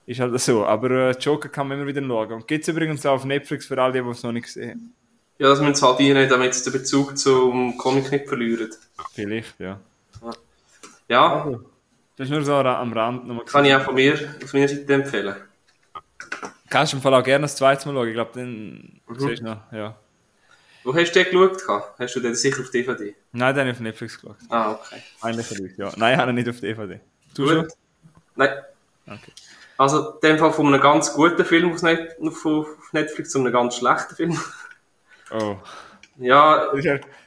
Ist 0.06 0.20
halt 0.20 0.38
so. 0.40 0.64
Aber 0.64 0.90
äh, 0.90 1.10
Joker 1.12 1.48
kann 1.48 1.68
man 1.68 1.78
immer 1.78 1.86
wieder 1.86 2.02
schauen. 2.02 2.32
Und 2.32 2.48
gibt 2.48 2.62
es 2.62 2.68
übrigens 2.68 3.04
auch 3.06 3.14
auf 3.14 3.24
Netflix 3.24 3.66
für 3.66 3.80
alle, 3.80 3.92
die 4.02 4.08
es 4.08 4.22
noch 4.22 4.32
nicht 4.32 4.44
gesehen 4.44 4.70
haben. 4.70 4.94
Ja, 5.38 5.48
das 5.50 5.60
müssen 5.60 5.74
sie 5.74 5.86
halt 5.86 6.00
rein, 6.16 6.28
damit 6.30 6.54
sie 6.54 6.70
den 6.70 6.80
Bezug 6.80 7.18
zum 7.18 7.76
Comic 7.76 8.10
nicht 8.10 8.26
verlieren. 8.26 8.70
Vielleicht, 9.12 9.58
ja. 9.60 9.78
Ja, 11.08 11.46
Das 12.16 12.26
ist 12.26 12.30
nur 12.30 12.42
so 12.42 12.54
am 12.54 12.92
Rand 12.92 13.26
nochmal 13.28 13.44
kann 13.44 13.64
ich 13.64 13.74
auch 13.74 13.82
von 13.82 13.94
mir, 13.94 14.14
auf 14.42 14.52
meiner 14.54 14.66
Seite 14.68 14.94
empfehlen. 14.94 15.36
Kannst 16.70 16.92
du 16.92 16.96
im 16.96 17.02
Fall 17.02 17.14
auch 17.14 17.22
gerne 17.22 17.42
das 17.42 17.54
zweite 17.56 17.86
Mal 17.86 17.94
schauen. 17.94 18.08
Ich 18.08 18.14
glaube, 18.14 18.30
dann 18.34 19.00
Mhm. 19.06 19.18
siehst 19.18 19.40
du 19.42 19.44
noch, 19.44 19.72
ja. 19.72 19.96
Wo 20.82 20.94
hast 20.94 21.12
du 21.12 21.22
den 21.24 21.32
geschaut? 21.32 21.92
Hast 21.98 22.14
du 22.16 22.20
den 22.20 22.34
sicher 22.34 22.62
auf 22.62 22.70
DVD? 22.70 23.14
Nein, 23.32 23.54
den 23.54 23.60
habe 23.60 23.70
ich 23.70 23.76
auf 23.76 23.80
Netflix 23.80 24.20
geschaut. 24.20 24.36
Ah, 24.48 24.72
okay. 24.72 25.02
Eigentlich 25.20 25.60
nicht, 25.60 25.78
ja. 25.78 25.92
Nein, 25.96 26.14
ich 26.14 26.18
habe 26.20 26.30
ihn 26.30 26.34
nicht 26.36 26.48
auf 26.48 26.60
DVD. 26.60 27.00
Du 27.34 27.46
schon? 27.48 27.62
Gut. 27.64 27.72
Nein. 28.36 28.50
Okay. 29.06 29.32
Also, 29.78 30.10
in 30.14 30.20
dem 30.22 30.38
Fall 30.38 30.52
von 30.52 30.66
einem 30.66 30.80
ganz 30.80 31.12
guten 31.12 31.44
Film 31.44 31.72
auf 31.72 31.82
Net- 31.82 32.16
auf 32.20 32.46
auf 32.46 32.92
Netflix 32.92 33.30
zu 33.30 33.40
einem 33.40 33.52
ganz 33.52 33.76
schlechten 33.76 34.14
Film. 34.14 34.40
Oh. 35.30 35.56
Ja, 36.18 36.72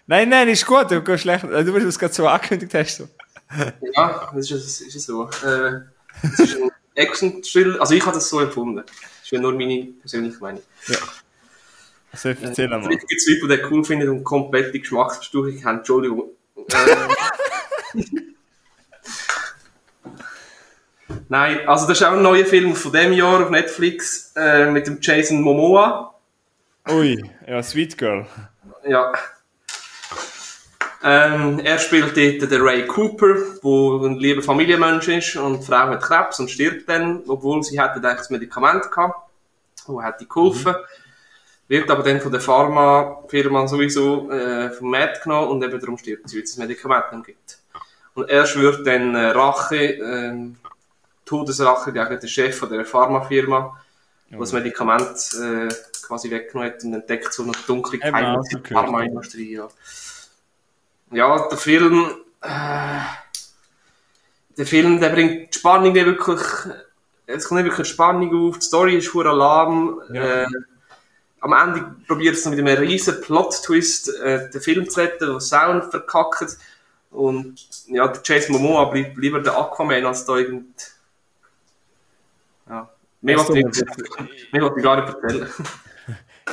Nein, 0.07 0.29
nein, 0.29 0.47
ist 0.47 0.65
gut, 0.65 0.89
du 0.89 1.03
gehst 1.03 1.21
schlecht. 1.21 1.43
Du 1.43 1.73
wirst 1.73 1.85
es 1.85 1.99
gerade 1.99 2.13
so 2.13 2.27
angekündigt 2.27 2.73
hast. 2.73 2.97
So. 2.97 3.07
ja, 3.95 4.31
das 4.33 4.49
ist, 4.49 4.81
ist 4.81 5.05
so. 5.05 5.29
Äh, 5.45 5.81
es 6.23 6.39
ist 6.39 6.55
ein 6.55 6.71
Action-Thriller, 6.95 7.79
also 7.79 7.93
ich 7.93 8.03
habe 8.03 8.15
das 8.15 8.27
so 8.27 8.39
empfunden. 8.39 8.77
Das 8.77 8.95
ist 9.23 9.31
ja 9.31 9.39
nur 9.39 9.53
meine 9.53 9.83
persönliche 10.01 10.39
Meinung. 10.39 10.63
Also, 12.11 12.29
erzähl 12.29 12.67
mal. 12.67 12.81
Vielleicht 12.81 13.07
gibt 13.07 13.21
es 13.21 13.27
Leute, 13.27 13.41
die 13.55 13.61
den 13.61 13.71
cool 13.71 13.83
finden 13.85 14.09
und 14.09 14.23
komplett 14.23 14.73
die 14.73 14.79
Geschmacksverstörung 14.79 15.63
haben. 15.63 15.77
Entschuldigung. 15.79 16.29
Äh, 17.95 18.28
Nein, 21.31 21.67
also 21.67 21.87
das 21.87 22.01
ist 22.01 22.07
auch 22.07 22.13
ein 22.13 22.23
neuer 22.23 22.43
Film 22.43 22.75
von 22.75 22.91
dem 22.91 23.13
Jahr 23.13 23.43
auf 23.43 23.51
Netflix 23.51 24.33
äh, 24.35 24.65
mit 24.65 24.87
dem 24.87 24.97
Jason 24.99 25.41
Momoa. 25.43 26.15
Ui, 26.89 27.23
ja, 27.47 27.61
Sweet 27.61 27.99
Girl. 27.99 28.25
Ja. 28.87 29.13
Ähm, 31.03 31.59
er 31.63 31.77
spielt 31.77 32.17
dort 32.17 32.51
den 32.51 32.61
Ray 32.61 32.87
Cooper, 32.87 33.35
der 33.63 34.07
ein 34.09 34.17
lieber 34.17 34.41
Familienmensch 34.41 35.07
ist 35.07 35.35
und 35.35 35.59
die 35.59 35.65
Frau 35.67 35.87
hat 35.87 36.01
Krebs 36.01 36.39
und 36.39 36.49
stirbt 36.49 36.89
dann, 36.89 37.21
obwohl 37.27 37.61
sie 37.63 37.79
hatte 37.79 37.99
eigentlich 37.99 38.17
das 38.17 38.31
Medikament 38.31 38.89
gehabt, 38.91 39.29
wo 39.85 40.01
hat 40.01 40.19
die 40.19 40.27
geholfen. 40.27 40.73
Wird 41.67 41.91
aber 41.91 42.01
dann 42.01 42.21
von 42.21 42.31
der 42.31 42.41
Pharmafirma 42.41 43.67
sowieso 43.67 44.31
äh, 44.31 44.71
vom 44.71 44.89
Markt 44.89 45.21
genommen 45.21 45.49
und 45.49 45.63
eben 45.63 45.79
darum 45.79 45.99
stirbt 45.99 46.27
sie, 46.27 46.37
weil 46.37 46.43
es 46.43 46.55
das 46.55 46.57
Medikament 46.57 47.13
nicht 47.13 47.25
gibt. 47.27 47.59
Und 48.15 48.27
er 48.27 48.47
schwört 48.47 48.85
dann 48.87 49.13
äh, 49.13 49.27
Rache, 49.27 49.75
ähm, 49.75 50.57
Todesrache 51.29 51.93
gegen 51.93 52.19
den 52.19 52.27
Chef 52.29 52.57
von 52.57 52.69
der 52.69 52.83
Pharmafirma, 52.85 53.79
der 54.31 54.39
das 54.39 54.51
Medikament 54.51 55.17
äh, 55.39 55.69
quasi 56.05 56.31
weggenommen 56.31 56.73
hat 56.73 56.83
und 56.83 56.93
entdeckt 56.95 57.31
so 57.31 57.43
eine 57.43 57.51
dunkle 57.67 57.99
Geheimnis 57.99 58.49
der. 58.49 58.61
Pharmaindustrie. 58.65 59.53
Ja. 59.53 59.67
ja, 61.11 61.47
der 61.47 61.57
Film, 61.57 62.09
äh, 62.41 62.99
der 64.57 64.65
Film, 64.65 64.99
der 64.99 65.09
bringt 65.09 65.53
die 65.53 65.57
Spannung 65.59 65.93
nicht 65.93 66.05
wirklich, 66.05 66.41
es 67.27 67.47
kommt 67.47 67.61
nicht 67.61 67.71
wirklich 67.71 67.87
Spannung 67.87 68.47
auf, 68.49 68.57
die 68.57 68.65
Story 68.65 68.97
ist 68.97 69.07
vor 69.09 69.25
Alarm, 69.27 70.01
Ja. 70.11 70.43
äh, 70.43 70.47
am 71.41 71.53
Ende 71.53 71.95
probiert 72.07 72.35
es 72.35 72.43
noch 72.45 72.53
mit 72.53 72.59
einem 72.59 72.77
riesen 72.79 73.21
Plot-Twist 73.21 74.09
äh, 74.19 74.49
den 74.49 74.61
Film 74.61 74.89
zu 74.89 74.99
retten, 74.99 75.27
der 75.27 75.39
Sound 75.39 75.85
verkackt. 75.85 76.57
Und 77.11 77.65
ja, 77.87 78.07
der 78.07 78.21
Jason 78.23 78.53
Momoa 78.57 78.85
bleibt 78.85 79.17
lieber 79.17 79.39
der 79.39 79.57
Aquaman 79.57 80.05
als 80.05 80.25
da 80.25 80.35
irgend. 80.35 80.91
Mehr 83.21 83.37
wollte 83.37 83.59
ich, 83.59 83.81
ich 84.51 84.83
gar 84.83 85.01
nicht 85.05 85.15
erzählen. 85.23 85.49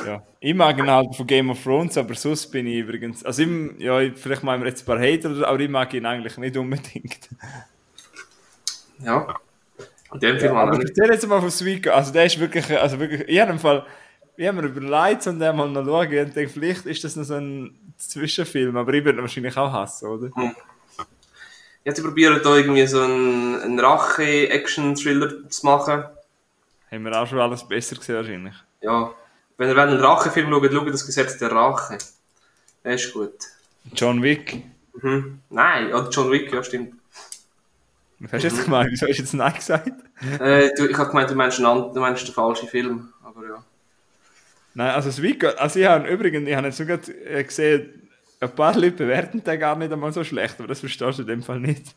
Ja. 0.05 0.21
Ich 0.39 0.53
mag 0.53 0.77
ihn 0.77 0.91
halt 0.91 1.15
von 1.15 1.25
Game 1.25 1.49
of 1.49 1.63
Thrones, 1.63 1.97
aber 1.97 2.13
sonst 2.13 2.51
bin 2.51 2.67
ich 2.67 2.81
übrigens. 2.81 3.25
Also, 3.25 3.41
ich, 3.41 3.49
ja, 3.79 3.99
ich- 3.99 4.15
vielleicht 4.15 4.43
machen 4.43 4.61
wir 4.61 4.67
jetzt 4.67 4.83
ein 4.83 4.85
paar 4.85 4.99
Hater, 4.99 5.47
aber 5.47 5.59
ich 5.59 5.69
mag 5.69 5.91
ihn 5.95 6.05
eigentlich 6.05 6.37
nicht 6.37 6.55
unbedingt. 6.55 7.29
Ja. 8.99 9.35
In 10.13 10.19
dem 10.19 10.39
Film 10.39 10.53
Ja, 10.53 10.61
aber 10.61 10.77
nicht. 10.77 10.89
erzähl 10.89 11.11
jetzt 11.13 11.27
mal 11.27 11.39
von 11.41 11.51
Sweet. 11.51 11.87
Also, 11.87 12.13
der 12.13 12.25
ist 12.25 12.39
wirklich. 12.39 12.65
Also 12.79 12.99
wirklich 12.99 13.27
ich 13.27 13.39
habe 13.39 13.51
im 13.51 13.59
Fall. 13.59 13.85
Ich 14.35 14.47
habe 14.47 14.61
mir 14.61 14.67
überlegt, 14.67 15.25
und 15.27 15.39
den 15.39 15.55
mal 15.55 15.67
noch 15.69 15.83
schauen. 15.85 16.11
Ich 16.11 16.33
denke, 16.33 16.49
vielleicht 16.49 16.85
ist 16.85 17.03
das 17.03 17.15
noch 17.15 17.23
so 17.23 17.35
ein 17.35 17.75
Zwischenfilm, 17.97 18.77
aber 18.77 18.93
ich 18.93 19.03
würde 19.03 19.17
ihn 19.19 19.21
wahrscheinlich 19.23 19.57
auch 19.57 19.71
hassen, 19.71 20.07
oder? 20.07 20.29
Ja, 21.83 21.95
sie 21.95 22.01
probieren 22.03 22.39
da 22.43 22.55
irgendwie 22.55 22.85
so 22.85 23.01
einen, 23.01 23.61
einen 23.61 23.79
Rache-Action-Thriller 23.79 25.49
zu 25.49 25.65
machen. 25.65 26.03
Haben 26.91 27.03
wir 27.03 27.19
auch 27.19 27.27
schon 27.27 27.39
alles 27.39 27.67
besser 27.67 27.95
gesehen, 27.95 28.15
wahrscheinlich. 28.15 28.55
Ja. 28.81 29.13
Wenn 29.57 29.69
ihr 29.69 29.77
einen 29.77 29.99
Rachefilm 29.99 30.49
schaut, 30.49 30.71
schaut 30.71 30.93
das 30.93 31.05
Gesetz 31.05 31.37
der 31.37 31.51
Rache. 31.51 31.97
Der 32.83 32.93
ist 32.93 33.13
gut. 33.13 33.33
John 33.93 34.21
Wick. 34.21 34.63
Mhm. 35.01 35.39
Nein, 35.49 35.89
ja, 35.89 36.07
John 36.09 36.31
Wick, 36.31 36.51
ja, 36.53 36.63
stimmt. 36.63 36.93
Was 38.19 38.33
hast 38.33 38.43
du 38.43 38.47
jetzt 38.47 38.63
gemeint? 38.63 38.91
Wieso 38.91 39.07
hast 39.07 39.17
du 39.17 39.21
jetzt 39.21 39.33
Nein 39.33 39.53
gesagt? 39.53 39.91
Äh, 40.39 40.69
du, 40.75 40.87
ich 40.87 40.97
habe 40.97 41.09
gemeint, 41.09 41.29
du 41.29 41.35
meinst, 41.35 41.59
einen, 41.59 41.93
du 41.93 41.99
meinst 41.99 42.27
den 42.27 42.33
falschen 42.33 42.67
Film. 42.67 43.13
Aber 43.23 43.45
ja. 43.45 43.63
Nein, 44.73 44.89
also 44.91 45.11
Sweet 45.11 45.39
Girl. 45.39 45.55
Also, 45.55 45.79
ich 45.79 45.85
habe 45.85 46.07
übrigens, 46.07 46.47
ich 46.47 46.55
habe 46.55 46.67
jetzt 46.67 46.77
sogar 46.77 46.99
äh, 47.07 47.43
gesehen, 47.43 48.09
ein 48.39 48.55
paar 48.55 48.75
Leute 48.75 48.91
bewerten 48.91 49.43
den 49.43 49.59
gar 49.59 49.75
nicht 49.75 49.91
einmal 49.91 50.13
so 50.13 50.23
schlecht, 50.23 50.55
aber 50.59 50.67
das 50.67 50.79
verstehst 50.79 51.17
du 51.19 51.23
in 51.23 51.27
dem 51.27 51.43
Fall 51.43 51.59
nicht. 51.59 51.95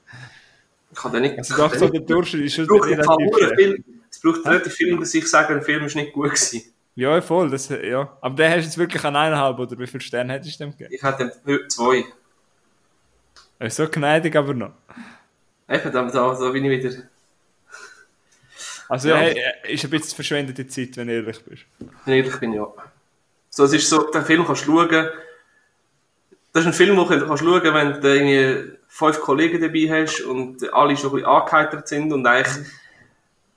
Ich 0.92 0.98
kann 0.98 1.12
den 1.12 1.22
nicht. 1.22 1.38
Also, 1.38 1.56
doch, 1.56 1.74
so 1.74 1.88
der 1.88 2.00
Durchschnitt 2.00 2.46
ist 2.46 2.54
schon 2.54 2.68
relativ 2.70 3.36
schlecht. 3.36 3.54
viel, 3.56 3.84
es 4.10 4.20
braucht 4.20 4.44
relativ 4.44 4.74
viel, 4.74 4.98
dass 4.98 5.14
ich 5.14 5.28
sage, 5.28 5.54
ein 5.54 5.62
Film 5.62 5.84
ist 5.84 5.94
nicht 5.96 6.12
gut 6.12 6.30
gewesen. 6.30 6.62
Ja, 6.96 7.20
voll, 7.22 7.48
das, 7.50 7.68
ja. 7.68 8.16
Aber 8.20 8.34
den 8.34 8.50
hast 8.50 8.58
du 8.58 8.64
jetzt 8.64 8.78
wirklich 8.78 9.04
an 9.04 9.16
eineinhalb, 9.16 9.58
oder 9.58 9.78
wie 9.78 9.86
viele 9.86 10.00
Sterne 10.02 10.32
hättest 10.32 10.58
du 10.60 10.64
dem 10.64 10.72
gegeben? 10.72 10.92
Ich 10.92 11.02
hatte 11.02 11.32
dem 11.46 11.68
zwei. 11.68 12.04
Er 13.58 13.66
ist 13.68 13.76
so 13.76 13.86
gnädig, 13.88 14.34
aber 14.36 14.54
noch. 14.54 14.72
Eben, 15.68 15.92
da, 15.92 16.02
da, 16.10 16.34
da 16.34 16.50
bin 16.50 16.64
ich 16.64 16.84
wieder. 16.84 17.02
Also, 18.88 19.08
Ja. 19.08 19.18
er 19.18 19.68
ist 19.70 19.84
ein 19.84 19.90
bisschen 19.90 20.14
verschwendete 20.16 20.66
Zeit, 20.66 20.96
wenn 20.96 21.06
du 21.06 21.14
ehrlich 21.14 21.42
bist. 21.44 21.62
Wenn 22.04 22.14
ich 22.14 22.24
ehrlich 22.24 22.40
bin, 22.40 22.52
ja. 22.52 22.66
So, 23.48 23.64
es 23.64 23.72
ist 23.72 23.88
so, 23.88 24.10
den 24.10 24.24
Film 24.24 24.44
kannst 24.44 24.66
du 24.66 24.72
schauen. 24.72 25.08
Das 26.52 26.62
ist 26.62 26.66
ein 26.66 26.72
Film, 26.72 26.96
den 26.96 27.20
du 27.20 27.26
kannst 27.26 27.42
schauen, 27.44 27.62
wenn 27.74 28.00
du 28.00 28.08
irgendwie 28.14 28.78
fünf 28.88 29.20
Kollegen 29.20 29.60
dabei 29.60 30.02
hast 30.02 30.20
und 30.22 30.72
alle 30.74 30.96
schon 30.96 31.10
ein 31.10 31.14
bisschen 31.14 31.26
angeheitert 31.28 31.86
sind 31.86 32.12
und 32.12 32.26
eigentlich 32.26 32.66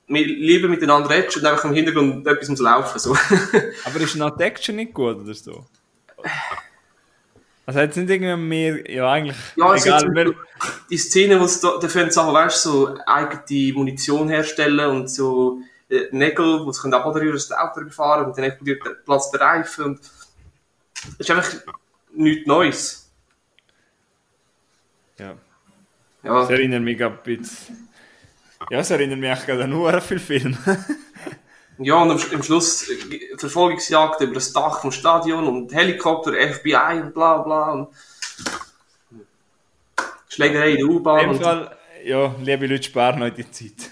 mit- 0.07 0.27
lieber 0.27 0.67
miteinander 0.67 1.09
redest 1.09 1.37
und 1.37 1.45
einfach 1.45 1.65
im 1.65 1.73
Hintergrund 1.73 2.25
etwas 2.27 2.49
muss 2.49 2.59
laufen. 2.59 2.99
So. 2.99 3.15
Aber 3.85 3.99
ist 3.99 4.15
noch 4.15 4.35
die 4.37 4.43
Action 4.43 4.75
nicht 4.75 4.93
gut 4.93 5.17
oder 5.17 5.33
so? 5.33 5.65
Also, 7.65 7.79
jetzt 7.79 7.95
nicht 7.95 8.09
irgendwie 8.09 8.35
mehr, 8.35 8.91
ja, 8.91 9.09
eigentlich. 9.09 9.37
Ja, 9.55 9.73
egal, 9.73 10.09
wer, 10.13 10.33
die 10.89 10.97
Szene, 10.97 11.39
wo 11.39 11.45
es 11.45 11.61
da, 11.61 11.77
da 11.79 11.87
können 11.87 12.11
Sachen, 12.11 12.33
weißt 12.33 12.61
so 12.63 12.97
eigene 13.05 13.73
Munition 13.73 14.27
herstellen 14.27 14.89
und 14.89 15.07
so 15.09 15.59
äh, 15.89 16.07
Nägel, 16.11 16.65
die 16.65 16.73
sie 16.73 16.81
können 16.81 16.93
dass 17.31 17.47
das 17.47 17.57
Auto 17.57 17.81
befahren 17.81 18.25
und 18.25 18.37
dann 18.37 18.43
explodiert 18.45 18.81
Platz 19.05 19.31
der 19.31 19.39
Reifen 19.39 19.85
und 19.85 19.99
das 20.01 21.19
ist 21.19 21.31
einfach 21.31 21.53
nichts 22.13 22.47
Neues. 22.47 23.09
ja. 25.19 25.35
Ja, 26.23 26.39
Das 26.41 26.49
erinnert 26.51 26.81
mich 26.83 27.03
ein 27.03 27.17
bisschen. 27.23 27.89
Ja, 28.69 28.79
es 28.79 28.89
erinnert 28.89 29.19
mich 29.19 29.45
gerade 29.45 29.63
an 29.65 29.69
nur 29.69 29.99
viel 30.01 30.19
Film. 30.19 30.57
ja 31.79 31.95
und 31.95 32.11
am, 32.11 32.19
am 32.33 32.43
Schluss 32.43 32.87
äh, 32.89 33.37
Verfolgungsjagd 33.37 34.21
über 34.21 34.35
das 34.35 34.53
Dach 34.53 34.81
vom 34.81 34.91
Stadion 34.91 35.47
und 35.47 35.73
Helikopter, 35.73 36.31
FBI 36.33 37.01
und 37.01 37.13
bla 37.13 37.37
bla 37.39 37.71
und 37.71 37.87
Schlägerei 40.29 40.71
in 40.71 40.77
der 40.77 40.87
U-Bahn. 40.87 41.29
und- 41.29 41.41
Fall, 41.43 41.77
ja, 42.03 42.35
liebe 42.41 42.67
Leute, 42.67 42.83
sparen 42.83 43.21
euch 43.21 43.33
die 43.33 43.49
Zeit. 43.51 43.89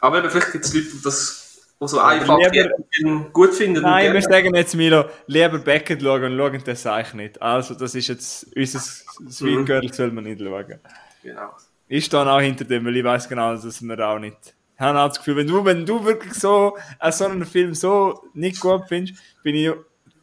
Aber 0.00 0.18
eben, 0.18 0.30
vielleicht 0.30 0.52
gibt 0.52 0.64
es 0.64 0.74
Leute, 0.74 0.86
die 0.88 1.02
das 1.02 1.42
die 1.80 1.88
so 1.88 1.98
einfach 2.00 2.38
lieber- 2.38 3.30
gut 3.32 3.52
finden. 3.54 3.82
Nein, 3.82 4.12
wir 4.14 4.22
sagen 4.22 4.54
jetzt 4.54 4.74
Milo, 4.74 5.04
lieber 5.26 5.58
Beckett 5.58 6.00
schauen 6.02 6.24
und 6.24 6.38
schauen 6.38 6.62
das 6.64 6.86
eigentlich 6.86 7.14
nicht. 7.14 7.42
Also, 7.42 7.74
das 7.74 7.94
ist 7.94 8.08
jetzt 8.08 8.46
unser 8.56 8.78
Sweet 8.80 9.58
Mhm. 9.60 9.64
Girl, 9.66 9.92
soll 9.92 10.10
man 10.12 10.24
nicht 10.24 10.40
schauen. 10.40 10.78
Genau. 11.22 11.50
Ich 11.88 12.06
stehe 12.06 12.26
auch 12.30 12.40
hinter 12.40 12.64
dem, 12.64 12.84
weil 12.84 12.96
ich 12.96 13.04
weiß 13.04 13.28
genau, 13.28 13.54
dass 13.54 13.82
wir 13.82 14.08
auch 14.08 14.18
nicht. 14.18 14.54
Ich 14.74 14.80
habe 14.80 15.00
auch 15.00 15.08
das 15.08 15.18
Gefühl, 15.18 15.36
wenn 15.36 15.46
du, 15.46 15.64
wenn 15.64 15.86
du 15.86 16.04
wirklich 16.04 16.34
so 16.34 16.76
äh, 17.00 17.10
so 17.10 17.26
einen 17.26 17.46
Film 17.46 17.74
so 17.74 18.24
nicht 18.34 18.60
gut 18.60 18.82
findest, 18.88 19.18
bin 19.42 19.54
ich 19.54 19.70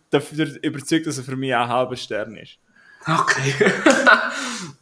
dafür 0.10 0.48
überzeugt, 0.62 1.08
dass 1.08 1.18
er 1.18 1.24
für 1.24 1.36
mich 1.36 1.56
auch 1.56 1.62
ein 1.62 1.70
halber 1.70 1.96
Stern 1.96 2.36
ist. 2.38 2.60
Okay. 3.06 3.54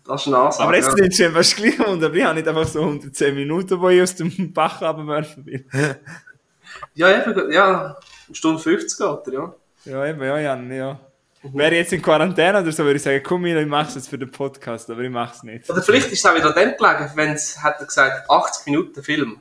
das 0.06 0.22
ist 0.22 0.28
eine 0.28 0.38
Ansage. 0.38 0.64
Aber 0.64 0.76
jetzt 0.76 0.88
ja. 0.88 0.96
sind 0.96 1.16
schon 1.16 1.34
fast 1.34 1.56
gleich 1.56 1.80
und 1.80 2.04
aber 2.04 2.14
ich 2.16 2.24
habe 2.24 2.36
nicht 2.36 2.48
einfach 2.48 2.68
so 2.68 2.82
110 2.82 3.34
Minuten, 3.34 3.80
wo 3.80 3.90
ich 3.90 4.02
aus 4.02 4.16
dem 4.16 4.52
Bach 4.54 4.82
abwerfen 4.82 5.46
will. 5.46 5.66
Ja, 6.94 7.22
eben, 7.22 7.52
ja, 7.52 7.98
eine 8.28 8.36
Stunde 8.36 8.60
50 8.60 8.98
geht 8.98 9.28
er, 9.28 9.34
ja. 9.34 9.56
Ja, 9.86 10.06
eben, 10.06 10.22
ja, 10.22 10.40
Jan, 10.40 10.72
ja. 10.72 11.00
Wäre 11.44 11.72
ich 11.72 11.80
jetzt 11.80 11.94
in 11.94 12.02
Quarantäne 12.02 12.62
oder 12.62 12.72
so, 12.72 12.84
würde 12.84 12.98
ich 12.98 13.04
sagen, 13.04 13.22
komm 13.24 13.42
Milo, 13.42 13.60
ich 13.60 13.68
mach's 13.68 13.96
jetzt 13.96 14.10
für 14.10 14.18
den 14.18 14.30
Podcast, 14.30 14.90
aber 14.92 15.02
ich 15.02 15.10
mach's 15.10 15.42
nicht. 15.42 15.68
Oder 15.70 15.82
vielleicht 15.82 16.12
ist 16.12 16.20
es 16.20 16.26
auch 16.26 16.36
wieder 16.36 16.54
dann 16.54 16.76
gelegen, 16.78 17.12
wenn 17.16 17.32
es, 17.32 17.62
hat 17.62 17.80
er 17.80 17.88
gesagt, 17.88 18.30
80 18.30 18.68
Minuten 18.68 19.04
Film. 19.04 19.40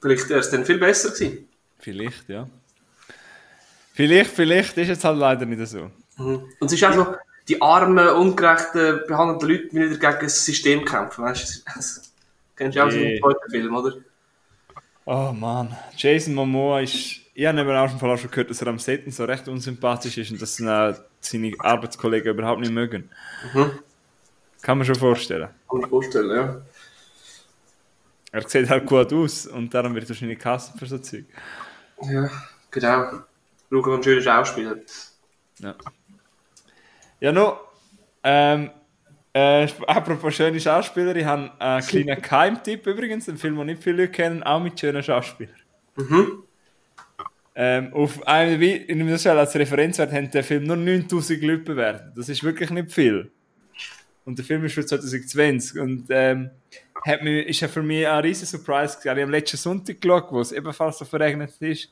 Vielleicht 0.00 0.28
wäre 0.28 0.40
es 0.40 0.50
dann 0.50 0.64
viel 0.64 0.78
besser 0.78 1.10
gewesen. 1.10 1.48
Vielleicht, 1.78 2.28
ja. 2.28 2.48
Vielleicht, 3.94 4.30
vielleicht 4.30 4.76
ist 4.78 4.88
es 4.88 5.04
halt 5.04 5.18
leider 5.18 5.46
nicht 5.46 5.64
so. 5.68 5.90
Mhm. 6.16 6.44
Und 6.58 6.66
es 6.66 6.72
ist 6.72 6.84
auch 6.84 6.92
so, 6.92 7.14
die 7.48 7.60
armen, 7.62 8.08
ungerechten, 8.08 9.02
behandelten 9.06 9.48
Leute 9.48 9.68
die 9.68 9.76
wieder 9.76 9.96
gegen 10.12 10.24
das 10.24 10.44
System 10.44 10.84
kämpfen, 10.84 11.24
weißt 11.24 11.64
du? 11.64 11.72
Das 11.74 12.12
kennst 12.56 12.76
du 12.76 12.84
auch 12.84 12.90
so 12.90 12.98
einen 12.98 13.20
Film, 13.48 13.76
oder? 13.76 13.94
Oh 15.04 15.32
Mann, 15.32 15.76
Jason 15.96 16.34
Momoa 16.34 16.80
ist. 16.80 17.21
Ich 17.34 17.46
habe 17.46 17.60
eben 17.60 17.70
auch 17.70 17.88
schon 17.88 18.10
auch 18.10 18.18
schon 18.18 18.30
gehört, 18.30 18.50
dass 18.50 18.60
er 18.60 18.68
am 18.68 18.78
Set 18.78 19.10
so 19.12 19.24
recht 19.24 19.48
unsympathisch 19.48 20.18
ist 20.18 20.30
und 20.30 20.42
dass 20.42 20.60
äh, 20.60 20.94
seine 21.20 21.52
Arbeitskollegen 21.58 22.34
überhaupt 22.34 22.60
nicht 22.60 22.72
mögen. 22.72 23.08
Mhm. 23.54 23.70
Kann 24.60 24.78
man 24.78 24.86
schon 24.86 24.96
vorstellen. 24.96 25.48
Kann 25.68 25.80
mir 25.80 25.88
vorstellen, 25.88 26.30
ja. 26.30 26.62
Er 28.32 28.48
sieht 28.48 28.68
halt 28.68 28.86
gut 28.86 29.12
aus 29.12 29.46
und 29.46 29.72
darum 29.72 29.94
wird 29.94 30.04
er 30.04 30.10
wahrscheinlich 30.10 30.38
Kassen 30.38 30.78
für 30.78 30.86
so 30.86 30.98
Zeug. 30.98 31.24
Ja, 32.02 32.30
genau. 32.70 33.22
Schauen 33.70 33.84
wir 33.86 33.94
einen 33.94 34.02
schönen 34.02 34.22
Schauspieler. 34.22 34.76
Ja. 35.58 35.74
Ja, 37.20 37.32
no. 37.32 37.60
Ähm, 38.22 38.70
äh, 39.32 39.68
apropos 39.86 40.34
schöne 40.34 40.60
Schauspieler, 40.60 41.16
ich 41.16 41.24
habe 41.24 41.50
einen 41.58 41.86
kleinen 41.86 42.20
Keimtipp 42.20 42.86
übrigens, 42.86 43.28
einen 43.28 43.38
Film, 43.38 43.56
den 43.56 43.66
nicht 43.66 43.82
viele 43.82 44.02
Leute 44.02 44.12
kennen, 44.12 44.42
auch 44.42 44.60
mit 44.60 44.78
schönen 44.78 45.02
Schauspielern. 45.02 45.56
Mhm. 45.96 46.42
Ähm, 47.54 47.92
auf 47.92 48.20
IMDb, 48.26 48.88
in 48.88 48.98
dem 48.98 49.18
Fall 49.18 49.38
als 49.38 49.54
Referenzwert, 49.54 50.12
haben 50.12 50.30
der 50.30 50.42
Film 50.42 50.64
nur 50.64 50.76
9000 50.76 51.42
Leute 51.42 51.62
bewertet. 51.62 52.12
Das 52.16 52.28
ist 52.28 52.42
wirklich 52.42 52.70
nicht 52.70 52.92
viel. 52.92 53.30
Und 54.24 54.38
der 54.38 54.44
Film 54.44 54.64
ist 54.64 54.74
für 54.74 54.86
2020 54.86 55.80
und 55.80 56.06
ähm, 56.10 56.50
hat 57.04 57.22
mich, 57.22 57.46
ist 57.48 57.60
ja 57.60 57.68
für 57.68 57.82
mich 57.82 58.06
ein 58.06 58.20
riesen 58.20 58.46
Surprise 58.46 58.94
gewesen. 58.94 59.00
Ich 59.02 59.10
habe 59.10 59.22
am 59.24 59.30
letzten 59.30 59.56
Sonntag 59.56 60.00
geschaut, 60.00 60.30
wo 60.30 60.40
es 60.40 60.52
ebenfalls 60.52 60.98
so 60.98 61.04
verregnet 61.04 61.52
ist. 61.60 61.90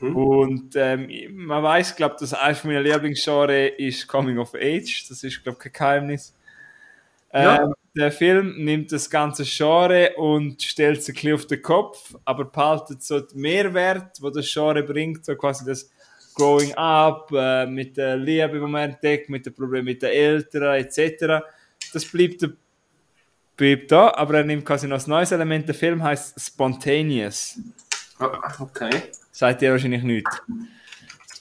Und 0.00 0.76
ähm, 0.76 1.08
man 1.32 1.62
weiß, 1.62 1.96
glaube 1.96 2.16
dass 2.20 2.34
eines 2.34 2.62
meiner 2.64 2.82
Lieblingsgenre 2.82 3.68
ist 3.68 4.06
Coming 4.06 4.38
of 4.38 4.54
Age. 4.54 5.06
Das 5.08 5.24
ist, 5.24 5.42
glaube 5.42 5.58
kein 5.58 5.72
Geheimnis. 5.72 6.36
Ja. 7.32 7.72
Der 7.96 8.12
Film 8.12 8.54
nimmt 8.64 8.92
das 8.92 9.10
ganze 9.10 9.42
Genre 9.44 10.12
und 10.16 10.62
stellt 10.62 10.98
es 10.98 11.08
ein 11.08 11.14
bisschen 11.14 11.34
auf 11.34 11.46
den 11.46 11.60
Kopf, 11.60 12.14
aber 12.24 12.44
behaltet 12.44 13.02
so 13.02 13.18
den 13.18 13.40
Mehrwert, 13.40 14.18
wo 14.20 14.30
das 14.30 14.52
Genre 14.52 14.82
bringt, 14.84 15.24
so 15.24 15.34
quasi 15.34 15.64
das 15.64 15.90
Growing 16.34 16.72
Up, 16.74 17.32
äh, 17.32 17.66
mit 17.66 17.96
der 17.96 18.16
Liebe, 18.16 18.60
die 18.60 18.66
man 18.66 18.90
entdeckt, 18.90 19.28
mit 19.28 19.44
den 19.44 19.54
Problemen 19.54 19.86
mit 19.86 20.02
den 20.02 20.10
Eltern 20.10 20.76
etc. 20.76 21.44
Das 21.92 22.04
bleibt, 22.06 22.48
bleibt 23.56 23.90
da, 23.90 24.14
aber 24.14 24.38
er 24.38 24.44
nimmt 24.44 24.64
quasi 24.64 24.86
noch 24.86 25.04
ein 25.04 25.10
neues 25.10 25.32
Element. 25.32 25.66
Der 25.66 25.74
Film 25.74 26.00
heißt 26.02 26.40
Spontaneous. 26.40 27.58
Ah, 28.20 28.54
okay. 28.60 28.90
Sagt 29.32 29.62
ihr 29.62 29.72
wahrscheinlich 29.72 30.04
nicht. 30.04 30.28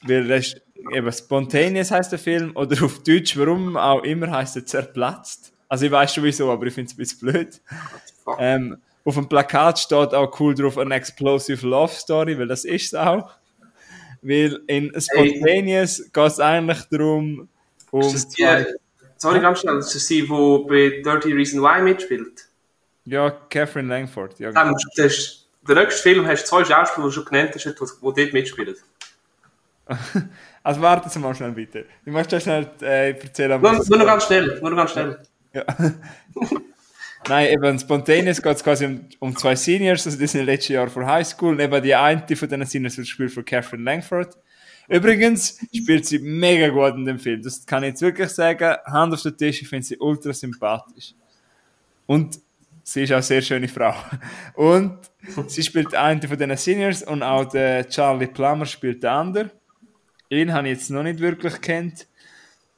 Weil 0.04 0.28
das 0.28 0.48
ist, 0.48 0.62
eben 0.92 1.12
Spontaneous 1.12 1.92
heißt 1.92 2.12
der 2.12 2.20
Film, 2.20 2.56
oder 2.56 2.84
auf 2.84 3.04
Deutsch, 3.04 3.38
warum 3.38 3.78
auch 3.78 4.04
immer, 4.04 4.32
heißt 4.32 4.56
er 4.56 4.66
zerplatzt. 4.66 5.54
Also 5.70 5.86
ich 5.86 5.92
weiß 5.92 6.14
schon 6.14 6.24
wieso, 6.26 6.52
aber 6.52 6.66
ich 6.66 6.74
finde 6.74 6.88
es 6.90 6.94
ein 6.94 6.98
bisschen 6.98 7.20
blöd. 7.32 7.62
Ähm, 8.38 8.78
auf 9.06 9.16
dem 9.16 9.30
Plakat 9.30 9.80
steht 9.80 10.14
auch 10.14 10.40
cool 10.40 10.54
drauf 10.54 10.78
an 10.78 10.92
Explosive 10.92 11.66
Love 11.66 11.94
Story, 11.94 12.38
weil 12.38 12.48
das 12.48 12.66
ist 12.66 12.88
es 12.88 12.96
auch. 12.96 13.32
Weil 14.22 14.60
in 14.68 14.92
Spontaneous 15.00 16.04
geht 16.12 16.26
es 16.28 16.40
eigentlich 16.40 16.80
darum, 16.92 17.48
um 17.92 18.02
Ist 18.02 18.14
das 18.14 18.28
die, 18.30 18.44
zwei, 18.44 18.66
sorry, 19.18 19.40
ganz 19.40 19.60
schnell, 19.62 19.76
das 19.78 19.96
ist 19.96 20.10
die, 20.10 20.22
die 20.24 20.28
bei 20.28 21.02
Dirty 21.02 21.32
Reason 21.34 21.62
Why 21.62 21.82
mitspielt. 21.82 22.48
ja, 23.06 23.30
Catherine 23.50 23.88
Langford. 23.88 24.38
Ja, 24.40 24.50
genau. 24.52 24.76
Das 24.98 25.06
ist, 25.06 25.48
der 25.68 25.76
nächste 25.76 26.02
Film 26.02 26.28
hast 26.28 26.44
du 26.44 26.48
zwei 26.50 26.66
Schauspieler, 26.66 27.08
die 27.08 27.10
du 27.10 27.12
schon 27.12 27.26
genannt 27.26 27.52
hast, 27.56 27.64
die, 27.66 27.70
die 27.70 27.76
dort 28.02 28.34
mitspielen. 28.34 28.76
Also 30.62 30.82
warten 30.82 31.10
Sie 31.10 31.20
mal 31.20 31.34
schnell 31.34 31.52
bitte. 31.54 31.86
Ich 32.06 32.12
möchte 32.12 32.40
schnell 32.42 32.70
äh, 32.82 33.12
erzählen, 33.12 33.60
Nur, 33.62 33.80
was- 33.80 33.88
nur 33.90 33.98
noch 34.00 34.06
ganz 34.06 34.26
schnell, 34.26 34.60
nur 34.62 34.70
noch 34.72 34.78
ganz 34.78 34.92
schnell. 34.92 35.18
Ja. 35.54 35.66
Nein, 37.28 37.52
eben 37.52 37.78
Spontaneous 37.78 38.42
geht 38.42 38.56
es 38.56 38.64
quasi 38.64 38.86
um, 38.86 39.06
um 39.20 39.36
zwei 39.36 39.56
Seniors, 39.56 40.06
also 40.06 40.18
die 40.18 40.26
sind 40.26 40.42
im 40.42 40.46
letzten 40.46 40.74
Jahr 40.74 40.90
vor 40.90 41.06
Highschool. 41.06 41.54
Und 41.54 41.60
eben 41.60 41.84
die 41.84 41.94
eine 41.94 42.22
von 42.22 42.50
diesen 42.50 42.66
Seniors 42.66 42.98
wird 42.98 43.08
gespielt 43.08 43.32
von 43.32 43.46
Catherine 43.46 43.84
Langford. 43.84 44.38
Übrigens 44.88 45.60
spielt 45.76 46.08
sie 46.08 46.18
mega 46.18 46.70
gut 46.70 46.96
in 46.96 47.06
dem 47.06 47.20
Film. 47.20 47.44
Das 47.44 47.66
kann 47.66 47.84
ich 47.84 47.90
jetzt 47.90 48.02
wirklich 48.02 48.30
sagen. 48.30 48.76
Hand 48.86 49.14
auf 49.14 49.22
den 49.22 49.38
Tisch, 49.38 49.62
ich 49.62 49.68
finde 49.68 49.86
sie 49.86 49.98
ultra 49.98 50.34
sympathisch. 50.34 51.14
Und 52.08 52.40
sie 52.84 53.04
ist 53.04 53.12
auch 53.12 53.18
eine 53.18 53.24
sehr 53.24 53.44
schöne 53.44 53.68
Frau. 53.68 53.94
Und 54.56 54.98
sie 55.48 55.62
spielt 55.62 55.94
eine 55.94 56.28
von 56.28 56.38
diesen 56.38 56.58
Seniors 56.58 57.04
und 57.04 57.22
auch 57.22 57.46
der 57.46 57.88
Charlie 57.88 58.28
Plummer 58.28 58.66
spielt 58.66 59.04
den 59.04 59.10
anderen. 59.10 59.52
Ihn 60.30 60.54
habe 60.54 60.70
ich 60.70 60.78
jetzt 60.78 60.90
noch 60.90 61.04
nicht 61.04 61.20
wirklich 61.20 61.62
kennt. 61.62 62.08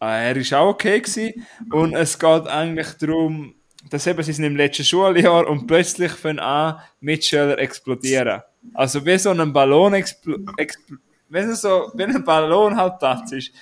Ah, 0.01 0.17
Er 0.17 0.35
ist 0.35 0.51
auch 0.51 0.69
okay 0.69 0.99
gewesen. 0.99 1.45
Und 1.71 1.93
es 1.93 2.17
geht 2.17 2.47
eigentlich 2.47 2.87
darum, 2.99 3.53
dass 3.91 4.07
eben 4.07 4.23
sie 4.23 4.33
sind 4.33 4.45
im 4.45 4.55
letzten 4.55 4.83
Schuljahr 4.83 5.47
und 5.47 5.67
plötzlich 5.67 6.11
fangen 6.13 6.39
an, 6.39 6.79
Mitschüler 7.01 7.59
explodieren. 7.59 8.41
Also 8.73 9.05
wie 9.05 9.17
so 9.19 9.29
ein 9.29 9.53
Ballon 9.53 9.93
expl 9.93 10.43
expl 10.57 10.97
wenn 11.29 11.49
es 11.49 11.61
so, 11.61 11.91
wenn 11.93 12.13
ein 12.13 12.23
Ballon 12.23 12.75
halt 12.75 12.99
Platz 12.99 13.31
ist, 13.31 13.53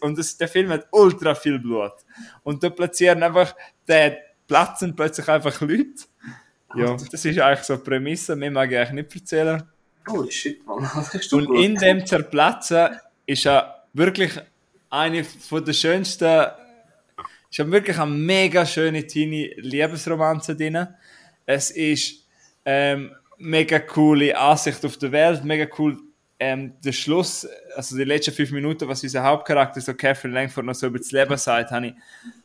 und 0.00 0.18
das, 0.18 0.36
der 0.36 0.48
Film 0.48 0.70
hat 0.70 0.88
ultra 0.90 1.34
viel 1.34 1.58
Blut. 1.58 1.92
Und 2.42 2.64
da 2.64 2.70
platzieren 2.70 3.22
einfach, 3.22 3.54
der 3.86 4.16
platzen 4.48 4.96
plötzlich 4.96 5.28
einfach 5.28 5.60
Leute. 5.60 6.04
Ja, 6.74 6.96
das 6.96 7.24
ist 7.24 7.38
eigentlich 7.38 7.62
so 7.62 7.74
eine 7.74 7.82
Prämisse, 7.82 8.34
mehr 8.34 8.50
mag 8.50 8.72
ich 8.72 8.78
eigentlich 8.78 9.04
nicht 9.04 9.14
erzählen. 9.14 9.62
Holy 10.08 10.32
shit, 10.32 10.66
Mann. 10.66 10.88
Und 11.32 11.54
in 11.54 11.76
dem 11.76 12.04
Zerplatzen 12.04 12.98
ist 13.26 13.44
ja 13.44 13.72
wirklich 13.92 14.40
eine 14.92 15.24
von 15.24 15.64
der 15.64 15.72
schönsten, 15.72 16.46
ist 17.50 17.58
ja 17.58 17.70
wirklich 17.70 17.98
eine 17.98 18.10
mega 18.10 18.66
schöne 18.66 19.06
teenie 19.06 19.54
Liebesromanze 19.56 20.54
drin. 20.54 20.86
Es 21.46 21.70
ist 21.70 22.26
ähm, 22.66 23.12
mega 23.38 23.78
coole 23.78 24.38
Ansicht 24.38 24.84
auf 24.84 24.98
die 24.98 25.10
Welt, 25.10 25.44
mega 25.44 25.66
cool 25.78 25.98
ähm, 26.38 26.74
der 26.84 26.92
Schluss, 26.92 27.48
also 27.74 27.96
die 27.96 28.04
letzten 28.04 28.34
fünf 28.34 28.50
Minuten, 28.50 28.86
was 28.86 29.02
unser 29.02 29.22
Hauptcharakter, 29.22 29.80
so 29.80 29.94
Catherine 29.94 30.34
Langford, 30.34 30.66
noch 30.66 30.74
so 30.74 30.88
über 30.88 30.98
das 30.98 31.10
Leben 31.10 31.36
sagt, 31.38 31.70
habe 31.70 31.86
ich 31.86 31.94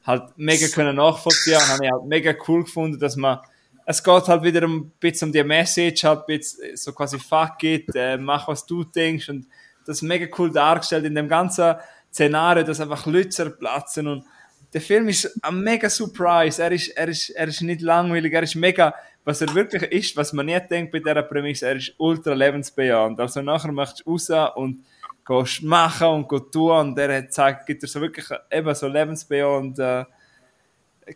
halt 0.05 0.37
mega 0.37 0.67
können 0.67 0.95
nachvollziehen, 0.95 1.59
habe 1.59 1.83
ich 1.83 1.91
halt 1.91 2.05
mega 2.05 2.33
cool 2.47 2.63
gefunden, 2.63 2.99
dass 2.99 3.17
man 3.17 3.39
es 3.85 4.03
geht 4.03 4.27
halt 4.27 4.43
wieder 4.43 4.63
ein 4.63 4.91
bisschen 4.99 5.29
um 5.29 5.33
die 5.33 5.43
Message, 5.43 6.03
halt 6.03 6.19
ein 6.19 6.37
bisschen 6.37 6.77
so 6.77 6.93
quasi 6.93 7.19
fuck 7.19 7.61
it, 7.63 7.93
äh, 7.95 8.17
mach 8.17 8.47
was 8.47 8.65
du 8.65 8.83
denkst 8.83 9.29
und 9.29 9.47
das 9.85 9.97
ist 9.97 10.01
mega 10.03 10.27
cool 10.37 10.51
dargestellt 10.51 11.05
in 11.05 11.15
dem 11.15 11.27
ganzen 11.27 11.75
Szenario, 12.11 12.63
dass 12.63 12.79
einfach 12.79 13.05
Leute 13.05 13.29
zerplatzen 13.29 14.07
und 14.07 14.25
der 14.73 14.81
Film 14.81 15.07
ist 15.07 15.39
ein 15.43 15.61
mega 15.61 15.89
Surprise, 15.89 16.61
er 16.61 16.71
ist, 16.71 16.89
er 16.89 17.07
ist, 17.07 17.29
er 17.29 17.47
ist 17.47 17.61
nicht 17.61 17.81
langweilig, 17.81 18.33
er 18.33 18.43
ist 18.43 18.55
mega, 18.55 18.93
was 19.23 19.41
er 19.41 19.53
wirklich 19.55 19.83
ist, 19.83 20.17
was 20.17 20.33
man 20.33 20.45
nicht 20.45 20.69
denkt 20.69 20.91
bei 20.91 20.99
dieser 20.99 21.23
Prämisse, 21.23 21.67
er 21.67 21.77
ist 21.77 21.93
ultra 21.97 22.33
lebensbejahend, 22.33 23.19
also 23.19 23.41
nachher 23.41 23.71
machst 23.71 24.03
du 24.05 24.11
raus 24.11 24.29
und 24.55 24.83
gehst 25.25 25.63
machen 25.63 26.07
und 26.07 26.29
gehst 26.29 26.51
tun 26.51 26.71
und 26.71 26.99
er 26.99 27.17
hat 27.17 27.33
zeigt, 27.33 27.65
gibt 27.65 27.83
er 27.83 27.89
so 27.89 28.01
wirklich 28.01 28.27
eben 28.51 28.75
so 28.75 28.87
lebensbejahend 28.87 29.79
äh, 29.79 30.05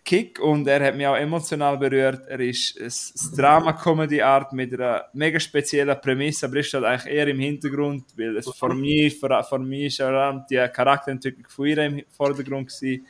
Kick 0.04 0.40
und 0.40 0.68
er 0.68 0.86
hat 0.86 0.96
mich 0.96 1.06
auch 1.06 1.16
emotional 1.16 1.78
berührt. 1.78 2.26
Er 2.28 2.40
ist 2.40 2.80
ein 2.80 3.38
Drama-Comedy-Art 3.38 4.54
mit 4.54 4.74
einer 4.74 5.06
mega 5.14 5.40
speziellen 5.40 6.00
Prämisse, 6.00 6.46
aber 6.46 6.58
ist 6.58 6.74
halt 6.74 6.86
eigentlich 6.86 7.14
eher 7.14 7.28
im 7.28 7.40
Hintergrund, 7.40 8.06
weil 8.18 8.38
es 8.38 8.48
vor 8.48 8.74
mir, 8.74 9.12
vor, 9.12 9.44
vor 9.44 9.60
mir 9.60 9.88
ist 9.88 9.98
ja 9.98 10.46
die 10.50 10.66
Charakterentwicklung 10.74 11.48
von 11.50 11.66
ihr 11.66 11.78
im 11.80 12.04
Vordergrund 12.10 12.70
gewesen. 12.70 13.06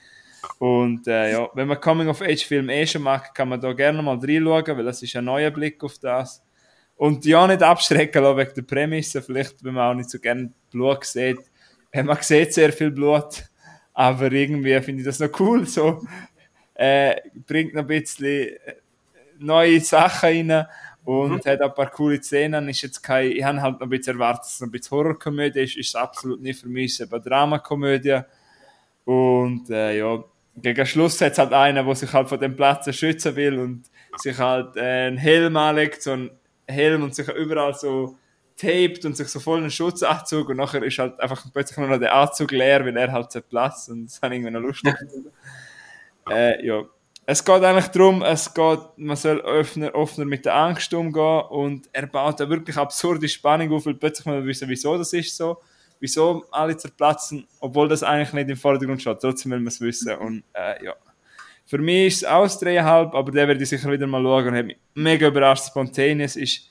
Und 0.57 1.07
äh, 1.07 1.33
ja, 1.33 1.49
wenn 1.53 1.67
man 1.67 1.79
Coming-of-Age-Film 1.79 2.69
eh 2.69 2.87
schon 2.87 3.03
mag, 3.03 3.33
kann 3.33 3.49
man 3.49 3.61
da 3.61 3.73
gerne 3.73 4.01
mal 4.01 4.17
reinschauen, 4.17 4.77
weil 4.77 4.85
das 4.85 5.03
ist 5.03 5.15
ein 5.15 5.25
neuer 5.25 5.51
Blick 5.51 5.83
auf 5.83 5.99
das. 5.99 6.43
Und 6.95 7.25
ja, 7.25 7.45
nicht 7.47 7.63
abschrecken 7.63 8.23
lassen 8.23 8.37
wegen 8.37 8.53
der 8.55 8.61
Prämisse, 8.63 9.21
vielleicht, 9.21 9.63
wenn 9.63 9.75
man 9.75 9.91
auch 9.91 9.95
nicht 9.95 10.09
so 10.09 10.19
gerne 10.19 10.51
Blut 10.71 11.05
sieht. 11.05 11.39
Man 11.93 12.17
sieht 12.21 12.53
sehr 12.53 12.71
viel 12.71 12.91
Blut, 12.91 13.43
aber 13.93 14.31
irgendwie 14.31 14.79
finde 14.81 15.01
ich 15.01 15.05
das 15.05 15.19
noch 15.19 15.39
cool, 15.39 15.67
so, 15.67 16.03
äh, 16.81 17.21
bringt 17.45 17.75
noch 17.75 17.81
ein 17.81 17.87
bisschen 17.87 18.25
äh, 18.25 18.75
neue 19.37 19.79
Sachen 19.81 20.49
rein 20.51 20.67
und 21.03 21.45
mhm. 21.45 21.49
hat 21.49 21.61
ein 21.61 21.73
paar 21.75 21.91
coole 21.91 22.21
Szenen. 22.21 22.69
Ist 22.69 22.81
jetzt 22.81 23.03
kein, 23.03 23.31
ich 23.31 23.43
habe 23.43 23.61
halt 23.61 23.75
noch 23.75 23.81
ein 23.81 23.89
bisschen 23.89 24.15
erwartet, 24.15 24.45
dass 24.45 24.55
es 24.55 24.61
ein 24.61 24.71
bisschen 24.71 24.97
Horrorkomödie 24.97 25.59
ist, 25.59 25.77
ist 25.77 25.95
absolut 25.95 26.41
nicht 26.41 26.59
für 26.59 26.69
mich, 26.69 26.99
ist 26.99 27.13
eine 27.13 27.21
Dramakomödie. 27.21 28.21
Und 29.05 29.69
äh, 29.69 29.99
ja, 29.99 30.23
gegen 30.55 30.85
Schluss 30.87 31.21
hat 31.21 31.33
es 31.33 31.37
halt 31.37 31.53
einen, 31.53 31.85
der 31.85 31.95
sich 31.95 32.11
halt 32.11 32.29
von 32.29 32.39
dem 32.39 32.55
Platz 32.55 32.93
schützen 32.95 33.35
will 33.35 33.59
und 33.59 33.83
sich 34.17 34.37
halt 34.39 34.75
äh, 34.75 35.07
einen 35.07 35.17
Helm 35.17 35.57
anlegt, 35.57 36.01
so 36.01 36.13
einen 36.13 36.31
Helm 36.67 37.03
und 37.03 37.13
sich 37.13 37.27
überall 37.29 37.75
so 37.75 38.17
taped 38.57 39.05
und 39.05 39.15
sich 39.15 39.27
so 39.27 39.39
voll 39.39 39.59
einen 39.59 39.71
Schutzanzug 39.71 40.49
und 40.49 40.57
nachher 40.57 40.81
ist 40.83 40.97
halt 40.97 41.19
einfach 41.19 41.45
plötzlich 41.53 41.77
nur 41.77 41.87
noch 41.87 41.99
der 41.99 42.15
Anzug 42.15 42.51
leer, 42.51 42.83
weil 42.85 42.97
er 42.97 43.11
halt 43.11 43.49
Platz 43.49 43.87
und 43.87 44.05
das 44.05 44.19
habe 44.21 44.33
ich 44.33 44.41
irgendwie 44.41 44.53
noch 44.53 44.61
lustig 44.61 44.95
äh, 46.29 46.65
ja. 46.65 46.83
Es 47.25 47.45
geht 47.45 47.63
eigentlich 47.63 47.87
darum, 47.87 48.23
es 48.23 48.53
geht, 48.53 48.79
man 48.97 49.15
soll 49.15 49.39
offener, 49.41 49.93
offener 49.95 50.25
mit 50.25 50.45
der 50.45 50.55
Angst 50.55 50.93
umgehen 50.93 51.43
und 51.49 51.87
er 51.93 52.07
baut 52.07 52.39
da 52.39 52.49
wirklich 52.49 52.75
absurde 52.75 53.29
Spannung 53.29 53.71
auf, 53.71 53.85
weil 53.85 53.93
plötzlich 53.93 54.25
mal 54.25 54.45
wissen, 54.45 54.67
wieso 54.67 54.97
das 54.97 55.13
ist 55.13 55.37
so 55.37 55.57
wieso 56.01 56.43
alle 56.51 56.75
zerplatzen, 56.75 57.47
obwohl 57.59 57.87
das 57.87 58.03
eigentlich 58.03 58.33
nicht 58.33 58.49
im 58.49 58.57
Vordergrund 58.57 58.99
steht. 58.99 59.19
Trotzdem 59.21 59.51
will 59.51 59.59
man 59.59 59.67
es 59.67 59.79
wissen. 59.79 60.13
Und 60.17 60.43
äh, 60.53 60.83
ja. 60.83 60.95
Für 61.65 61.77
mich 61.77 62.07
ist 62.07 62.17
es 62.17 62.25
aus 62.25 62.59
dreieinhalb, 62.59 63.13
aber 63.13 63.31
der 63.31 63.47
werde 63.47 63.63
ich 63.63 63.69
sicher 63.69 63.89
wieder 63.89 64.07
mal 64.07 64.21
schauen 64.21 64.47
und 64.47 64.55
hat 64.55 64.65
mich 64.65 64.77
mega 64.95 65.27
überrascht. 65.27 65.67
Spontaneous 65.67 66.35
ist 66.35 66.67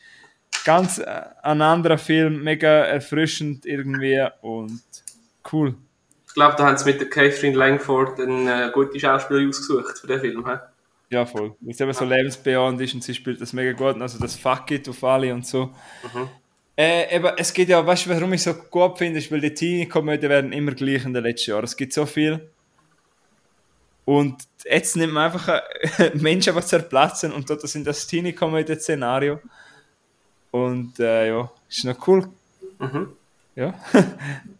ganz 0.64 0.98
äh, 0.98 1.22
ein 1.42 1.62
anderer 1.62 1.96
Film, 1.96 2.42
mega 2.42 2.68
erfrischend 2.68 3.64
irgendwie 3.64 4.20
und 4.42 4.82
cool. 5.52 5.76
Ich 6.30 6.34
glaube, 6.34 6.54
da 6.56 6.66
haben 6.66 6.76
sie 6.78 6.84
mit 6.84 7.00
der 7.00 7.10
Catherine 7.10 7.56
Langford 7.56 8.20
eine 8.20 8.68
äh, 8.68 8.70
gute 8.70 9.00
Schauspielerin 9.00 9.48
ausgesucht 9.48 9.98
für 9.98 10.06
den 10.06 10.20
Film. 10.20 10.46
He? 10.46 10.58
Ja, 11.10 11.26
voll. 11.26 11.56
Weil 11.60 11.72
es 11.72 11.80
eben 11.80 11.92
so 11.92 12.04
lebensbejahend 12.04 12.80
ist 12.80 12.94
und 12.94 13.02
sie 13.02 13.14
spielt 13.14 13.40
das 13.40 13.52
mega 13.52 13.72
gut. 13.72 14.00
Also 14.00 14.20
das 14.20 14.36
Fuck 14.36 14.70
it 14.70 14.88
auf 14.88 15.02
alle 15.02 15.34
und 15.34 15.44
so. 15.44 15.74
Mhm. 16.14 16.28
Äh, 16.76 17.16
eben, 17.16 17.32
es 17.36 17.52
geht 17.52 17.68
ja, 17.68 17.84
weißt 17.84 18.06
du, 18.06 18.10
warum 18.10 18.32
ich 18.32 18.44
so 18.44 18.54
gut 18.54 18.98
finde, 18.98 19.18
ist, 19.18 19.32
weil 19.32 19.40
die 19.40 19.52
Teenie-Komödien 19.52 20.30
werden 20.30 20.52
immer 20.52 20.70
gleich 20.70 21.04
in 21.04 21.12
den 21.12 21.24
letzten 21.24 21.50
Jahren. 21.50 21.64
Es 21.64 21.76
gibt 21.76 21.92
so 21.92 22.06
viel. 22.06 22.48
Und 24.04 24.36
jetzt 24.64 24.96
nimmt 24.96 25.14
man 25.14 25.24
einfach 25.24 25.62
Menschen 26.14 26.54
was 26.54 26.68
zerplatzen 26.68 27.32
und 27.32 27.50
dort 27.50 27.62
sind 27.62 27.88
das 27.88 28.06
Teenie-Komödie-Szenario. 28.06 29.40
Und 30.52 31.00
äh, 31.00 31.26
ja, 31.26 31.50
ist 31.68 31.84
noch 31.84 32.06
cool. 32.06 32.28
Mhm. 32.78 33.16
Ja. 33.56 33.74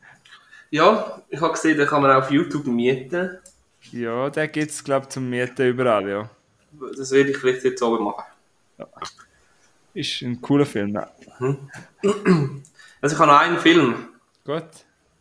ja, 0.71 1.23
ich 1.29 1.41
habe 1.41 1.53
gesehen, 1.53 1.79
den 1.79 1.87
kann 1.87 2.03
man 2.03 2.11
auf 2.13 2.31
YouTube 2.31 2.67
mieten. 2.67 3.39
Ja, 3.93 4.31
den 4.31 4.53
gibt 4.53 4.71
es, 4.71 4.85
glaube 4.85 5.07
ich, 5.07 5.11
zum 5.11 5.29
Mieten 5.29 5.67
überall, 5.69 6.09
ja. 6.09 6.31
Das 6.97 7.11
werde 7.11 7.31
ich 7.31 7.39
vielleicht 7.39 7.65
jetzt 7.65 7.83
auch 7.83 7.99
machen. 7.99 8.25
Ja. 8.79 8.87
Ist 9.95 10.23
ein 10.23 10.41
cooler 10.41 10.67
Film, 10.67 10.91
ja. 10.91 11.11
Mhm. 11.39 12.63
Also 13.01 13.15
ich 13.15 13.21
habe 13.21 13.33
noch 13.33 13.41
einen 13.41 13.59
Film. 13.59 14.09
Gut. 14.45 14.65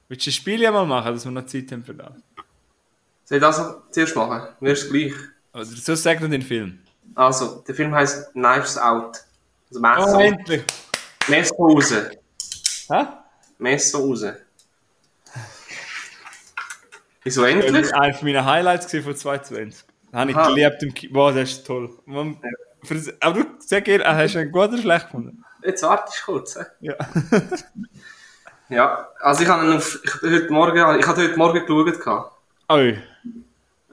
Willst 0.08 0.26
du 0.26 0.30
ein 0.30 0.34
Spiel 0.34 0.62
ja 0.62 0.72
mal 0.72 0.86
machen, 0.86 1.14
dass 1.14 1.26
wir 1.26 1.32
noch 1.32 1.45
Zeit 1.45 1.72
haben 1.72 1.84
für 1.84 1.93
das? 1.93 2.12
Soll 3.26 3.38
ich 3.38 3.41
das 3.41 3.62
zuerst 3.91 4.16
machen? 4.16 4.56
Mir 4.60 4.74
ist 4.74 4.89
gleich. 4.89 5.14
Oder 5.54 5.66
so 5.66 5.95
sag 5.95 6.20
den 6.20 6.41
Film. 6.41 6.80
Also, 7.16 7.64
der 7.68 7.76
Film 7.76 7.93
heißt 7.93 8.32
Knives 8.34 8.78
Out. 8.78 9.24
Also 9.70 9.80
Messer. 9.80 10.18
Oh, 10.18 10.20
endlich! 10.20 10.64
Messer 11.28 11.56
raus. 11.56 11.93
Hä? 12.89 13.06
Messer 13.58 14.00
raus. 14.00 14.26
Wieso 17.30 17.43
endlich? 17.43 17.71
Das 17.71 17.93
war 17.93 18.01
eines 18.01 18.23
meiner 18.23 18.43
Highlights 18.43 18.91
von 18.91 19.15
2020. 19.15 19.86
Das 20.11 20.19
habe 20.19 20.32
ich 20.32 20.38
geliebt 20.38 20.82
im 20.82 20.93
Kino. 20.95 21.13
Wow, 21.13 21.36
das 21.36 21.51
ist 21.51 21.67
toll. 21.67 21.91
Man, 22.05 22.38
ja. 22.41 22.99
Aber 23.19 23.39
du, 23.41 23.45
sag 23.59 23.88
ihr, 23.88 24.03
hast 24.03 24.34
du 24.34 24.39
einen 24.39 24.51
gut 24.51 24.69
oder 24.69 24.77
schlecht 24.80 25.05
gefunden? 25.05 25.43
Jetzt 25.63 25.84
warte 25.84 26.11
ich 26.15 26.23
kurz. 26.23 26.57
He? 26.57 26.88
Ja. 26.88 26.95
ja, 28.69 29.07
also 29.19 29.43
ich 29.43 29.47
habe 29.47 29.75
auf, 29.75 29.99
ich, 30.03 30.21
heute 30.23 30.51
Morgen, 30.51 30.77
ich 30.99 31.07
habe 31.07 31.21
heute 31.21 31.38
Morgen 31.38 31.65
geschaut. 31.67 32.32
Oh. 32.67 32.91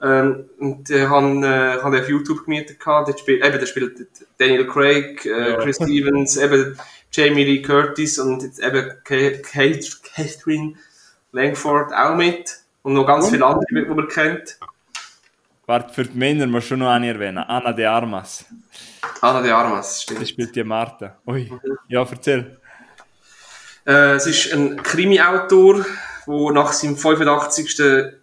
Ähm, 0.01 0.49
und 0.57 0.89
ich 0.89 1.07
habe, 1.07 1.27
äh, 1.45 1.83
habe 1.83 1.99
auf 1.99 2.09
YouTube 2.09 2.45
gemietet. 2.45 2.79
Dort 2.83 3.19
spielt, 3.19 3.45
eben, 3.45 3.59
da 3.59 3.65
spielt 3.67 4.07
Daniel 4.39 4.65
Craig, 4.65 5.23
äh, 5.27 5.51
ja. 5.51 5.57
Chris 5.57 5.75
Stevens, 5.75 6.37
eben 6.37 6.75
Jamie 7.11 7.43
Lee 7.43 7.61
Curtis 7.61 8.17
und 8.17 8.41
jetzt 8.41 8.59
eben 8.59 8.93
Catherine 9.03 10.73
Langford 11.31 11.93
auch 11.93 12.15
mit. 12.15 12.66
Und 12.87 12.93
noch 12.93 13.05
ganz 13.05 13.25
und? 13.25 13.31
viele 13.31 13.45
andere, 13.45 13.65
die 13.69 13.81
man 13.81 14.07
kennt. 14.07 14.57
Warte, 15.65 15.93
für 15.93 16.05
die 16.05 16.17
Männer 16.17 16.47
muss 16.47 16.63
schon 16.63 16.79
noch 16.79 16.87
eine 16.87 17.09
erwähnen. 17.09 17.39
Anna 17.39 17.73
de 17.73 17.85
Armas. 17.85 18.45
Anna 19.19 19.41
de 19.41 19.51
Armas, 19.51 20.03
stimmt. 20.03 20.21
Das 20.21 20.29
spielt 20.29 20.55
die 20.55 20.63
Marta. 20.63 21.17
Ui. 21.27 21.51
Ja, 21.89 22.07
erzähl. 22.09 22.57
Äh, 23.85 24.13
es 24.13 24.25
ist 24.27 24.53
ein 24.53 24.81
Krimi-Autor, 24.81 25.85
der 26.27 26.51
nach 26.53 26.71
seinem 26.71 26.95
85. 26.95 28.13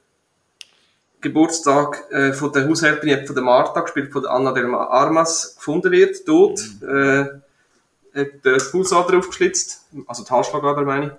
Geburtstag 1.20 2.10
äh, 2.10 2.32
von 2.32 2.50
der 2.50 2.66
Haushälterin 2.66 3.26
von 3.26 3.34
der 3.34 3.44
Marta, 3.44 3.82
gespielt 3.82 4.14
von 4.14 4.22
der 4.22 4.30
Anna 4.30 4.52
de 4.52 4.64
Armas, 4.64 5.56
gefunden 5.56 5.92
wird, 5.92 6.24
tot. 6.24 6.58
Mhm. 6.80 6.88
Äh, 6.88 8.18
hat 8.18 8.44
die 8.46 8.70
Pulsader 8.70 9.18
aufgeschlitzt, 9.18 9.88
also 10.06 10.24
die 10.24 10.30
Halsschlagader 10.30 10.82
meine 10.84 11.06
ich. 11.06 11.12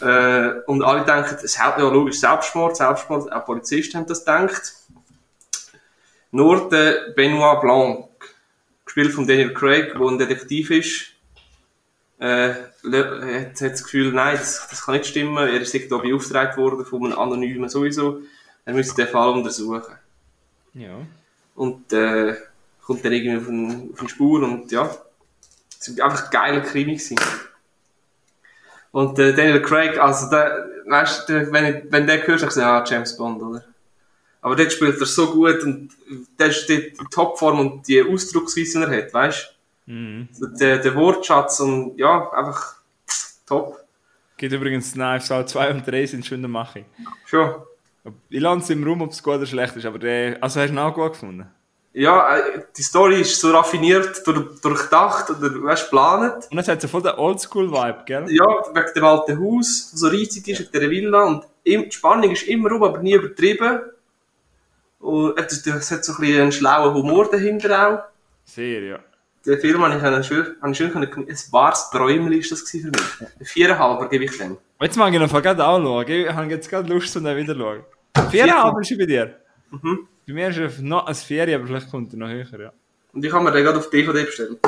Äh, 0.00 0.60
und 0.66 0.82
alle 0.82 1.04
denken, 1.04 1.36
es 1.42 1.58
hat 1.58 1.78
ja 1.78 1.88
logisch 1.88 2.20
Selbstmord, 2.20 2.76
Selbstmord, 2.76 3.32
auch 3.32 3.44
Polizisten 3.44 3.98
haben 3.98 4.06
das 4.06 4.20
gedacht. 4.20 4.74
Nur 6.30 6.68
der 6.68 7.12
Benoit 7.14 7.60
Blanc, 7.60 8.08
gespielt 8.84 9.12
von 9.12 9.26
Daniel 9.26 9.54
Craig, 9.54 9.94
der 9.94 10.06
ein 10.06 10.18
Detektiv 10.18 10.70
ist, 10.70 11.12
äh, 12.18 12.50
hat, 12.50 13.60
hat 13.60 13.72
das 13.72 13.84
Gefühl, 13.84 14.12
nein, 14.12 14.36
das, 14.36 14.66
das 14.68 14.84
kann 14.84 14.94
nicht 14.94 15.06
stimmen. 15.06 15.36
Er 15.36 15.60
ist 15.60 15.74
da 15.90 15.98
beauftragt 15.98 16.56
worden 16.56 16.84
von 16.84 17.06
einem 17.06 17.18
Anonymen 17.18 17.68
sowieso. 17.68 18.20
Er 18.64 18.74
müsste 18.74 19.02
den 19.02 19.08
Fall 19.08 19.30
untersuchen. 19.30 19.94
Ja. 20.74 20.98
Und 21.54 21.92
äh, 21.92 22.36
kommt 22.82 23.04
dann 23.04 23.12
irgendwie 23.12 23.38
auf 23.38 23.48
eine, 23.48 23.90
auf 23.92 24.00
eine 24.00 24.08
Spur 24.08 24.42
und 24.42 24.70
ja, 24.70 24.90
es 25.80 25.96
war 25.96 26.06
einfach 26.06 26.24
ein 26.24 26.30
geiler 26.30 26.60
Krimi. 26.60 26.94
Gewesen. 26.94 27.18
Und 28.98 29.16
äh, 29.20 29.32
Daniel 29.32 29.62
Craig, 29.62 29.96
also 29.96 30.28
der, 30.28 30.66
weißt 30.86 31.28
du, 31.28 31.52
wenn, 31.52 31.86
wenn 31.88 32.06
der 32.08 32.26
hörst, 32.26 32.42
ich 32.42 32.50
sage, 32.50 32.66
ah, 32.66 32.84
James 32.84 33.16
Bond, 33.16 33.40
oder? 33.40 33.62
Aber 34.40 34.56
dort 34.56 34.72
spielt 34.72 34.98
er 34.98 35.06
so 35.06 35.30
gut 35.30 35.62
und 35.62 35.90
der 36.36 36.48
ist 36.48 36.68
die 36.68 36.92
Topform 37.08 37.60
und 37.60 37.86
die 37.86 38.02
Ausdrucksweise, 38.02 38.80
die 38.80 38.92
er 38.92 39.04
hat, 39.04 39.14
weißt 39.14 39.54
du? 39.86 39.92
Mhm. 39.92 40.28
Der, 40.58 40.78
der 40.78 40.96
Wortschatz 40.96 41.60
und 41.60 41.96
ja, 41.96 42.28
einfach 42.32 42.78
top. 43.46 43.84
Geht 44.36 44.50
übrigens 44.50 44.92
Knives 44.94 45.30
Out 45.30 45.48
2 45.48 45.70
und 45.70 45.86
3 45.86 46.04
sind 46.06 46.26
schon 46.26 46.40
der 46.40 46.48
Mache. 46.48 46.84
Schon. 47.24 47.54
Ich 48.30 48.40
lande 48.40 48.72
im 48.72 48.82
Raum, 48.82 49.02
ob 49.02 49.12
es 49.12 49.22
gut 49.22 49.34
oder 49.34 49.46
schlecht 49.46 49.76
ist, 49.76 49.86
aber 49.86 50.00
der, 50.00 50.42
also 50.42 50.58
hast 50.58 50.70
du 50.70 50.74
ihn 50.74 50.78
auch 50.80 50.92
gut 50.92 51.12
gefunden? 51.12 51.46
Ja, 51.98 52.36
äh, 52.36 52.62
die 52.76 52.82
Story 52.82 53.22
ist 53.22 53.40
so 53.40 53.50
raffiniert, 53.50 54.24
durch, 54.24 54.60
durchdacht 54.60 55.30
oder 55.30 55.50
weißt, 55.64 55.90
geplant. 55.90 56.46
Und 56.48 56.58
es 56.58 56.68
hat 56.68 56.80
so 56.80 56.86
voll 56.86 57.02
den 57.02 57.14
Oldschool-Vibe, 57.16 58.02
gell? 58.06 58.24
Ja, 58.28 58.46
wegen 58.72 58.94
dem 58.94 59.04
alten 59.04 59.44
Haus, 59.44 59.88
das 59.90 59.98
so 59.98 60.06
riesig 60.06 60.46
ist, 60.46 60.60
ja. 60.60 60.66
wegen 60.66 60.72
dieser 60.72 60.90
Villa 60.90 61.24
und 61.24 61.44
die 61.66 61.90
Spannung 61.90 62.30
ist 62.30 62.46
immer 62.46 62.70
rum, 62.70 62.84
aber 62.84 62.98
nie 62.98 63.14
übertrieben. 63.14 63.80
Und 65.00 65.40
es 65.40 65.90
hat 65.90 66.04
so 66.04 66.12
ein 66.12 66.20
bisschen 66.20 66.40
einen 66.40 66.52
schlauen 66.52 66.94
Humor 66.94 67.28
dahinter 67.32 67.88
auch. 67.88 67.98
Sehr, 68.44 68.80
ja. 68.80 68.98
Der 69.44 69.58
Film 69.58 69.82
habe 69.82 70.20
ich, 70.20 70.26
schön, 70.26 70.54
habe 70.62 70.70
ich 70.70 70.78
schön 70.78 70.92
können, 70.92 71.08
ein 71.28 71.36
wahres 71.50 71.90
Träumchen 71.90 72.32
ist 72.32 72.52
das 72.52 72.60
für 72.62 72.76
mich. 72.76 73.28
Ein 73.40 73.44
Viereinhalber 73.44 74.08
gebe 74.08 74.24
ich 74.24 74.38
dem. 74.38 74.56
Jetzt 74.80 74.96
mag 74.96 75.12
ich 75.12 75.18
noch 75.18 75.42
gerade 75.42 75.66
auch 75.66 75.82
schauen. 75.82 76.08
Ich 76.08 76.32
habe 76.32 76.46
jetzt 76.46 76.70
gerade 76.70 76.88
Lust, 76.88 77.16
um 77.16 77.24
den 77.24 77.36
wieder 77.36 77.54
zu 77.54 77.58
schauen. 77.58 78.30
Viereinhalber 78.30 78.82
ist 78.82 78.96
bei 78.96 79.06
dir? 79.06 79.34
Mhm. 79.72 80.06
Bei 80.28 80.34
mir 80.34 80.48
ist 80.48 80.58
es 80.58 80.80
noch 80.80 81.06
ein 81.06 81.14
Vier, 81.14 81.54
aber 81.54 81.66
vielleicht 81.66 81.90
kommt 81.90 82.12
er 82.12 82.18
noch 82.18 82.28
höher, 82.28 82.60
ja. 82.60 82.72
Und 83.14 83.24
ich 83.24 83.30
kann 83.30 83.42
mir 83.42 83.50
den 83.50 83.64
gerade 83.64 83.78
auf 83.78 83.88
DVD 83.88 84.24
bestellen. 84.24 84.58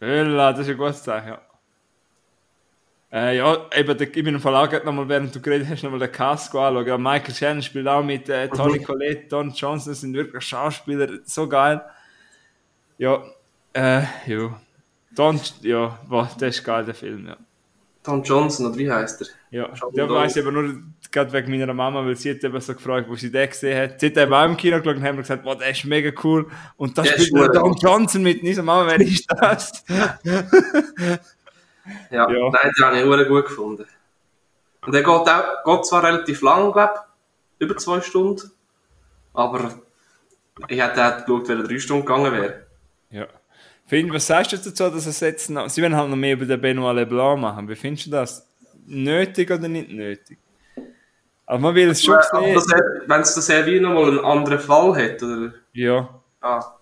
Hölla, 0.00 0.52
das 0.52 0.62
ist 0.62 0.70
ein 0.70 0.78
gutes 0.78 1.02
Zeichen, 1.02 1.28
ja. 1.28 1.40
Äh, 3.12 3.36
ja, 3.36 3.68
eben, 3.74 4.00
ich 4.00 4.12
bin 4.12 4.26
im 4.28 4.40
Verlag 4.40 4.82
nochmal, 4.86 5.06
während 5.06 5.34
du 5.34 5.40
geredet 5.40 5.68
hast, 5.68 5.82
nochmal 5.82 6.00
den 6.00 6.10
Casco 6.10 6.64
anschauen. 6.64 6.86
Ja, 6.86 6.96
Michael 6.96 7.34
Shannon 7.34 7.62
spielt 7.62 7.86
auch 7.86 8.02
mit, 8.02 8.30
äh, 8.30 8.48
Tony 8.48 8.82
Collette, 8.82 9.28
Don 9.28 9.50
Johnson 9.50 9.92
sind 9.92 10.14
wirklich 10.14 10.42
Schauspieler, 10.42 11.18
so 11.26 11.46
geil. 11.46 11.82
Ja, 12.96 13.22
äh, 13.74 14.02
ja. 14.26 14.58
Don, 15.14 15.38
ja, 15.60 15.98
boah, 16.08 16.30
das 16.38 16.56
ist 16.56 16.64
geil, 16.64 16.86
der 16.86 16.94
Film, 16.94 17.26
ja. 17.26 17.36
Don 18.02 18.22
Johnson, 18.22 18.66
oder 18.66 18.76
wie 18.76 18.90
heißt 18.90 19.20
er? 19.20 19.26
Ja, 19.56 20.06
da. 20.06 20.08
weiß 20.14 20.36
ich 20.36 20.42
aber 20.42 20.52
nur 20.52 20.82
gerade 21.10 21.32
wegen 21.32 21.50
meiner 21.50 21.72
Mama, 21.72 22.04
weil 22.04 22.16
sie 22.16 22.30
hat 22.30 22.42
eben 22.44 22.60
so 22.60 22.74
gefragt, 22.74 23.08
wo 23.08 23.14
sie 23.16 23.30
den 23.30 23.48
gesehen 23.48 23.80
hat. 23.80 24.00
Sie 24.00 24.06
hat 24.06 24.16
eben 24.16 24.34
auch 24.34 24.44
im 24.44 24.56
Kino 24.56 24.78
geschaut 24.78 24.96
und 24.96 25.02
haben 25.02 25.16
gesagt, 25.18 25.44
wow, 25.44 25.56
der 25.56 25.70
ist 25.70 25.84
mega 25.84 26.10
cool. 26.24 26.46
Und 26.76 26.96
da 26.98 27.02
Der 27.02 27.12
spielt 27.12 27.32
der 27.34 27.40
cool. 27.42 27.52
Don 27.52 27.76
Johnson 27.76 28.22
mit. 28.22 28.42
Und 28.42 28.48
ich 28.48 28.56
so, 28.56 28.62
Mama, 28.62 28.86
wer 28.90 29.00
ist 29.00 29.26
das? 29.30 29.84
Ja, 32.10 32.28
Ja. 32.30 32.50
nein, 32.50 32.72
den 32.76 32.84
habe 32.84 33.22
ich 33.22 33.28
gut 33.28 33.46
gefunden. 33.46 33.86
Und 34.84 34.92
der 34.92 35.02
geht, 35.02 35.08
auch, 35.08 35.64
geht 35.64 35.86
zwar 35.86 36.02
relativ 36.04 36.42
lang, 36.42 36.72
glaube 36.72 36.94
über 37.58 37.76
zwei 37.76 38.00
Stunden, 38.00 38.50
aber 39.32 39.74
ich 40.68 40.80
hätte 40.80 41.04
auch 41.04 41.24
geschaut, 41.24 41.48
wenn 41.48 41.60
er 41.62 41.66
drei 41.66 41.78
Stunden 41.78 42.04
gegangen 42.04 42.32
wäre. 42.32 42.66
ja. 43.10 43.26
Finn, 43.88 44.12
was 44.12 44.26
sagst 44.26 44.52
du 44.52 44.56
dazu, 44.56 44.90
dass 44.90 45.06
es 45.06 45.20
jetzt 45.20 45.48
noch, 45.48 45.68
sie 45.70 45.80
wollen 45.80 45.94
halt 45.96 46.10
noch 46.10 46.16
mehr 46.16 46.32
über 46.32 46.44
den 46.44 46.60
Benoit 46.60 46.96
Leblanc 46.96 47.40
machen. 47.40 47.68
Wie 47.68 47.76
findest 47.76 48.06
du 48.08 48.10
das? 48.10 48.45
Nötig 48.86 49.50
oder 49.50 49.68
nicht 49.68 49.90
nötig? 49.90 50.38
Aber 51.46 51.58
man 51.58 51.74
will 51.74 51.90
es 51.90 52.02
schon 52.02 52.14
Aber 52.14 52.60
sehen. 52.60 52.82
Wenn 53.06 53.20
es 53.20 53.34
das 53.34 53.48
wie 53.48 53.80
nochmal 53.80 54.10
einen 54.10 54.24
anderen 54.24 54.58
Fall 54.58 54.96
hat, 54.96 55.22
oder? 55.22 55.54
Ja, 55.72 56.22
Ah. 56.46 56.78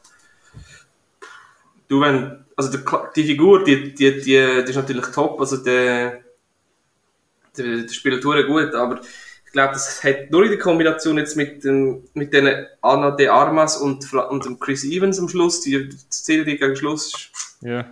Du, 1.89 2.01
wenn, 2.01 2.45
also 2.57 2.71
der, 2.71 3.11
die 3.15 3.25
Figur, 3.25 3.65
die, 3.65 3.95
die, 3.95 4.21
die, 4.21 4.23
die 4.23 4.71
ist 4.71 4.77
natürlich 4.77 5.07
top, 5.07 5.41
also 5.41 5.59
der, 5.59 6.21
der, 7.57 7.77
der 7.83 7.89
spielt 7.89 8.23
gut, 8.23 8.75
aber 8.75 9.01
ich 9.47 9.53
glaube, 9.53 9.73
das 9.73 10.03
hat 10.03 10.31
nur 10.31 10.43
in 10.45 10.51
der 10.51 10.59
Kombination 10.59 11.17
jetzt 11.19 11.37
mit 11.37 11.65
dem, 11.65 12.05
mit 12.15 12.33
den 12.33 12.67
Anna 12.83 13.13
de 13.13 13.29
Armas 13.29 13.77
und, 13.77 14.13
und 14.13 14.45
dem 14.45 14.59
Chris 14.59 14.85
Evans 14.85 15.19
am 15.19 15.29
Schluss, 15.29 15.61
die, 15.61 15.89
die 15.89 15.97
Szene, 16.11 16.45
die 16.45 16.57
gegen 16.57 16.77
Schluss 16.77 17.07
ist, 17.07 17.31
ja. 17.61 17.87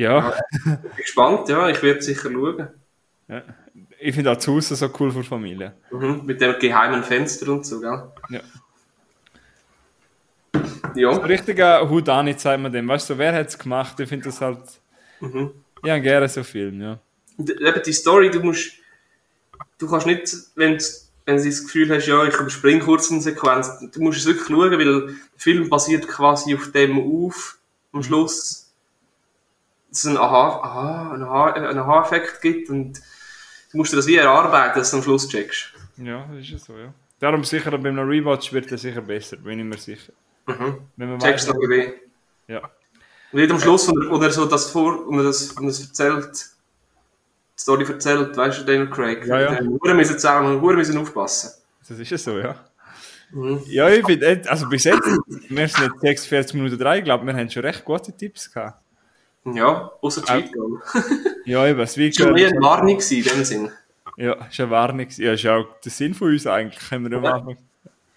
Ja, 0.00 0.32
ich 0.50 0.64
bin 0.64 0.78
gespannt, 0.96 1.50
ja, 1.50 1.68
ich 1.68 1.82
werde 1.82 2.00
sicher 2.00 2.30
schauen. 2.32 2.68
ja. 3.28 3.42
ich 3.98 4.14
finde 4.14 4.32
auch 4.32 4.36
das 4.36 4.48
Haus 4.48 4.68
so 4.70 4.90
cool 4.98 5.12
für 5.12 5.22
Familie. 5.22 5.74
Mhm, 5.90 6.22
mit 6.24 6.40
dem 6.40 6.58
geheimen 6.58 7.02
Fenster 7.04 7.52
und 7.52 7.66
so, 7.66 7.80
gell? 7.80 8.10
Ja. 8.30 8.40
Ja. 10.94 11.10
Richtiger 11.10 11.88
Houdanit, 11.88 12.40
sagt 12.40 12.62
man 12.62 12.72
dem. 12.72 12.88
Weißt 12.88 13.10
du, 13.10 13.18
wer 13.18 13.34
hat 13.34 13.48
es 13.48 13.58
gemacht? 13.58 14.00
Ich 14.00 14.08
finde 14.08 14.24
das 14.24 14.40
halt. 14.40 14.62
Mhm. 15.20 15.50
Ja, 15.84 15.98
gerne 15.98 16.30
so 16.30 16.44
Film, 16.44 16.80
ja. 16.80 16.98
Eben 17.38 17.82
die 17.84 17.92
Story, 17.92 18.30
du 18.30 18.40
musst, 18.40 18.72
du 19.76 19.86
kannst 19.86 20.06
nicht, 20.06 20.34
wenn 20.54 20.78
du, 20.78 20.84
wenn 21.26 21.36
du 21.36 21.44
das 21.44 21.62
Gefühl 21.62 21.94
hast, 21.94 22.06
ja, 22.06 22.24
ich 22.24 22.34
überspringe 22.34 22.80
kurz 22.80 23.10
eine 23.10 23.20
Sequenz, 23.20 23.70
du 23.92 24.00
musst 24.00 24.20
es 24.20 24.26
wirklich 24.26 24.46
schauen, 24.46 24.70
weil 24.72 25.08
der 25.08 25.14
Film 25.36 25.68
basiert 25.68 26.08
quasi 26.08 26.54
auf 26.54 26.72
dem 26.72 26.98
auf, 26.98 27.58
am 27.92 28.02
Schluss, 28.02 28.69
es 29.90 30.06
einen 30.06 30.16
Aha, 30.16 30.60
Aha, 30.62 31.12
einen 31.14 31.22
Aha, 31.24 31.52
einen 31.52 31.78
Aha-Effekt 31.78 32.40
gibt 32.40 32.70
und 32.70 32.98
du 33.72 33.76
musst 33.76 33.92
dir 33.92 33.96
das 33.96 34.06
wie 34.06 34.16
erarbeiten, 34.16 34.78
dass 34.78 34.90
du 34.90 34.98
am 34.98 35.02
Schluss 35.02 35.28
checkst. 35.28 35.72
Ja, 35.96 36.26
das 36.30 36.40
ist 36.40 36.50
ja 36.50 36.58
so, 36.58 36.76
ja. 36.76 36.92
Darum 37.18 37.44
sicher, 37.44 37.76
beim 37.76 37.98
Rewatch 37.98 38.52
wird 38.52 38.70
er 38.72 38.78
sicher 38.78 39.02
besser, 39.02 39.36
bin 39.36 39.58
ich 39.58 39.64
mir 39.64 39.76
sicher. 39.76 40.12
Mhm. 40.46 40.78
Wenn 40.96 41.10
man 41.10 41.18
Checkst 41.18 41.48
du 41.48 41.52
noch 41.52 41.60
wie. 41.60 41.92
ja. 42.48 42.70
Und 43.32 43.38
nicht 43.40 43.50
am 43.52 43.60
Schluss, 43.60 43.88
wo 43.88 44.20
er, 44.20 44.30
so 44.32 44.46
das 44.46 44.70
vor, 44.70 45.06
er 45.12 45.22
das, 45.22 45.54
er 45.56 45.62
das 45.62 45.80
erzählt, 45.80 46.30
die 46.34 47.60
Story 47.60 47.84
erzählt, 47.84 48.36
weißt 48.36 48.60
du, 48.60 48.64
Daniel 48.64 48.90
Craig. 48.90 49.24
Ja, 49.26 49.40
ja. 49.40 49.60
Wir 49.60 49.94
müssen 49.94 50.14
zusammen, 50.14 50.60
wir 50.60 50.74
müssen 50.74 50.98
aufpassen. 50.98 51.52
Das 51.86 51.98
ist 51.98 52.10
ja 52.10 52.18
so, 52.18 52.38
ja. 52.38 52.56
Mhm. 53.30 53.60
Ja, 53.66 53.88
ich 53.88 54.04
finde, 54.04 54.42
also 54.46 54.68
bis 54.68 54.84
jetzt, 54.84 55.06
wir 55.48 55.68
sind 55.68 55.92
jetzt 56.02 56.22
46 56.22 56.54
Minuten 56.54 56.78
drei, 56.78 56.98
ich 56.98 57.04
glaube, 57.04 57.24
wir 57.24 57.34
haben 57.34 57.48
schon 57.50 57.62
recht 57.62 57.84
gute 57.84 58.12
Tipps 58.16 58.52
gehabt. 58.52 58.82
Ja, 59.44 59.90
außer 60.00 60.22
Cheat 60.22 60.52
Gun. 60.52 60.80
Ja, 61.44 61.66
eben, 61.66 61.78
das 61.78 61.94
Das 61.94 62.20
war 62.20 62.34
eine 62.34 62.60
Warnung 62.60 63.00
in 63.00 63.24
dem 63.24 63.44
Sinn. 63.44 63.72
Ja, 64.16 64.34
ist 64.46 64.60
eine 64.60 64.70
Warnung. 64.70 65.06
Ja, 65.16 65.32
ist 65.32 65.46
auch 65.46 65.66
der 65.82 65.90
Sinn 65.90 66.14
von 66.14 66.28
uns 66.28 66.46
eigentlich. 66.46 66.88
Können 66.88 67.10
wir 67.10 67.16
am 67.16 67.24
Anfang 67.24 67.56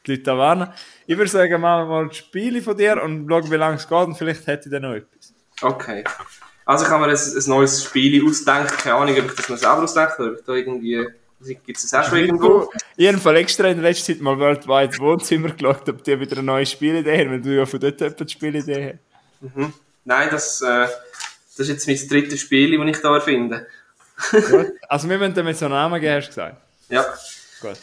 die 0.06 0.12
Leute 0.12 0.24
da 0.24 0.38
warnen. 0.38 0.70
Ich 1.08 1.18
würde 1.18 1.32
sagen, 1.32 1.62
machen 1.62 1.88
wir 1.88 1.96
mal 1.96 2.10
die 2.10 2.16
Spiele 2.16 2.62
von 2.62 2.78
dir 2.78 3.02
und 3.02 3.28
schauen, 3.30 3.52
wie 3.52 3.56
lange 3.56 3.78
es 3.78 3.88
geht 3.88 4.08
und 4.08 4.16
vielleicht 4.16 4.46
hätte 4.48 4.68
ich 4.68 4.72
dann 4.72 4.82
noch 4.82 4.94
etwas. 4.94 5.34
Okay. 5.62 6.04
Also 6.66 6.88
habe 6.90 7.06
mir 7.06 7.12
ein, 7.12 7.18
ein 7.18 7.50
neues 7.50 7.84
Spiel 7.84 8.26
ausgedacht. 8.28 8.78
Keine 8.80 8.96
Ahnung, 8.96 9.16
ob 9.18 9.26
ich 9.26 9.36
das 9.36 9.50
mir 9.50 9.58
selber 9.58 9.84
ausgedacht 9.84 10.20
habe. 10.20 10.32
Ob 10.32 10.40
ich 10.40 10.46
da 10.46 10.54
irgendwie... 10.54 11.08
Gibt 11.66 11.78
es 11.78 11.90
das 11.90 11.94
auch 11.94 12.10
schon 12.10 12.20
irgendwo? 12.20 12.70
Ich 12.96 13.14
habe 13.14 13.38
extra 13.38 13.68
in 13.68 13.82
der 13.82 13.90
letzten 13.90 14.14
Zeit 14.14 14.22
mal 14.22 14.40
weltweit 14.40 14.98
Wohnzimmer 14.98 15.50
geschaut, 15.50 15.90
ob 15.90 16.02
die 16.02 16.18
wieder 16.18 16.38
eine 16.38 16.44
neue 16.44 16.66
Spielidee 16.66 17.20
haben, 17.20 17.32
weil 17.32 17.42
du 17.42 17.54
ja 17.54 17.66
von 17.66 17.82
dort 17.82 18.02
etwas 18.02 18.32
Spielidee 18.32 18.98
hast. 19.44 19.74
Nein, 20.06 20.30
das, 20.32 20.62
äh, 20.62 20.88
das 21.58 21.60
ist 21.60 21.70
jetzt 21.70 21.88
mein 21.88 22.08
drittes 22.10 22.40
Spiel, 22.42 22.78
das 22.78 22.96
ich 22.98 23.02
da 23.02 23.14
erfinde. 23.16 23.68
Gut. 24.32 24.68
Also 24.90 25.10
wir 25.10 25.20
wollen 25.20 25.34
damit 25.34 25.58
so 25.58 25.66
einen 25.66 25.74
Namen 25.74 26.00
geben, 26.02 26.16
hast 26.16 26.26
du 26.26 26.30
gesagt. 26.30 26.58
Ja. 26.90 27.06
Gut. 27.62 27.78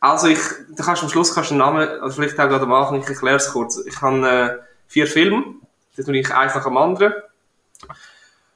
Also 0.00 0.28
ich, 0.28 0.38
da 0.76 0.84
kannst 0.84 1.02
du 1.02 1.06
am 1.06 1.12
Schluss 1.12 1.34
kannst 1.34 1.50
du 1.50 1.54
den 1.54 1.58
Namen, 1.58 1.86
also 2.00 2.16
vielleicht 2.16 2.38
auch 2.38 2.48
gerade 2.48 2.64
am 2.64 2.72
Anfang, 2.72 3.02
ich 3.02 3.08
erkläre 3.08 3.36
es 3.36 3.48
kurz. 3.50 3.78
Ich 3.86 4.00
habe 4.00 4.28
äh, 4.28 4.64
vier 4.88 5.06
Filme, 5.06 5.56
das 5.96 6.06
tue 6.06 6.16
ich 6.18 6.32
eins 6.34 6.54
nach 6.54 6.64
dem 6.64 6.76
anderen. 6.76 7.12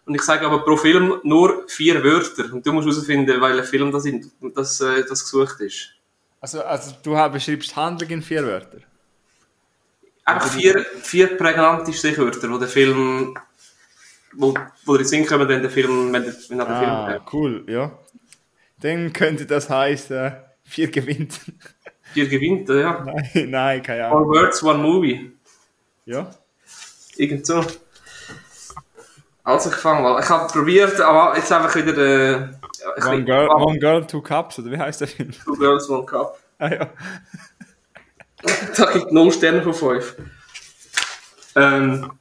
Und 0.06 0.14
ich 0.14 0.22
sage 0.22 0.46
aber 0.46 0.62
pro 0.64 0.76
Film 0.76 1.20
nur 1.22 1.64
vier 1.68 2.02
Wörter. 2.04 2.52
Und 2.52 2.64
du 2.66 2.72
musst 2.72 2.86
herausfinden, 2.88 3.40
welcher 3.40 3.64
Film 3.64 3.90
das, 3.90 4.02
sind, 4.02 4.30
das, 4.54 4.80
äh, 4.80 5.04
das 5.08 5.22
gesucht 5.24 5.60
ist. 5.60 5.90
Also, 6.40 6.62
also 6.62 6.94
du 7.02 7.16
hast- 7.16 7.32
beschreibst 7.32 7.74
Handlung 7.74 8.10
in 8.10 8.22
vier 8.22 8.44
Wörter. 8.44 8.78
Einfach 10.24 10.48
vier, 10.48 10.84
vier 11.02 11.36
prägnante 11.36 11.92
Stichwörter, 11.92 12.50
wo 12.50 12.58
der 12.58 12.68
Film, 12.68 13.36
wo, 14.34 14.54
wo 14.86 14.96
den 14.96 15.06
Sinn 15.06 15.26
kommen, 15.26 15.46
wenn 15.48 15.60
der 15.62 15.70
Film, 15.70 16.12
wenn, 16.12 16.24
der, 16.24 16.34
wenn 16.48 16.60
er 16.60 16.66
den 16.66 16.76
Film 16.78 16.90
Ah, 16.90 17.06
hat. 17.08 17.32
cool, 17.32 17.64
ja. 17.68 17.98
Dann 18.80 19.12
könnte 19.12 19.44
das 19.46 19.68
heißen, 19.70 20.32
vier 20.64 20.90
gewinnt. 20.90 21.40
Vier 22.12 22.28
gewinnt, 22.28 22.68
ja. 22.68 23.04
nein, 23.34 23.50
nein, 23.50 23.82
keine 23.82 24.08
Four 24.08 24.18
Ahnung. 24.18 24.28
Words, 24.30 24.62
One 24.62 24.78
Movie. 24.78 25.32
Ja. 26.06 26.30
Irgend 27.16 27.46
so. 27.46 27.64
Also 29.42 29.68
ich 29.70 29.76
fange 29.76 30.00
mal. 30.02 30.20
Ich 30.22 30.28
habe 30.28 30.50
probiert, 30.52 30.98
aber 31.00 31.36
jetzt 31.36 31.52
einfach 31.52 31.74
wieder 31.76 31.96
äh, 31.98 32.34
ein 32.96 33.06
One 33.14 33.24
Girl, 33.24 33.48
One 33.50 33.78
Girl, 33.78 34.06
Two 34.06 34.22
Cups, 34.22 34.58
oder 34.58 34.70
wie 34.70 34.78
heißt 34.78 35.02
der 35.02 35.08
Film? 35.08 35.30
Two 35.44 35.54
Girls, 35.56 35.88
One 35.90 36.06
Cup. 36.06 36.38
Ah 36.58 36.68
ja. 36.72 36.90
Da 38.76 38.92
gibt 38.92 39.12
0 39.12 39.32
Sterne 39.32 39.62
von 39.62 39.74
5. 39.74 40.16
Ähm, 41.56 42.12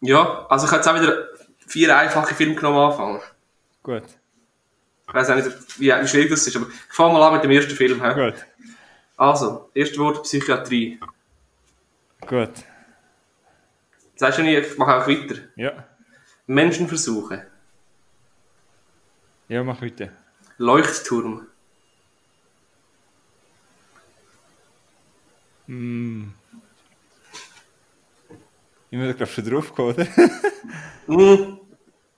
ja, 0.00 0.46
also 0.48 0.66
ich 0.66 0.72
habe 0.72 0.80
jetzt 0.82 0.88
auch 0.88 1.00
wieder 1.00 1.28
vier 1.66 1.96
einfache 1.96 2.34
Filme 2.34 2.54
genommen 2.54 2.78
am 2.78 2.90
Anfang. 2.90 3.20
Gut, 3.82 4.02
Ich 5.08 5.14
weiß 5.14 5.30
auch 5.30 5.36
nicht, 5.36 5.46
wie, 5.78 5.88
wie 5.92 6.08
schwierig 6.08 6.30
das 6.30 6.46
ist, 6.46 6.56
aber 6.56 6.66
ich 6.68 6.94
fange 6.94 7.12
mal 7.12 7.22
an 7.26 7.34
mit 7.34 7.44
dem 7.44 7.50
ersten 7.52 7.74
Film. 7.74 8.02
He? 8.04 8.14
gut, 8.14 8.44
Also, 9.16 9.70
erste 9.74 9.98
Wort 9.98 10.22
Psychiatrie. 10.24 11.00
gut. 12.26 12.50
Sagst 14.16 14.38
du 14.38 14.42
nicht, 14.42 14.66
ich 14.72 14.78
mache 14.78 14.96
auch 14.96 15.06
weiter. 15.06 15.36
Ja, 15.56 15.84
Menschenversuche. 16.46 17.46
ja, 19.48 19.62
mach 19.62 19.78
bitte. 19.80 20.10
Leuchtturm. 20.58 21.46
Mm. 25.66 26.28
Ich 28.90 28.98
bin 28.98 29.16
glaube 29.16 29.26
schon 29.32 29.44
drauf 29.50 29.68
gekommen, 29.74 29.94
oder? 29.94 30.06
Hm. 31.06 31.58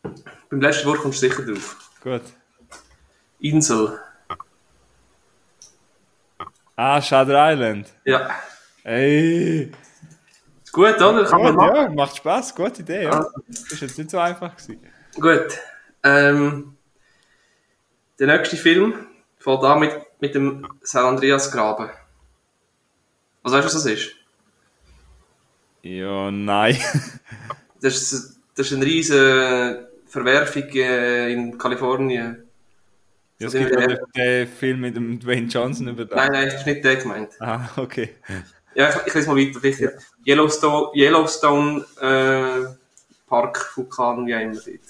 Beim 0.50 0.60
letzten 0.60 0.86
Wort 0.88 0.98
kommst 0.98 1.22
du 1.22 1.28
sicher 1.28 1.42
drauf. 1.44 1.76
gut. 2.02 2.22
Insel. 3.40 3.98
Ah, 6.76 7.00
Shutter 7.02 7.52
Island. 7.52 7.92
Ja. 8.04 8.30
Ey. 8.84 9.72
Ist 10.62 10.72
gut, 10.72 10.94
oder? 10.96 11.24
Kann 11.24 11.42
man 11.42 11.54
Gut, 11.54 11.56
machen. 11.56 11.76
ja, 11.76 11.88
macht 11.90 12.16
Spaß, 12.16 12.54
gute 12.54 12.82
Idee, 12.82 13.04
ja. 13.04 13.10
Ah. 13.20 13.30
Ist 13.48 13.80
jetzt 13.80 13.98
nicht 13.98 14.10
so 14.10 14.18
einfach 14.18 14.54
gewesen. 14.56 14.80
Gut. 15.14 15.58
Ähm, 16.04 16.76
der 18.18 18.26
nächste 18.28 18.56
Film 18.56 19.06
fällt 19.38 19.62
an 19.64 19.80
mit, 19.80 19.92
mit 20.20 20.34
dem 20.34 20.66
San 20.82 21.04
Andreas 21.04 21.50
Graben. 21.50 21.90
Was 23.48 23.64
weißt 23.64 23.74
du, 23.74 23.76
was 23.78 23.84
das 23.84 23.92
ist? 23.92 24.10
Ja, 25.82 26.30
nein. 26.30 26.78
Das 27.80 27.94
ist, 27.94 28.40
das 28.56 28.66
ist 28.66 28.72
eine 28.72 28.84
riesige 28.84 29.88
Verwerfung 30.08 30.68
äh, 30.74 31.32
in 31.32 31.56
Kalifornien. 31.56 32.42
Ja, 33.38 33.46
es 33.46 33.52
gibt 33.52 33.70
ja 33.70 33.86
den, 33.86 33.98
den 34.16 34.48
Film 34.48 34.80
mit 34.80 34.96
dem 34.96 35.20
Dwayne 35.20 35.46
Johnson 35.46 35.86
über 35.86 36.04
da. 36.04 36.16
Nein, 36.16 36.32
nein, 36.32 36.44
das 36.46 36.54
ist 36.56 36.66
nicht 36.66 36.84
der 36.84 36.96
gemeint. 36.96 37.30
Ah, 37.38 37.68
okay. 37.76 38.16
Ja, 38.74 38.88
ich, 38.88 39.06
ich 39.06 39.14
lese 39.14 39.28
mal 39.28 39.36
weiter. 39.36 39.60
Vielleicht 39.60 39.94
Yellowstone, 40.26 40.90
Yellowstone 40.96 41.84
äh, 42.00 42.74
Park, 43.28 43.76
Vulkan, 43.76 44.26
wie 44.26 44.34
auch 44.34 44.40
immer 44.40 44.54
dort. 44.54 44.80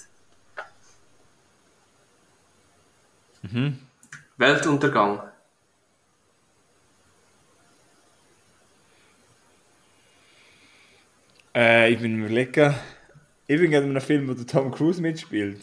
Mhm. 3.43 3.77
Weltuntergang. 4.37 5.28
Äh, 11.59 11.91
ich 11.91 11.99
bin 11.99 12.15
mir 12.15 12.25
überlegen. 12.27 12.73
Ich 13.47 13.59
bin 13.59 13.69
gerade 13.69 13.83
in 13.85 13.91
einem 13.91 14.01
Film, 14.01 14.29
wo 14.29 14.33
der 14.33 14.47
Tom 14.47 14.71
Cruise 14.71 15.01
mitspielt. 15.01 15.61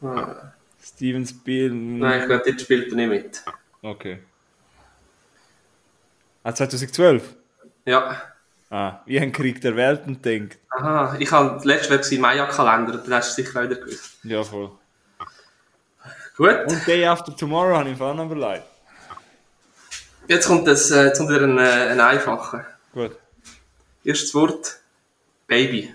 Ah. 0.00 0.52
Steven 0.80 1.26
Spiel. 1.26 1.72
Nein, 1.72 2.20
ich 2.20 2.26
glaube, 2.26 2.44
dort 2.46 2.60
spielt 2.60 2.90
er 2.90 2.96
nicht 2.96 3.08
mit. 3.08 3.42
Okay. 3.82 4.20
Ah, 6.44 6.54
2012? 6.54 7.34
Ja. 7.86 8.22
Ah, 8.70 9.00
wie 9.04 9.18
ein 9.18 9.32
Krieg 9.32 9.60
der 9.60 9.74
Welten 9.74 10.22
denkt. 10.22 10.58
Aha, 10.70 11.16
ich 11.18 11.30
habe 11.32 11.66
letztes 11.66 11.90
Mal 11.90 11.98
gesehen, 11.98 12.20
Maya-Kalender, 12.20 12.98
dann 12.98 13.14
hast 13.14 13.36
du 13.36 13.42
sicher 13.42 13.64
wieder 13.64 13.80
gewusst. 13.80 14.18
Ja, 14.22 14.44
voll. 14.44 14.70
Gut, 16.36 16.56
Und 16.68 16.86
Day 16.86 17.04
After 17.04 17.36
Tomorrow 17.36 17.76
habe 17.78 17.90
ich 17.90 17.98
vorhin 17.98 18.24
überlegt. 18.24 18.64
jetzt 20.28 20.46
kommt, 20.46 20.66
das, 20.68 20.90
äh, 20.92 21.06
jetzt 21.06 21.18
kommt 21.18 21.30
wieder 21.30 21.42
ein, 21.46 21.58
äh, 21.58 21.90
ein 21.90 22.00
einfacher. 22.00 22.64
Gut. 22.92 23.18
Erstes 24.04 24.34
Wort, 24.34 24.80
Baby. 25.46 25.94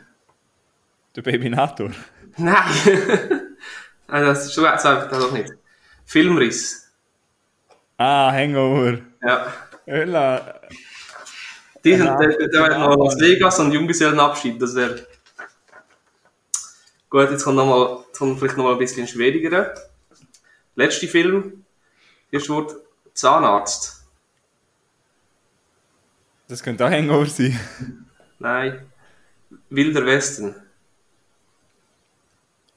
Der 1.16 1.22
Babynator. 1.22 1.92
Nein! 2.38 2.56
Nein, 4.08 4.26
das 4.26 4.46
ist 4.46 4.54
so 4.54 4.66
einfach 4.66 5.10
das 5.10 5.20
doch 5.20 5.32
nicht. 5.32 5.52
Filmriss. 6.06 6.90
Ah, 7.98 8.32
Hangover. 8.32 9.00
Ja. 9.22 9.54
Hölla. 9.86 10.62
Die 11.84 11.96
sind, 11.96 12.06
der, 12.06 12.38
der 12.38 12.64
wäre 12.64 12.80
noch 12.80 12.96
Las 12.96 13.20
Vegas 13.20 13.60
und 13.60 13.72
Junggesellenabschied, 13.72 14.62
das 14.62 14.76
wäre... 14.76 15.06
Gut, 17.10 17.32
jetzt 17.32 17.44
kommt, 17.44 17.56
noch 17.56 17.66
mal, 17.66 18.04
jetzt 18.08 18.20
kommt 18.20 18.40
vielleicht 18.40 18.58
noch 18.58 18.66
mal 18.66 18.74
ein 18.74 18.80
bisschen 18.80 19.08
schwieriger. 19.08 19.74
Letzter 20.76 21.08
Film. 21.08 21.66
Erstes 22.32 22.50
Wort, 22.50 22.76
Zahnarzt. 23.14 23.97
Das 26.48 26.64
könnte 26.64 26.86
auch 26.86 26.90
Hangover 26.90 27.26
sein. 27.26 27.60
Nein. 28.40 28.86
Wilder 29.70 30.06
Westen. 30.06 30.56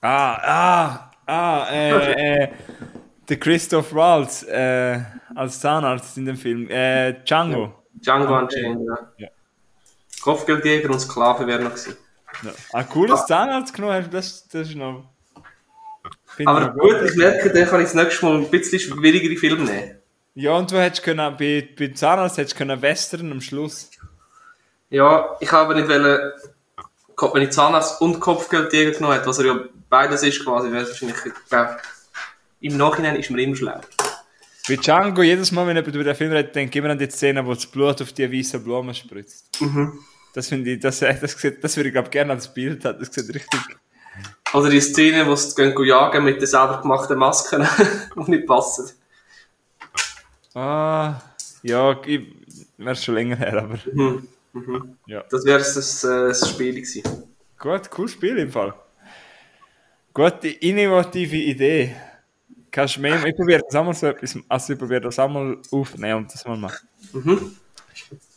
Ah, 0.01 0.35
ah, 0.35 1.11
ah, 1.27 1.67
äh, 1.71 2.43
äh, 2.43 2.49
der 3.29 3.39
Christoph 3.39 3.95
Waltz, 3.95 4.43
äh, 4.45 5.01
als 5.35 5.61
Zahnarzt 5.61 6.17
in 6.17 6.25
dem 6.25 6.37
Film. 6.37 6.69
Äh, 6.71 7.23
Django. 7.25 7.85
Django 7.95 8.35
anscheinend, 8.35 8.87
ja. 8.87 9.13
Ja. 9.19 9.29
Kopfgeldjäger 10.23 10.91
und 10.91 11.01
Sklave 11.01 11.47
wären 11.47 11.65
noch 11.65 11.71
gewesen. 11.71 11.97
Ja. 12.43 12.51
Ah, 12.73 12.83
cooles 12.85 13.27
Zahnarzt 13.27 13.75
genommen 13.75 13.95
hast, 13.95 14.13
das, 14.13 14.49
das 14.49 14.69
ist 14.69 14.77
noch... 14.77 15.05
Aber 16.45 16.71
gut, 16.71 17.03
ich 17.05 17.17
merke, 17.17 17.51
dann 17.51 17.69
kann 17.69 17.81
ich 17.81 17.87
das 17.87 17.95
nächste 17.95 18.25
Mal 18.25 18.37
ein 18.37 18.51
bisschen 18.51 18.81
schwierigere 18.81 19.37
Filme 19.37 19.65
nehmen. 19.65 20.00
Ja, 20.35 20.53
und 20.53 20.71
du 20.71 20.81
hättest 20.81 21.03
können, 21.03 21.37
bei, 21.37 21.69
bei 21.79 21.89
Zahnarzt 21.89 22.39
hättest 22.39 22.57
können 22.57 22.81
Western 22.81 23.33
am 23.33 23.41
Schluss. 23.41 23.91
Ja, 24.89 25.37
ich 25.41 25.51
habe 25.53 25.75
nicht 25.75 25.89
wollen, 25.89 26.33
wenn 27.33 27.43
ich 27.43 27.51
Zahnarzt 27.51 28.01
und 28.01 28.21
Kopfgeldjäger 28.21 28.93
genommen 28.93 29.15
hätte, 29.15 29.27
was 29.27 29.39
er 29.39 29.47
ja 29.47 29.59
beides 29.89 30.23
ist 30.23 30.45
quasi, 30.45 30.71
wäre 30.71 30.85
es 30.85 30.91
wahrscheinlich, 30.91 31.17
ich 31.27 31.49
glaube, 31.49 31.77
im 32.61 32.77
Nachhinein 32.77 33.17
ist 33.17 33.31
man 33.31 33.41
immer 33.41 33.57
schlau. 33.57 33.81
Bei 34.69 34.77
Django, 34.77 35.23
jedes 35.23 35.53
Mal, 35.53 35.67
wenn 35.67 35.77
jemand 35.77 35.95
über 35.95 36.05
den 36.05 36.15
Film 36.15 36.33
redet, 36.33 36.55
denke 36.55 36.71
ich 36.71 36.77
immer 36.77 36.93
an 36.93 36.99
die 36.99 37.11
Szene, 37.11 37.45
wo 37.45 37.55
das 37.55 37.67
Blut 37.67 38.01
auf 38.03 38.13
die 38.13 38.31
weißen 38.31 38.63
Blumen 38.63 38.95
spritzt. 38.95 39.61
Mhm. 39.61 39.99
Das 40.35 40.49
finde 40.49 40.73
ich, 40.73 40.81
das, 40.81 41.01
das, 41.21 41.37
das 41.61 41.77
würde 41.77 41.89
ich 41.89 41.93
glaube 41.95 42.11
gerne 42.11 42.33
als 42.33 42.53
Bild 42.53 42.85
haben. 42.85 42.99
Das 42.99 43.13
sieht 43.13 43.35
richtig. 43.35 43.61
Oder 44.53 44.71
die 44.71 44.81
Szene, 44.81 45.27
wo 45.27 45.35
sie 45.35 45.55
gehen 45.55 45.75
jagen 45.85 46.25
mit 46.25 46.41
den 46.41 46.47
selber 46.47 46.81
gemachten 46.83 47.19
Masken, 47.19 47.67
die 48.17 48.31
nicht 48.31 48.47
passen. 48.47 48.91
Ah, 50.55 51.21
ja, 51.63 52.01
ich, 52.05 52.23
wäre 52.77 52.97
schon 52.97 53.15
länger 53.15 53.37
her, 53.37 53.63
aber. 53.63 53.79
Mhm. 53.93 54.29
Mhm. 54.53 54.97
Ja. 55.07 55.25
Das 55.31 55.45
wäre 55.45 55.59
das, 55.59 56.05
äh, 56.05 56.29
das 56.29 56.49
Spiel 56.49 56.75
gewesen. 56.75 57.03
Gut, 57.59 57.91
cooles 57.91 58.13
Spiel 58.13 58.39
im 58.39 58.51
Fall. 58.51 58.75
Gute, 60.13 60.49
innovative 60.49 61.37
Idee. 61.37 61.95
Kannst 62.71 62.97
du 62.97 63.01
mehr, 63.01 63.25
ich 63.25 63.37
probiere 63.37 63.63
das 63.65 63.75
einmal 63.75 63.95
so 63.95 64.07
etwas, 64.07 64.39
also 64.49 64.73
ich 64.73 64.79
probiere 64.79 65.03
das 65.03 65.19
einmal 65.19 65.59
aufnehmen 65.71 66.19
und 66.19 66.33
das 66.33 66.45
mal 66.45 66.57
machen. 66.57 66.89
Mhm. 67.13 67.57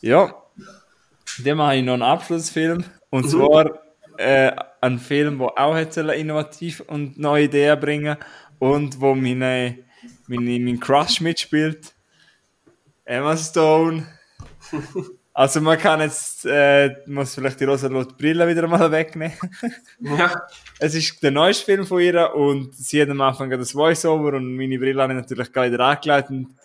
Ja, 0.02 0.36
dann 1.44 1.58
mache 1.58 1.78
ich 1.78 1.84
noch 1.84 1.94
einen 1.94 2.02
Abschlussfilm. 2.04 2.84
Und 3.10 3.30
zwar 3.30 3.80
äh, 4.18 4.52
ein 4.82 5.00
Film, 5.00 5.40
der 5.40 5.58
auch 5.58 5.76
hat 5.76 5.96
innovativ 5.98 6.82
und 6.82 7.18
neue 7.18 7.46
Ideen 7.46 7.80
bringen 7.80 8.18
und 8.60 9.00
wo 9.00 9.16
meine, 9.16 9.78
meine, 10.28 10.60
mein 10.60 10.80
Crush 10.80 11.22
mitspielt. 11.22 11.94
Emma 13.06 13.38
Stone. 13.38 14.08
Also 15.36 15.62
man 15.62 15.80
kann 15.80 16.00
jetzt, 16.00 16.46
äh, 16.46 16.96
muss 17.08 17.34
vielleicht 17.34 17.60
die 17.60 17.64
rosa 17.64 17.88
Brille 17.88 18.48
wieder 18.48 18.68
mal 18.68 18.92
wegnehmen. 18.92 19.36
Ja. 20.00 20.32
Es 20.80 20.94
ist 20.94 21.24
der 21.24 21.32
neueste 21.32 21.66
Film 21.66 21.88
von 21.88 22.02
ihr 22.02 22.36
und 22.36 22.76
sie 22.76 23.02
hat 23.02 23.10
am 23.10 23.22
Anfang 23.22 23.50
das 23.50 23.72
Voice-Over 23.72 24.34
und 24.34 24.56
meine 24.56 24.78
Brille 24.78 25.02
habe 25.02 25.14
ich 25.14 25.20
natürlich 25.20 25.52
gleich 25.52 25.72
wieder 25.72 25.86
angelegt 25.86 26.30
und 26.30 26.56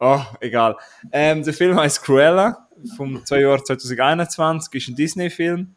oh, 0.00 0.22
egal. 0.40 0.76
Ähm, 1.12 1.42
der 1.42 1.52
Film 1.52 1.76
heißt 1.76 2.02
Cruella 2.02 2.68
vom 2.96 3.24
zwei 3.26 3.40
Jahr 3.40 3.62
2021, 3.62 4.74
ist 4.74 4.88
ein 4.88 4.94
Disney-Film 4.94 5.74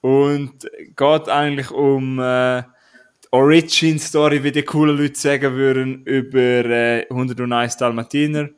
und 0.00 0.68
geht 0.96 1.28
eigentlich 1.28 1.70
um 1.70 2.18
äh, 2.18 2.62
die 2.62 3.28
Origin-Story, 3.30 4.42
wie 4.42 4.52
die 4.52 4.62
coolen 4.62 4.96
Leute 4.96 5.20
sagen 5.20 5.54
würden, 5.54 6.02
über 6.04 6.64
äh, 6.64 7.06
101 7.08 7.76
Dalmatiner 7.76 8.48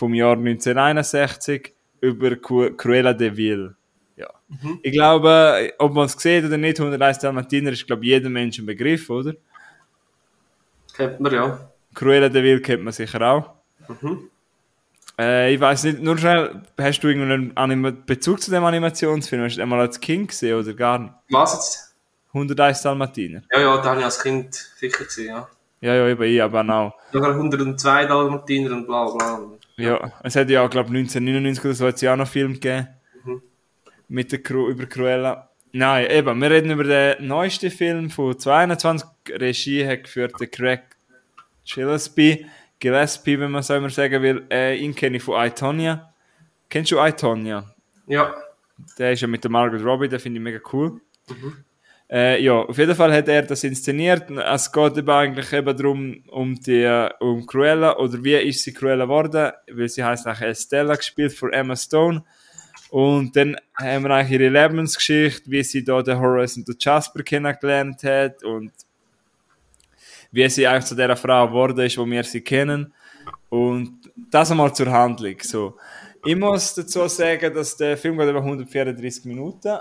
vom 0.00 0.14
Jahr 0.14 0.32
1961 0.36 1.74
über 2.00 2.28
Cru- 2.28 2.74
Cruella 2.74 3.12
de 3.12 3.36
Vil. 3.36 3.74
Ja. 4.16 4.28
Ich 4.82 4.92
glaube, 4.92 5.72
ob 5.78 5.92
man 5.92 6.06
es 6.06 6.12
sieht 6.12 6.44
oder 6.44 6.56
nicht, 6.56 6.80
101 6.80 7.18
Dalmatiner 7.18 7.72
ist, 7.72 7.86
glaube 7.86 8.02
ich, 8.04 8.08
jedem 8.10 8.32
Menschen 8.32 8.62
ein 8.64 8.66
Begriff, 8.66 9.10
oder? 9.10 9.34
Kennt 10.96 11.20
man 11.20 11.32
ja. 11.32 11.70
Cruella 11.94 12.28
de 12.30 12.42
Vil 12.42 12.60
kennt 12.62 12.82
man 12.82 12.92
sicher 12.94 13.20
auch. 13.20 13.50
Mhm. 13.88 14.30
Äh, 15.18 15.52
ich 15.54 15.60
weiß 15.60 15.84
nicht, 15.84 16.00
nur 16.00 16.16
schnell, 16.16 16.62
hast 16.78 17.00
du 17.00 17.08
irgendeinen 17.08 17.54
Anima 17.56 17.90
Bezug 17.90 18.40
zu 18.40 18.50
dem 18.50 18.64
Animationsfilm? 18.64 19.42
Hast 19.44 19.56
du 19.56 19.60
den 19.60 19.68
mal 19.68 19.80
als 19.80 20.00
Kind 20.00 20.28
gesehen 20.28 20.58
oder 20.58 20.72
gar 20.72 20.98
nicht? 20.98 21.12
Was 21.28 21.52
jetzt? 21.52 21.94
101 22.32 22.80
Dalmatiner. 22.82 23.42
Ja, 23.52 23.60
ja, 23.60 23.76
da 23.76 23.84
habe 23.90 23.98
ich 24.00 24.04
als 24.06 24.22
Kind 24.22 24.54
sicher 24.54 25.04
gesehen, 25.04 25.28
ja. 25.28 25.48
Ja, 25.82 25.94
ja, 25.94 26.08
eben, 26.08 26.22
ich 26.22 26.42
aber 26.42 26.62
auch. 26.74 26.94
Sogar 27.12 27.32
102 27.34 28.06
Dalmatiner 28.06 28.72
und 28.76 28.86
bla 28.86 29.04
bla. 29.10 29.40
Ja, 29.82 30.12
es 30.22 30.36
hat 30.36 30.50
ja, 30.50 30.66
glaube 30.66 30.88
1999 30.88 31.64
oder 31.64 31.74
so, 31.74 31.86
hat 31.86 31.94
es 31.96 32.00
ja 32.00 32.12
auch 32.12 32.16
noch 32.16 32.26
einen 32.26 32.32
Film 32.32 32.54
gegeben. 32.54 32.88
Mhm. 33.24 33.42
Mit 34.08 34.32
der 34.32 34.42
Cru 34.42 34.68
über 34.68 34.86
Cruella. 34.86 35.50
Nein, 35.72 36.10
eben, 36.10 36.40
wir 36.40 36.50
reden 36.50 36.70
über 36.70 36.84
den 36.84 37.26
neuesten 37.26 37.70
Film 37.70 38.10
von 38.10 38.38
22. 38.38 39.08
Regie 39.28 39.86
hat 39.86 40.04
geführt 40.04 40.34
der 40.40 40.48
Craig 40.48 40.82
Gillespie. 41.64 42.46
Gillespie, 42.80 43.38
wenn 43.38 43.50
man 43.50 43.62
so 43.62 43.74
immer 43.74 43.90
sagen 43.90 44.22
will. 44.22 44.46
Äh, 44.50 44.76
ihn 44.78 44.94
kenne 44.94 45.18
ich 45.18 45.22
von 45.22 45.44
Itonia. 45.44 46.12
Kennst 46.68 46.90
du 46.90 46.98
Itonia? 46.98 47.72
Ja. 48.06 48.34
Der 48.98 49.12
ist 49.12 49.20
ja 49.20 49.28
mit 49.28 49.44
der 49.44 49.50
Margaret 49.50 49.84
Robbie, 49.84 50.08
den 50.08 50.18
finde 50.18 50.38
ich 50.38 50.42
mega 50.42 50.60
cool. 50.72 51.00
Äh, 52.10 52.42
ja, 52.42 52.54
auf 52.54 52.76
jeden 52.76 52.96
Fall 52.96 53.12
hat 53.12 53.28
er 53.28 53.42
das 53.42 53.62
inszeniert. 53.62 54.28
Es 54.30 54.72
geht 54.72 54.96
eben 54.96 55.10
eigentlich 55.10 55.52
eben 55.52 55.76
darum, 55.76 56.24
um 56.28 56.56
die, 56.56 57.08
um 57.20 57.46
Cruella, 57.46 57.96
oder 57.98 58.24
wie 58.24 58.34
ist 58.34 58.64
sie 58.64 58.72
Cruella 58.72 59.04
geworden, 59.04 59.52
weil 59.72 59.88
sie 59.88 60.02
heißt 60.02 60.26
nachher 60.26 60.48
Estella, 60.48 60.96
gespielt 60.96 61.32
von 61.32 61.52
Emma 61.52 61.76
Stone. 61.76 62.24
Und 62.90 63.36
dann 63.36 63.56
haben 63.76 64.02
wir 64.02 64.10
eigentlich 64.10 64.40
ihre 64.40 64.48
Lebensgeschichte, 64.48 65.48
wie 65.48 65.62
sie 65.62 65.84
da 65.84 66.02
den 66.02 66.18
Horace 66.18 66.56
und 66.56 66.66
den 66.66 66.74
Jasper 66.80 67.22
kennengelernt 67.22 68.02
hat 68.02 68.42
und 68.42 68.72
wie 70.32 70.48
sie 70.48 70.66
eigentlich 70.66 70.86
zu 70.86 70.96
der 70.96 71.16
Frau 71.16 71.46
geworden 71.46 71.78
ist, 71.78 71.96
wo 71.96 72.04
wir 72.06 72.24
sie 72.24 72.40
kennen. 72.40 72.92
Und 73.48 74.10
das 74.32 74.50
einmal 74.50 74.74
zur 74.74 74.90
Handlung. 74.90 75.36
So. 75.42 75.76
Ich 76.24 76.34
muss 76.34 76.74
dazu 76.74 77.06
sagen, 77.06 77.54
dass 77.54 77.76
der 77.76 77.96
Film 77.96 78.18
geht 78.18 78.28
über 78.28 78.40
134 78.40 79.24
Minuten. 79.26 79.78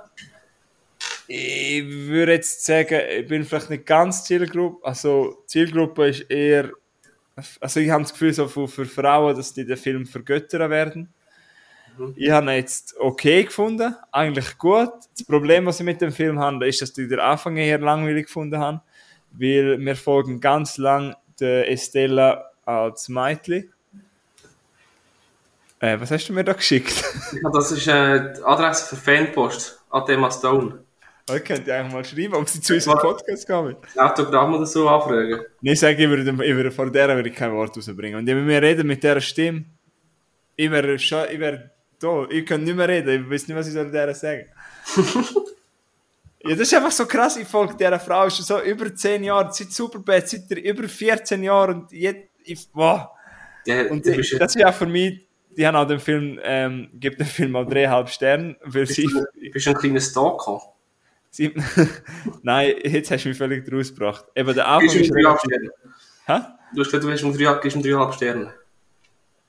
Ich 1.32 1.86
würde 1.86 2.34
jetzt 2.34 2.66
sagen, 2.66 3.02
ich 3.20 3.28
bin 3.28 3.44
vielleicht 3.44 3.70
nicht 3.70 3.86
ganz 3.86 4.24
Zielgruppe. 4.24 4.84
Also, 4.84 5.44
Zielgruppe 5.46 6.08
ist 6.08 6.22
eher. 6.22 6.72
Also, 7.60 7.80
ich 7.80 7.92
habe 7.92 8.02
das 8.02 8.14
Gefühl, 8.14 8.34
so 8.34 8.48
für, 8.48 8.68
für 8.68 8.86
Frauen, 8.86 9.36
dass 9.36 9.54
die 9.54 9.64
den 9.64 9.78
Film 9.78 10.08
vergöttern 10.08 10.72
werden. 10.72 11.14
Ich 12.16 12.32
habe 12.32 12.48
ihn 12.48 12.56
jetzt 12.56 12.96
okay 13.00 13.44
gefunden, 13.44 13.96
eigentlich 14.12 14.58
gut. 14.58 14.90
Das 15.16 15.24
Problem, 15.24 15.68
was 15.68 15.80
ich 15.80 15.86
mit 15.86 16.02
dem 16.02 16.12
Film 16.12 16.40
habe, 16.40 16.68
ist, 16.68 16.82
dass 16.82 16.98
ich 16.98 17.08
den 17.08 17.20
Anfang 17.20 17.58
eher 17.58 17.78
langweilig 17.78 18.26
gefunden 18.26 18.58
habe, 18.58 18.82
weil 19.32 19.80
wir 19.80 19.96
folgen 19.96 20.40
ganz 20.40 20.78
lang 20.78 21.16
der 21.40 21.70
Estella 21.70 22.50
als 22.66 23.08
Mädchen. 23.08 23.72
Äh, 25.80 26.00
was 26.00 26.10
hast 26.10 26.28
du 26.28 26.34
mir 26.34 26.44
da 26.44 26.54
geschickt? 26.54 27.04
Ja, 27.34 27.52
Das 27.52 27.72
ist 27.72 27.86
äh, 27.86 28.34
die 28.34 28.44
Adresse 28.44 28.88
für 28.88 28.96
Fanpost. 28.96 29.80
An 29.92 30.08
Emma 30.08 30.32
Stone. 30.32 30.89
Ich 31.36 31.44
könnte 31.44 31.74
eigentlich 31.74 31.94
mal 31.94 32.06
schreiben, 32.06 32.34
ob 32.36 32.50
sie 32.50 32.62
zu 32.62 32.74
unserem 32.74 33.00
Podcast 33.00 33.48
kommen. 33.48 33.76
Autogramm 33.96 34.54
oder 34.54 34.66
so 34.66 34.88
anfragen. 34.88 35.42
Nein, 35.62 35.74
ich 35.74 35.80
sage, 35.80 36.04
ich 36.04 36.10
würde, 36.10 36.32
ich 36.32 36.56
würde 36.56 36.72
vor 36.72 36.90
der 36.90 37.16
würde 37.16 37.30
ich 37.30 37.36
kein 37.36 37.52
Wort 37.54 37.76
rausbringen. 37.76 38.20
Und 38.20 38.28
wenn 38.28 38.48
wir 38.48 38.62
reden 38.62 38.88
mit 38.88 39.04
dieser 39.04 39.22
Stimme, 39.22 39.66
ich 40.56 40.70
wäre 40.72 40.98
schon, 41.00 41.26
ich 41.32 41.40
wäre 41.40 41.72
da, 42.00 42.26
ich 42.30 42.46
könnte 42.46 42.66
nicht 42.66 42.76
mehr 42.76 42.88
reden, 42.88 43.26
ich 43.26 43.30
weiß 43.30 43.48
nicht, 43.48 43.58
was 43.58 43.68
ich 43.68 43.74
soll 43.74 43.92
der 43.92 44.14
sagen. 44.14 44.46
Ja, 46.42 46.52
das 46.52 46.62
ist 46.62 46.74
einfach 46.74 46.92
so 46.92 47.06
krass. 47.06 47.36
Ich 47.38 47.48
folge 47.48 47.76
dieser 47.76 48.00
Frau 48.00 48.30
schon 48.30 48.46
so 48.46 48.62
über 48.62 48.94
10 48.96 49.24
Jahre, 49.26 49.52
seit 49.52 49.72
Superbad, 49.72 50.30
seit 50.30 50.50
über 50.52 50.88
14 50.88 51.44
Jahren 51.44 51.82
und 51.82 51.92
jetzt, 51.92 52.30
ich, 52.46 52.68
wow. 52.74 53.10
Ja, 53.66 53.90
Und 53.90 54.04
bist, 54.04 54.40
das 54.40 54.56
ist 54.56 54.66
auch 54.66 54.74
für 54.74 54.86
mich, 54.86 55.28
die 55.50 55.68
haben 55.68 55.76
auch 55.76 55.86
den 55.86 56.00
Film, 56.00 56.40
ähm, 56.42 56.90
gibt 56.94 57.20
den 57.20 57.28
Film 57.28 57.56
auch 57.58 57.66
dreieinhalb 57.66 58.08
Sterne, 58.10 58.56
weil 58.64 58.86
bist, 58.86 58.96
sie, 58.96 59.08
du, 59.08 59.26
bist 59.52 59.66
du 59.66 59.72
ein 59.72 59.76
kleiner 59.76 60.00
Stalker. 60.00 60.62
Nein, 62.44 62.76
jetzt 62.84 63.12
hast 63.12 63.24
du 63.24 63.30
mich 63.30 63.38
völlig 63.38 63.72
rausgebracht. 63.72 64.26
Eben 64.36 64.54
der 64.54 64.64
Du 64.64 64.70
Anfang 64.70 65.00
ist. 65.00 65.14
Hä? 66.26 66.40
Du 66.74 66.82
hast 66.82 66.92
gesagt, 66.92 67.04
du 67.04 67.12
hast 67.12 67.24
ihm 67.24 67.84
dreieinhalb 67.84 68.14
Sterne. 68.14 68.54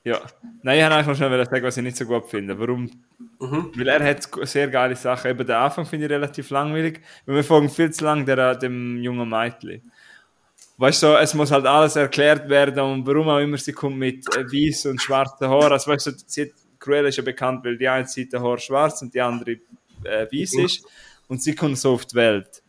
Ja. 0.03 0.19
Nein, 0.63 0.77
ich 0.77 0.83
wollte 0.83 0.95
einfach 0.95 1.15
schnell 1.15 1.45
sagen, 1.45 1.63
was 1.63 1.77
ich 1.77 1.83
nicht 1.83 1.97
so 1.97 2.05
gut 2.05 2.25
finde. 2.27 2.57
Warum? 2.59 2.89
Mhm. 3.39 3.71
Weil 3.75 3.87
er 3.87 4.03
hat 4.03 4.27
sehr 4.47 4.67
geile 4.67 4.95
Sachen. 4.95 5.29
Eben 5.31 5.45
der 5.45 5.59
Anfang 5.59 5.85
finde 5.85 6.07
ich 6.07 6.11
relativ 6.11 6.49
langweilig, 6.49 7.01
weil 7.25 7.35
wir 7.35 7.43
folgen 7.43 7.69
viel 7.69 7.91
zu 7.91 8.03
lang 8.05 8.25
der, 8.25 8.55
dem 8.55 8.97
jungen 8.97 9.29
Mädchen. 9.29 9.91
Weißt 10.77 11.03
du, 11.03 11.07
es 11.19 11.35
muss 11.35 11.51
halt 11.51 11.67
alles 11.67 11.95
erklärt 11.95 12.49
werden 12.49 12.79
und 12.83 13.05
warum 13.05 13.29
auch 13.29 13.37
immer 13.37 13.57
sie 13.57 13.73
kommt 13.73 13.97
mit 13.97 14.25
äh, 14.35 14.43
weiß 14.45 14.87
und 14.87 14.99
schwarzen 14.99 15.47
Haaren. 15.47 15.73
Also 15.73 15.91
weißt 15.91 16.07
du, 16.07 16.45
Cruella 16.79 17.09
ist 17.09 17.17
ja 17.17 17.23
bekannt, 17.23 17.63
weil 17.63 17.77
die 17.77 17.87
eine 17.87 18.07
Seite 18.07 18.41
Haar 18.41 18.57
schwarz 18.57 18.99
und 19.03 19.13
die 19.13 19.21
andere 19.21 19.51
äh, 20.03 20.25
weiß 20.31 20.55
ist. 20.55 20.83
Und 21.31 21.41
sie 21.41 21.55
kommt 21.55 21.77
so 21.77 21.93
auf 21.93 22.05
die 22.05 22.15
Welt. 22.15 22.61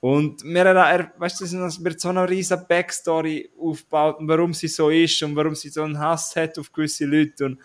Und 0.00 0.42
hat 0.42 0.66
er, 0.66 1.12
weißt 1.18 1.38
du, 1.38 1.44
es 1.44 1.84
wird 1.84 2.00
so 2.00 2.08
eine 2.08 2.26
riesige 2.26 2.64
Backstory 2.66 3.50
aufgebaut, 3.60 4.16
warum 4.20 4.54
sie 4.54 4.68
so 4.68 4.88
ist 4.88 5.22
und 5.22 5.36
warum 5.36 5.54
sie 5.54 5.68
so 5.68 5.82
einen 5.82 5.98
Hass 5.98 6.34
hat 6.34 6.58
auf 6.58 6.72
gewisse 6.72 7.04
Leute. 7.04 7.44
Und 7.44 7.58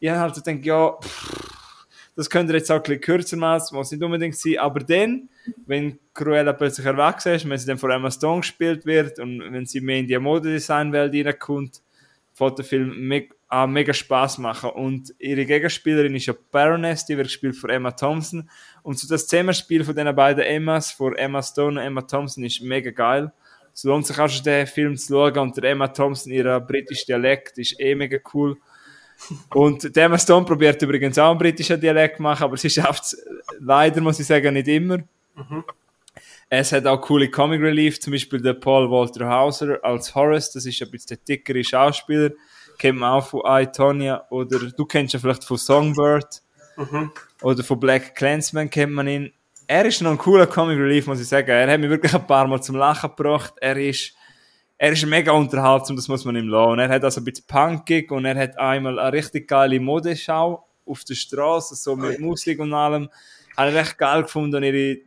ich 0.00 0.08
habe 0.08 0.18
halt 0.18 0.34
gedacht, 0.34 0.64
ja, 0.64 0.90
pff, 0.90 1.86
das 2.16 2.28
könnte 2.28 2.52
jetzt 2.54 2.68
auch 2.68 2.78
ein 2.78 2.82
bisschen 2.82 3.00
kürzer 3.00 3.36
machen, 3.36 3.60
das 3.60 3.70
muss 3.70 3.92
nicht 3.92 4.02
unbedingt 4.02 4.36
sein. 4.36 4.58
Aber 4.58 4.80
dann, 4.80 5.28
wenn 5.66 6.00
Cruella 6.12 6.52
plötzlich 6.52 6.84
erwachsen 6.84 7.34
ist, 7.34 7.48
wenn 7.48 7.56
sie 7.56 7.66
dann 7.66 7.78
von 7.78 7.92
Emma 7.92 8.10
Stone 8.10 8.40
gespielt 8.40 8.84
wird 8.86 9.20
und 9.20 9.38
wenn 9.38 9.66
sie 9.66 9.80
mehr 9.80 10.00
in 10.00 10.08
die 10.08 10.18
Modedesign-Welt 10.18 11.14
reinkommt, 11.24 11.80
fängt 12.32 12.58
der 12.58 12.64
Film 12.64 13.06
an 13.48 13.72
mega 13.72 13.92
Spaß 13.92 14.38
machen. 14.38 14.70
Und 14.70 15.14
ihre 15.18 15.46
Gegenspielerin 15.46 16.14
ist 16.14 16.26
ja 16.26 16.34
Baroness, 16.50 17.06
die 17.06 17.16
wird 17.16 17.28
gespielt 17.28 17.56
von 17.56 17.70
Emma 17.70 17.92
Thompson. 17.92 18.50
Und 18.82 18.98
so 18.98 19.06
das 19.08 19.26
Zusammenspiel 19.26 19.84
von 19.84 19.94
den 19.94 20.14
beiden 20.14 20.44
Emmas, 20.44 20.90
von 20.90 21.16
Emma 21.16 21.42
Stone 21.42 21.80
und 21.80 21.86
Emma 21.86 22.02
Thompson, 22.02 22.44
ist 22.44 22.60
mega 22.60 22.90
geil. 22.90 23.32
Es 23.72 23.84
lohnt 23.84 24.06
sich 24.06 24.18
auch 24.18 24.28
schon, 24.28 24.44
den 24.44 24.66
Film 24.66 24.96
zu 24.96 25.12
schauen. 25.12 25.38
Und 25.38 25.56
der 25.56 25.64
Emma 25.70 25.88
Thompson, 25.88 26.32
ihr 26.32 26.60
britischer 26.60 27.06
Dialekt, 27.06 27.58
ist 27.58 27.78
eh 27.78 27.94
mega 27.94 28.18
cool. 28.34 28.56
Und 29.54 29.96
der 29.96 30.04
Emma 30.04 30.18
Stone 30.18 30.44
probiert 30.44 30.80
übrigens 30.82 31.18
auch 31.18 31.30
einen 31.30 31.38
britischen 31.38 31.80
Dialekt 31.80 32.16
zu 32.16 32.22
machen, 32.22 32.44
aber 32.44 32.56
sie 32.56 32.70
schafft 32.70 33.04
es 33.04 33.26
leider, 33.58 34.00
muss 34.00 34.20
ich 34.20 34.26
sagen, 34.26 34.54
nicht 34.54 34.68
immer. 34.68 34.98
Es 36.48 36.72
hat 36.72 36.86
auch 36.86 37.00
coole 37.00 37.30
Comic 37.30 37.60
Relief, 37.60 37.98
zum 37.98 38.12
Beispiel 38.12 38.40
der 38.40 38.54
Paul 38.54 38.90
Walter 38.90 39.28
Hauser 39.28 39.78
als 39.82 40.14
Horace, 40.14 40.52
das 40.52 40.66
ist 40.66 40.80
ein 40.82 40.90
bisschen 40.90 41.08
der 41.08 41.36
dickere 41.36 41.64
Schauspieler, 41.64 42.30
kennt 42.78 42.98
man 42.98 43.12
auch 43.12 43.26
von 43.26 43.42
I, 43.46 43.66
Tonya, 43.66 44.26
oder 44.30 44.58
du 44.58 44.84
kennst 44.84 45.14
ihn 45.14 45.20
vielleicht 45.20 45.44
von 45.44 45.56
Songbird, 45.56 46.42
oder 47.42 47.64
von 47.64 47.80
Black 47.80 48.14
Clansman 48.14 48.70
kennt 48.70 48.92
man 48.92 49.08
ihn. 49.08 49.32
Er 49.66 49.84
ist 49.84 50.00
noch 50.00 50.12
ein 50.12 50.18
cooler 50.18 50.46
Comic 50.46 50.78
Relief, 50.78 51.06
muss 51.06 51.20
ich 51.20 51.28
sagen. 51.28 51.50
Er 51.50 51.70
hat 51.72 51.80
mich 51.80 51.90
wirklich 51.90 52.14
ein 52.14 52.26
paar 52.26 52.46
Mal 52.46 52.62
zum 52.62 52.76
Lachen 52.76 53.10
gebracht. 53.10 53.54
Er 53.60 53.76
ist, 53.76 54.14
er 54.78 54.92
ist 54.92 55.04
mega 55.06 55.32
unterhaltsam, 55.32 55.96
das 55.96 56.06
muss 56.06 56.24
man 56.24 56.36
ihm 56.36 56.48
lassen. 56.48 56.78
Er 56.78 56.88
hat 56.88 57.02
also 57.02 57.20
ein 57.20 57.24
bisschen 57.24 57.46
punkig 57.46 58.12
und 58.12 58.24
er 58.26 58.36
hat 58.36 58.58
einmal 58.58 58.98
eine 58.98 59.12
richtig 59.12 59.48
geile 59.48 59.80
Modeschau 59.80 60.66
auf 60.84 61.04
der 61.04 61.14
Straße, 61.14 61.74
so 61.74 61.96
mit 61.96 62.20
Musik 62.20 62.60
und 62.60 62.72
allem. 62.74 63.08
Habe 63.56 63.70
ich 63.70 63.76
echt 63.76 63.98
geil 63.98 64.22
gefunden. 64.22 64.56
Und 64.56 64.62
ihre, 64.62 64.98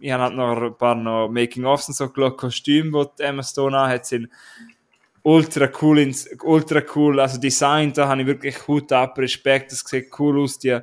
ich 0.00 0.10
habe 0.12 0.22
halt 0.22 0.34
noch 0.34 0.62
ein 0.62 0.78
paar 0.78 0.94
noch 0.94 1.28
Making-ofs 1.28 1.88
und 1.88 1.94
so 1.94 2.08
geschaut, 2.08 2.38
Kostüme, 2.38 3.10
die 3.18 3.22
Emma 3.24 3.42
Stone 3.42 3.76
anhat, 3.76 4.06
sind 4.06 4.28
ultra 5.24 5.70
cool, 5.80 5.98
ins, 6.00 6.28
ultra 6.42 6.82
cool, 6.94 7.20
also 7.20 7.38
Design, 7.38 7.92
da 7.92 8.08
habe 8.08 8.22
ich 8.22 8.26
wirklich 8.26 8.66
Hut 8.66 8.90
ab, 8.92 9.16
Respekt, 9.18 9.70
das 9.72 9.80
sieht 9.80 10.10
cool 10.18 10.42
aus, 10.42 10.58
die 10.58 10.78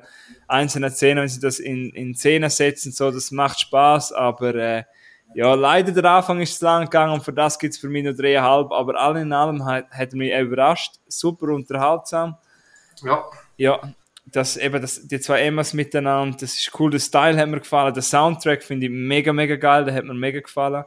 einzelnen 0.48 0.92
Szenen, 0.92 1.22
wenn 1.22 1.30
sie 1.30 1.42
das 1.42 1.60
in, 1.60 1.90
in 1.90 2.16
Szenen 2.16 2.50
setzen, 2.50 2.92
so, 2.92 3.12
das 3.12 3.32
macht 3.32 3.60
Spaß, 3.60 4.14
aber 4.14 4.56
äh, 4.56 4.84
ja, 5.36 5.54
leider 5.54 5.92
der 5.92 6.06
Anfang 6.06 6.40
ist 6.42 6.58
zu 6.58 6.66
lang 6.66 6.86
gegangen 6.86 7.14
und 7.14 7.24
für 7.24 7.34
das 7.34 7.60
gibt 7.60 7.74
es 7.74 7.80
für 7.80 7.90
mich 7.90 8.04
nur 8.04 8.14
dreieinhalb, 8.14 8.72
aber 8.72 9.00
all 9.00 9.18
in 9.18 9.34
allem 9.34 9.66
hat, 9.66 9.90
hat 9.92 10.14
mich 10.14 10.34
überrascht, 10.34 10.96
super 11.08 11.48
unterhaltsam, 11.50 12.38
Ja. 13.04 13.26
ja, 13.58 13.94
das, 14.26 14.58
eben 14.58 14.82
das, 14.82 15.08
die 15.08 15.20
zwei 15.20 15.42
Emmas 15.42 15.74
miteinander, 15.74 16.38
das 16.40 16.54
ist 16.54 16.72
cool, 16.80 16.92
der 16.92 17.00
Style 17.00 17.38
hat 17.38 17.50
mir 17.50 17.60
gefallen, 17.60 17.94
der 17.94 18.04
Soundtrack 18.04 18.64
finde 18.64 18.86
ich 18.86 18.92
mega, 18.92 19.34
mega 19.34 19.56
geil, 19.58 19.84
der 19.86 19.94
hat 19.96 20.06
mir 20.06 20.14
mega 20.14 20.40
gefallen. 20.40 20.86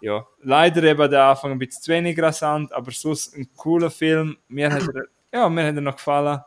Ja, 0.00 0.26
leider 0.42 0.82
eben 0.84 1.10
der 1.10 1.24
Anfang 1.24 1.52
ein 1.52 1.58
bisschen 1.58 1.82
zu 1.82 1.92
wenig 1.92 2.20
rasant, 2.20 2.72
aber 2.72 2.90
sonst 2.90 3.36
ein 3.36 3.48
cooler 3.56 3.90
Film. 3.90 4.36
Mir 4.48 4.72
hat 4.72 4.82
er, 4.94 5.04
ja, 5.32 5.48
mir 5.48 5.66
hat 5.66 5.74
er 5.74 5.80
noch 5.80 5.96
gefallen. 5.96 6.40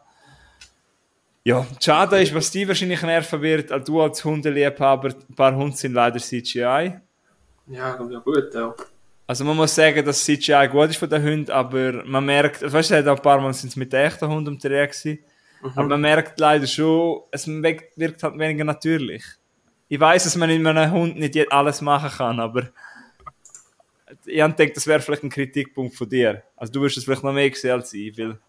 Ja, 1.44 1.66
schade 1.84 2.22
ist, 2.22 2.34
was 2.36 2.52
die 2.52 2.68
wahrscheinlich 2.68 3.02
nerven 3.02 3.42
wird, 3.42 3.72
als 3.72 3.86
du 3.86 4.00
als 4.00 4.24
Hundeliebhaber, 4.24 5.10
ein 5.10 5.36
paar 5.36 5.56
Hunde 5.56 5.76
sind 5.76 5.94
leider 5.94 6.20
CGI. 6.20 6.62
Ja, 6.62 7.00
ja 7.68 8.20
gut, 8.20 8.54
ja. 8.54 8.76
Also 9.26 9.46
man 9.46 9.56
muss 9.56 9.74
sagen, 9.74 10.06
dass 10.06 10.24
CGI 10.24 10.68
gut 10.70 10.90
ist 10.90 10.98
von 10.98 11.10
den 11.10 11.24
Hunden, 11.24 11.52
aber 11.52 12.04
man 12.06 12.26
merkt, 12.26 12.64
also 12.64 12.78
weißt 12.78 12.92
du, 12.92 13.12
auch 13.12 13.18
ein 13.18 13.22
paar 13.22 13.40
Mal 13.40 13.54
sind 13.54 13.70
es 13.70 13.76
mit 13.76 13.94
echten 13.94 14.28
Hunden 14.28 14.50
unterwegs 14.50 15.02
gewesen, 15.02 15.24
aber 15.76 15.88
man 15.88 16.02
merkt 16.02 16.40
leider 16.40 16.68
schon, 16.68 17.22
es 17.32 17.48
wirkt 17.48 18.24
halt 18.24 18.38
weniger 18.38 18.64
natürlich. 18.64 19.24
Ich 19.88 20.00
weiß, 20.00 20.26
dass 20.26 20.36
man 20.36 20.50
mit 20.50 20.66
einem 20.66 20.92
Hund 20.92 21.18
nicht 21.18 21.52
alles 21.52 21.82
machen 21.82 22.10
kann, 22.10 22.40
aber 22.40 22.70
ich 24.26 24.42
habe 24.42 24.54
gedacht, 24.54 24.78
das 24.78 24.88
wäre 24.88 25.00
vielleicht 25.00 25.24
ein 25.24 25.30
Kritikpunkt 25.30 25.96
von 25.96 26.10
dir. 26.10 26.44
Also 26.56 26.74
du 26.74 26.82
wirst 26.82 26.98
es 26.98 27.04
vielleicht 27.06 27.24
noch 27.24 27.34
mehr 27.34 27.50
gesehen 27.50 27.72
als 27.72 27.94
ich, 27.94 28.18
weil 28.18 28.40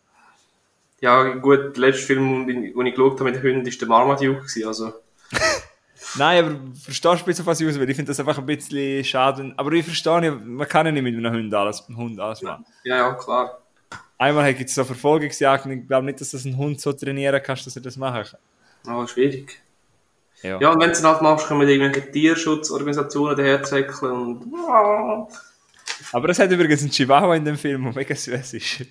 Ja, 1.00 1.34
gut, 1.34 1.76
der 1.76 1.80
letzte 1.80 2.06
Film, 2.06 2.46
den 2.46 2.64
ich 2.64 2.94
geschaut 2.94 3.20
habe 3.20 3.24
mit 3.30 3.36
den 3.36 3.42
Hunden, 3.42 3.66
war 3.66 3.78
der 3.78 3.88
Marmaduke. 3.88 4.66
Also, 4.66 4.92
Nein, 6.18 6.44
aber 6.44 6.56
verstehst 6.74 7.04
du 7.04 7.10
ein 7.10 7.24
bisschen, 7.24 7.46
was 7.46 7.60
ich 7.60 7.68
aus 7.68 7.78
will? 7.78 7.88
Ich 7.88 7.96
finde 7.96 8.10
das 8.10 8.20
einfach 8.20 8.38
ein 8.38 8.46
bisschen 8.46 9.04
schade. 9.04 9.52
Aber 9.56 9.72
ich 9.72 9.84
verstehe 9.84 10.20
nicht, 10.20 10.44
man 10.44 10.68
kann 10.68 10.86
ja 10.86 10.92
nicht 10.92 11.02
mit 11.02 11.16
einem 11.16 11.32
Hund 11.32 11.54
alles, 11.54 11.86
einem 11.88 11.96
Hund 11.96 12.20
alles 12.20 12.42
machen. 12.42 12.66
ja, 12.84 12.96
ja, 12.96 13.14
klar. 13.14 13.58
Einmal 14.18 14.54
gibt 14.54 14.68
es 14.68 14.76
so 14.76 14.84
Verfolgungsjagden, 14.84 15.72
ich 15.72 15.88
glaube 15.88 16.06
nicht, 16.06 16.20
dass 16.20 16.30
das 16.30 16.44
ein 16.44 16.56
Hund 16.56 16.80
so 16.80 16.92
trainieren 16.92 17.40
kannst, 17.42 17.66
dass 17.66 17.74
er 17.74 17.82
das 17.82 17.96
machen 17.96 18.22
kann. 18.22 18.92
Aber 18.92 19.08
schwierig. 19.08 19.60
Ja. 20.42 20.60
Ja, 20.60 20.70
und 20.70 20.80
wenn 20.80 20.90
du 20.90 20.92
es 20.92 21.02
halt 21.02 21.22
machst, 21.22 21.46
kommen 21.46 21.68
irgendwelche 21.68 22.10
Tierschutzorganisationen 22.10 23.36
daherzäckeln 23.36 24.12
und... 24.12 24.52
Aber 26.12 26.28
es 26.28 26.38
hat 26.38 26.50
übrigens 26.50 26.82
einen 26.82 26.90
Chihuahua 26.90 27.36
in 27.36 27.44
dem 27.44 27.57
Film, 27.57 27.84
der 27.84 27.92
mega 27.94 28.14
süß 28.14 28.55
ist. 28.55 28.84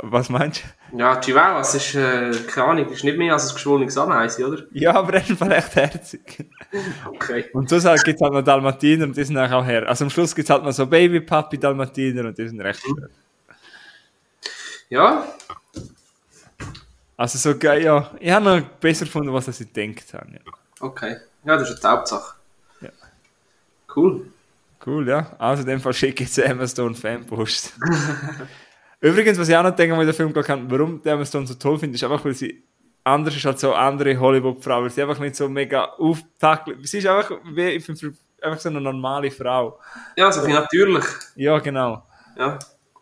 Was 0.00 0.28
meinst 0.28 0.62
du? 0.92 0.98
Ja, 0.98 1.20
Chihuahua, 1.20 1.58
das 1.58 1.74
ist, 1.74 1.94
äh, 1.96 2.30
keine 2.46 2.68
Ahnung, 2.68 2.88
ist 2.88 3.02
nicht 3.02 3.18
mehr 3.18 3.32
als 3.32 3.48
ein 3.48 3.54
geschwollenes 3.54 3.98
Ameise, 3.98 4.46
oder? 4.46 4.62
Ja, 4.72 4.94
aber 4.94 5.14
er 5.14 5.22
ist 5.22 5.30
einfach 5.30 5.50
echt 5.50 5.74
herzig. 5.74 6.46
Okay. 7.06 7.46
Und 7.52 7.68
sonst 7.68 7.84
halt 7.84 8.04
gibt 8.04 8.16
es 8.16 8.22
halt 8.22 8.32
noch 8.32 8.42
Dalmatiner 8.42 9.04
und 9.04 9.16
die 9.16 9.24
sind 9.24 9.36
auch 9.36 9.64
her. 9.64 9.88
Also 9.88 10.04
am 10.04 10.10
Schluss 10.10 10.34
gibt 10.34 10.48
es 10.48 10.50
halt 10.50 10.62
noch 10.62 10.72
so 10.72 10.86
Baby-Papi-Dalmatiner 10.86 12.26
und 12.26 12.38
die 12.38 12.48
sind 12.48 12.60
recht 12.60 12.80
schön. 12.80 13.08
Ja, 14.88 15.26
Also 17.18 17.36
so 17.36 17.58
geil, 17.58 17.82
ja. 17.82 18.12
Ich 18.20 18.30
habe 18.30 18.44
noch 18.44 18.60
besser 18.78 19.04
gefunden, 19.04 19.32
was 19.32 19.48
ich 19.48 19.72
gedacht 19.72 20.14
habe. 20.14 20.30
Ja. 20.32 20.38
okay. 20.80 21.16
Ja, 21.44 21.56
das 21.56 21.70
ist 21.70 21.82
die 21.82 21.86
Hauptsache. 21.86 22.37
Cool. 23.98 24.26
Cool, 24.86 25.08
ja. 25.08 25.34
Also 25.38 25.62
in 25.62 25.68
dem 25.68 25.80
Fall 25.80 25.92
schicke 25.92 26.24
ich 26.24 26.32
zu 26.32 26.44
Emma 26.44 26.66
Stone 26.66 26.94
Fanpost. 26.94 27.74
Übrigens, 29.00 29.38
was 29.38 29.48
ich 29.48 29.56
auch 29.56 29.62
noch 29.62 29.74
denke, 29.74 29.94
wenn 29.94 30.08
ich 30.08 30.16
den 30.16 30.32
Film 30.32 30.48
habe, 30.48 30.70
warum 30.70 31.02
die 31.02 31.08
Emma 31.08 31.24
Stone 31.24 31.46
so 31.46 31.54
toll 31.54 31.78
finde, 31.78 31.96
ist 31.96 32.04
einfach, 32.04 32.24
weil 32.24 32.34
sie 32.34 32.62
anders 33.04 33.34
ist 33.36 33.46
als 33.46 33.60
so 33.60 33.74
andere 33.74 34.18
Hollywood-Frau, 34.18 34.82
weil 34.82 34.90
sie 34.90 35.02
einfach 35.02 35.18
nicht 35.18 35.36
so 35.36 35.48
mega 35.48 35.84
auftackelt. 35.84 36.86
Sie 36.86 36.98
ist 36.98 37.06
einfach, 37.06 37.38
wie, 37.52 37.74
einfach 38.42 38.60
so 38.60 38.68
eine 38.68 38.80
normale 38.80 39.30
Frau. 39.30 39.78
Ja, 40.16 40.30
so 40.30 40.42
viel 40.42 40.54
natürlich. 40.54 41.04
Ja, 41.36 41.58
genau. 41.58 42.04
Ja. 42.36 42.58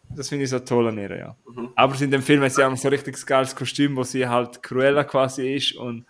Das 0.08 0.28
finde 0.28 0.44
ich 0.44 0.50
so 0.50 0.60
toll 0.60 0.88
an 0.88 0.98
ihr, 0.98 1.16
ja. 1.16 1.36
Aber 1.74 2.00
in 2.00 2.10
dem 2.10 2.22
Film 2.22 2.42
hat 2.42 2.52
sie 2.52 2.64
auch 2.64 2.76
so 2.76 2.88
ein 2.88 2.94
richtig 2.94 3.24
geiles 3.26 3.54
Kostüm, 3.54 3.96
wo 3.96 4.02
sie 4.02 4.26
halt 4.26 4.62
Cruella 4.62 5.04
quasi 5.04 5.54
ist 5.54 5.74
und 5.74 6.06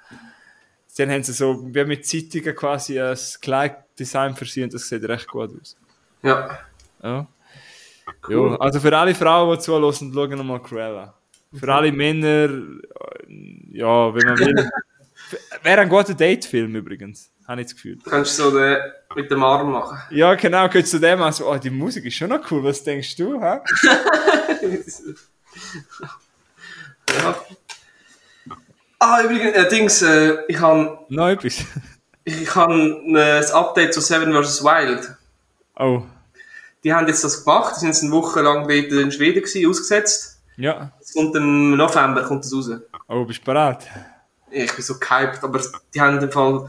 dann 0.99 1.11
haben 1.11 1.23
sie 1.23 1.33
so 1.33 1.63
wie 1.75 1.85
mit 1.85 2.07
Zeitungen 2.07 2.55
quasi 2.55 3.01
ein 3.01 3.17
Kleiddesign 3.41 3.86
sie 4.05 4.63
und 4.63 4.75
das 4.75 4.89
sieht 4.89 5.05
recht 5.05 5.29
gut 5.29 5.51
aus. 5.61 5.77
Ja. 6.23 6.59
Ja. 7.03 7.27
Cool. 8.29 8.53
Ja, 8.53 8.57
also 8.59 8.81
für 8.81 8.97
alle 8.97 9.15
Frauen, 9.15 9.57
die 9.57 9.63
zuhören, 9.63 10.13
schauen 10.13 10.31
nochmal 10.31 10.63
Cruella. 10.63 11.15
Für 11.55 11.75
alle 11.75 11.93
Männer, 11.93 12.49
äh, 12.49 12.51
ja, 13.71 14.15
wenn 14.15 14.27
man 14.27 14.39
will. 14.39 14.71
Wäre 15.63 15.81
ein 15.81 15.89
guter 15.89 16.15
Date-Film 16.15 16.77
übrigens, 16.77 17.33
habe 17.49 17.61
ich 17.61 17.69
das 17.69 17.75
Gefühl. 17.75 17.97
Du 17.97 18.11
kannst 18.11 18.37
so 18.37 18.51
den, 18.51 18.79
mit 19.15 19.31
dem 19.31 19.43
Arm 19.43 19.73
machen. 19.73 19.99
Ja, 20.11 20.35
genau, 20.35 20.69
gehst 20.69 20.91
zu 20.91 21.01
dem 21.01 21.23
also, 21.23 21.51
oh, 21.51 21.57
die 21.57 21.71
Musik 21.71 22.05
ist 22.05 22.15
schon 22.15 22.29
noch 22.29 22.51
cool, 22.51 22.63
was 22.63 22.85
denkst 22.85 23.17
du, 23.17 23.41
hä? 23.41 23.61
ja. 27.23 27.37
Ah, 28.99 29.23
übrigens, 29.23 29.57
äh, 29.57 29.69
Dings, 29.69 30.03
äh, 30.03 30.37
ich 30.49 30.61
habe 30.61 30.99
Noch 31.09 31.29
etwas? 31.29 31.65
Ich 32.27 32.55
hab, 32.55 32.71
äh, 32.71 33.13
das 33.13 33.53
Update 33.53 33.95
zu 33.95 34.01
Seven 34.01 34.33
vs. 34.33 34.63
Wild. 34.63 35.15
Oh, 35.79 36.03
Die 36.85 36.93
haben 36.93 37.07
jetzt 37.09 37.25
das 37.25 37.45
gemacht, 37.45 37.75
die 37.77 37.81
sind 37.81 37.89
jetzt 37.89 38.03
eine 38.03 38.13
Woche 38.13 38.41
lang 38.43 38.69
dort 38.69 38.71
in 38.93 39.11
Schweden 39.13 39.41
gewesen, 39.43 39.69
ausgesetzt. 39.69 40.41
ja. 40.57 40.93
Es 41.01 41.15
kommt 41.15 41.35
im 41.37 41.77
November 41.77 42.23
kommt 42.25 42.45
das 42.45 42.53
raus. 42.53 42.71
Oh, 43.09 43.25
bist 43.25 43.41
du 43.41 43.45
bereit? 43.45 43.87
Ich 44.51 44.73
bin 44.75 44.83
so 44.85 44.99
gehypt, 44.99 45.43
aber 45.43 45.61
die 45.95 46.01
haben 46.01 46.19
im 46.21 46.31
Fall 46.33 46.69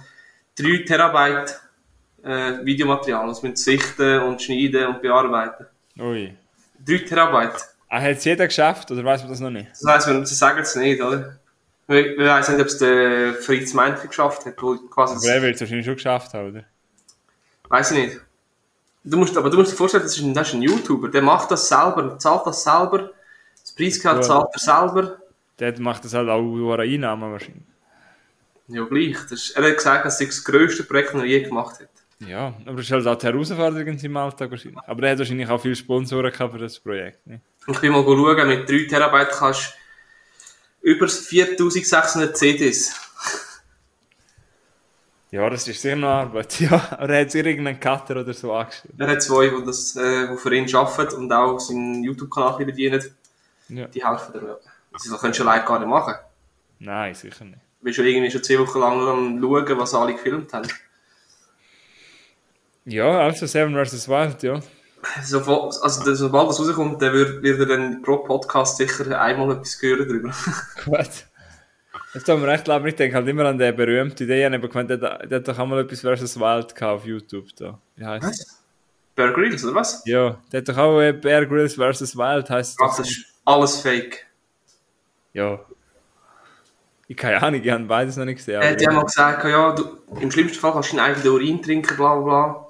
3 0.57 0.83
Terabyte 0.85 1.59
äh, 2.23 2.65
Videomaterial, 2.65 3.27
das 3.27 3.41
müssen 3.43 3.55
sichten 3.55 4.19
und 4.21 4.41
schneiden 4.41 4.87
und 4.87 5.01
bearbeiten. 5.01 5.65
Ui. 5.99 6.35
3 6.85 6.97
Terabyte. 6.99 7.55
Ah, 7.89 8.01
hat 8.01 8.17
es 8.17 8.25
jeder 8.25 8.47
geschafft 8.47 8.91
oder 8.91 9.03
weiß 9.03 9.21
man 9.21 9.29
das 9.31 9.39
noch 9.39 9.49
nicht? 9.49 9.69
Das 9.71 10.05
heisst, 10.07 10.27
sie 10.27 10.35
sagen 10.35 10.59
es 10.59 10.75
nicht, 10.75 11.01
oder? 11.01 11.39
Wir, 11.87 12.17
wir 12.17 12.37
wissen 12.37 12.55
nicht, 12.55 12.61
ob 12.61 12.67
es 12.67 12.77
der 12.77 13.33
Fritz 13.35 13.73
Meinke 13.73 14.07
geschafft 14.07 14.45
hat, 14.45 14.61
wo 14.61 14.75
quasi 14.75 15.15
Aber 15.15 15.35
er 15.35 15.41
wird 15.41 15.55
es 15.55 15.61
wahrscheinlich 15.61 15.85
schon 15.85 15.95
geschafft 15.95 16.33
haben, 16.33 16.49
oder? 16.49 16.63
Weiß 17.69 17.91
ich 17.91 17.97
nicht. 17.97 18.21
Du 19.03 19.17
musst, 19.17 19.37
aber 19.37 19.49
du 19.49 19.57
musst 19.57 19.71
dir 19.71 19.75
vorstellen, 19.77 20.03
das 20.03 20.17
ist, 20.17 20.23
ein, 20.23 20.33
das 20.33 20.49
ist 20.49 20.53
ein 20.55 20.61
YouTuber, 20.63 21.07
der 21.07 21.21
macht 21.21 21.49
das 21.49 21.69
selber, 21.69 22.19
zahlt 22.19 22.45
das 22.45 22.63
selber, 22.63 23.11
das 23.61 23.71
Preisgeld 23.71 24.25
zahlt 24.25 24.49
er 24.51 24.59
selber. 24.59 25.17
Der 25.59 25.79
macht 25.79 26.03
das 26.03 26.13
halt 26.13 26.27
auch 26.27 26.41
über 26.41 26.79
eine 26.79 26.91
Einnahme 26.91 27.31
wahrscheinlich. 27.31 27.63
Ja, 28.67 28.83
gleich. 28.83 29.15
Das 29.29 29.31
ist, 29.31 29.51
er 29.51 29.63
hat 29.63 29.77
gesagt, 29.77 30.05
das 30.05 30.17
sei 30.17 30.25
das 30.25 30.43
grösste 30.43 30.83
Projekt, 30.83 31.13
das 31.13 31.21
er 31.21 31.25
je 31.25 31.41
gemacht 31.41 31.79
hat. 31.79 31.89
Ja, 32.19 32.53
aber 32.65 32.77
das 32.77 32.85
ist 32.85 32.91
halt 32.91 33.07
auch 33.07 33.15
die 33.15 33.27
Herausforderung 33.27 33.87
in 33.87 33.97
seinem 33.97 34.17
Alltag 34.17 34.51
wahrscheinlich. 34.51 34.79
Aber 34.85 35.03
er 35.03 35.11
hat 35.11 35.19
wahrscheinlich 35.19 35.47
auch 35.47 35.61
viele 35.61 35.75
Sponsoren 35.75 36.31
gehabt 36.31 36.51
für 36.51 36.59
das 36.59 36.79
Projekt. 36.79 37.25
Ne? 37.27 37.39
Und 37.65 37.75
ich 37.75 37.81
bin 37.81 37.91
mal 37.91 38.03
schauen, 38.03 38.47
mit 38.47 38.69
3 38.69 38.87
Terabyte 38.89 39.31
kannst 39.31 39.69
du 39.69 39.86
über 40.87 41.09
4600 41.09 42.37
CDs. 42.37 42.93
Ja, 45.31 45.49
das 45.49 45.67
ist 45.67 45.81
sicher 45.81 45.97
noch 45.97 46.07
Arbeit. 46.07 46.59
Ja, 46.61 46.77
er 46.77 47.21
hat 47.21 47.35
irgendeinen 47.35 47.77
Cutter 47.77 48.21
oder 48.21 48.33
so 48.33 48.53
angestellt. 48.53 48.93
Er 48.97 49.07
hat 49.07 49.21
zwei, 49.21 49.49
die, 49.49 49.65
das, 49.65 49.97
äh, 49.97 50.29
die 50.29 50.37
für 50.37 50.55
ihn 50.55 50.73
arbeiten 50.73 51.15
und 51.17 51.33
auch 51.33 51.59
seinen 51.59 52.05
YouTube-Kanal 52.05 52.65
bedienen. 52.65 53.03
Ja. 53.67 53.87
Die 53.87 54.05
helfen 54.05 54.31
dir. 54.31 54.47
Ja. 54.47 54.57
Das 54.93 55.19
könntest 55.19 55.41
du 55.41 55.47
allein 55.47 55.65
gar 55.65 55.79
nicht 55.79 55.89
machen. 55.89 56.15
Nein, 56.79 57.13
sicher 57.13 57.43
nicht. 57.43 57.59
Du 57.79 57.83
bist 57.83 57.97
schon 57.97 58.05
irgendwie 58.05 58.31
schon 58.31 58.43
zwei 58.43 58.59
Wochen 58.59 58.79
lang 58.79 59.07
am 59.07 59.41
schauen, 59.41 59.79
was 59.79 59.93
alle 59.93 60.13
gefilmt 60.13 60.53
haben. 60.53 60.69
Ja, 62.85 63.19
also 63.19 63.45
Seven 63.45 63.75
vs. 63.75 64.07
Wild, 64.07 64.41
ja. 64.41 64.61
Sofort, 65.23 65.75
also, 65.81 66.15
sobald 66.15 66.49
das 66.49 66.59
rauskommt, 66.59 67.01
dann 67.01 67.13
wird, 67.13 67.43
wird 67.43 67.59
er 67.59 67.65
dann 67.65 68.01
pro 68.01 68.17
Podcast 68.17 68.77
sicher 68.77 69.19
einmal 69.19 69.51
etwas 69.51 69.81
hören 69.81 70.07
darüber. 70.07 70.31
Gut. 70.85 71.25
Das 72.13 72.23
tut 72.23 72.39
mir 72.39 72.51
echt 72.51 72.67
leid, 72.67 72.85
ich 72.85 72.95
denke 72.95 73.15
halt 73.15 73.27
immer 73.27 73.45
an 73.45 73.57
den 73.57 73.75
berühmten 73.75 74.23
Idee, 74.23 74.47
ich 74.47 74.53
habe 74.53 74.67
gemeint, 74.67 74.89
der, 74.89 74.97
der 75.27 75.39
hat 75.39 75.47
doch 75.47 75.59
einmal 75.59 75.79
etwas 75.79 76.01
vs. 76.01 76.39
Wild 76.39 76.81
auf 76.81 77.05
YouTube 77.05 77.55
da. 77.55 77.79
Wie 77.95 78.05
heißt 78.05 78.25
Was? 78.25 78.63
Bear 79.15 79.33
Grylls, 79.33 79.65
oder 79.65 79.75
was? 79.75 80.03
Ja, 80.05 80.37
der 80.51 80.61
hat 80.61 80.69
doch 80.69 80.77
auch 80.77 81.01
äh, 81.01 81.11
Bear 81.11 81.45
Grylls 81.45 81.75
vs. 81.75 82.15
Wild 82.15 82.49
heißt 82.49 82.79
Das 82.79 82.99
ist 82.99 83.25
alles 83.45 83.81
fake. 83.81 84.25
Ja. 85.33 85.59
Ich 87.07 87.17
keine 87.17 87.41
Ahnung, 87.41 87.61
ich 87.63 87.71
habe 87.71 87.83
beides 87.85 88.17
noch 88.17 88.25
nicht 88.25 88.37
gesehen. 88.37 88.55
Er 88.55 88.61
aber 88.61 88.71
hat 88.71 88.81
ja 88.81 88.91
mal 88.91 89.05
gesagt, 89.05 89.43
ja, 89.45 89.71
du, 89.73 89.97
im 90.19 90.31
schlimmsten 90.31 90.59
Fall 90.59 90.73
kannst 90.73 90.91
du 90.91 90.97
deinen 90.97 91.15
eigenen 91.15 91.33
Urin 91.33 91.61
trinken, 91.61 91.95
bla 91.95 92.15
bla 92.15 92.23
bla. 92.23 92.66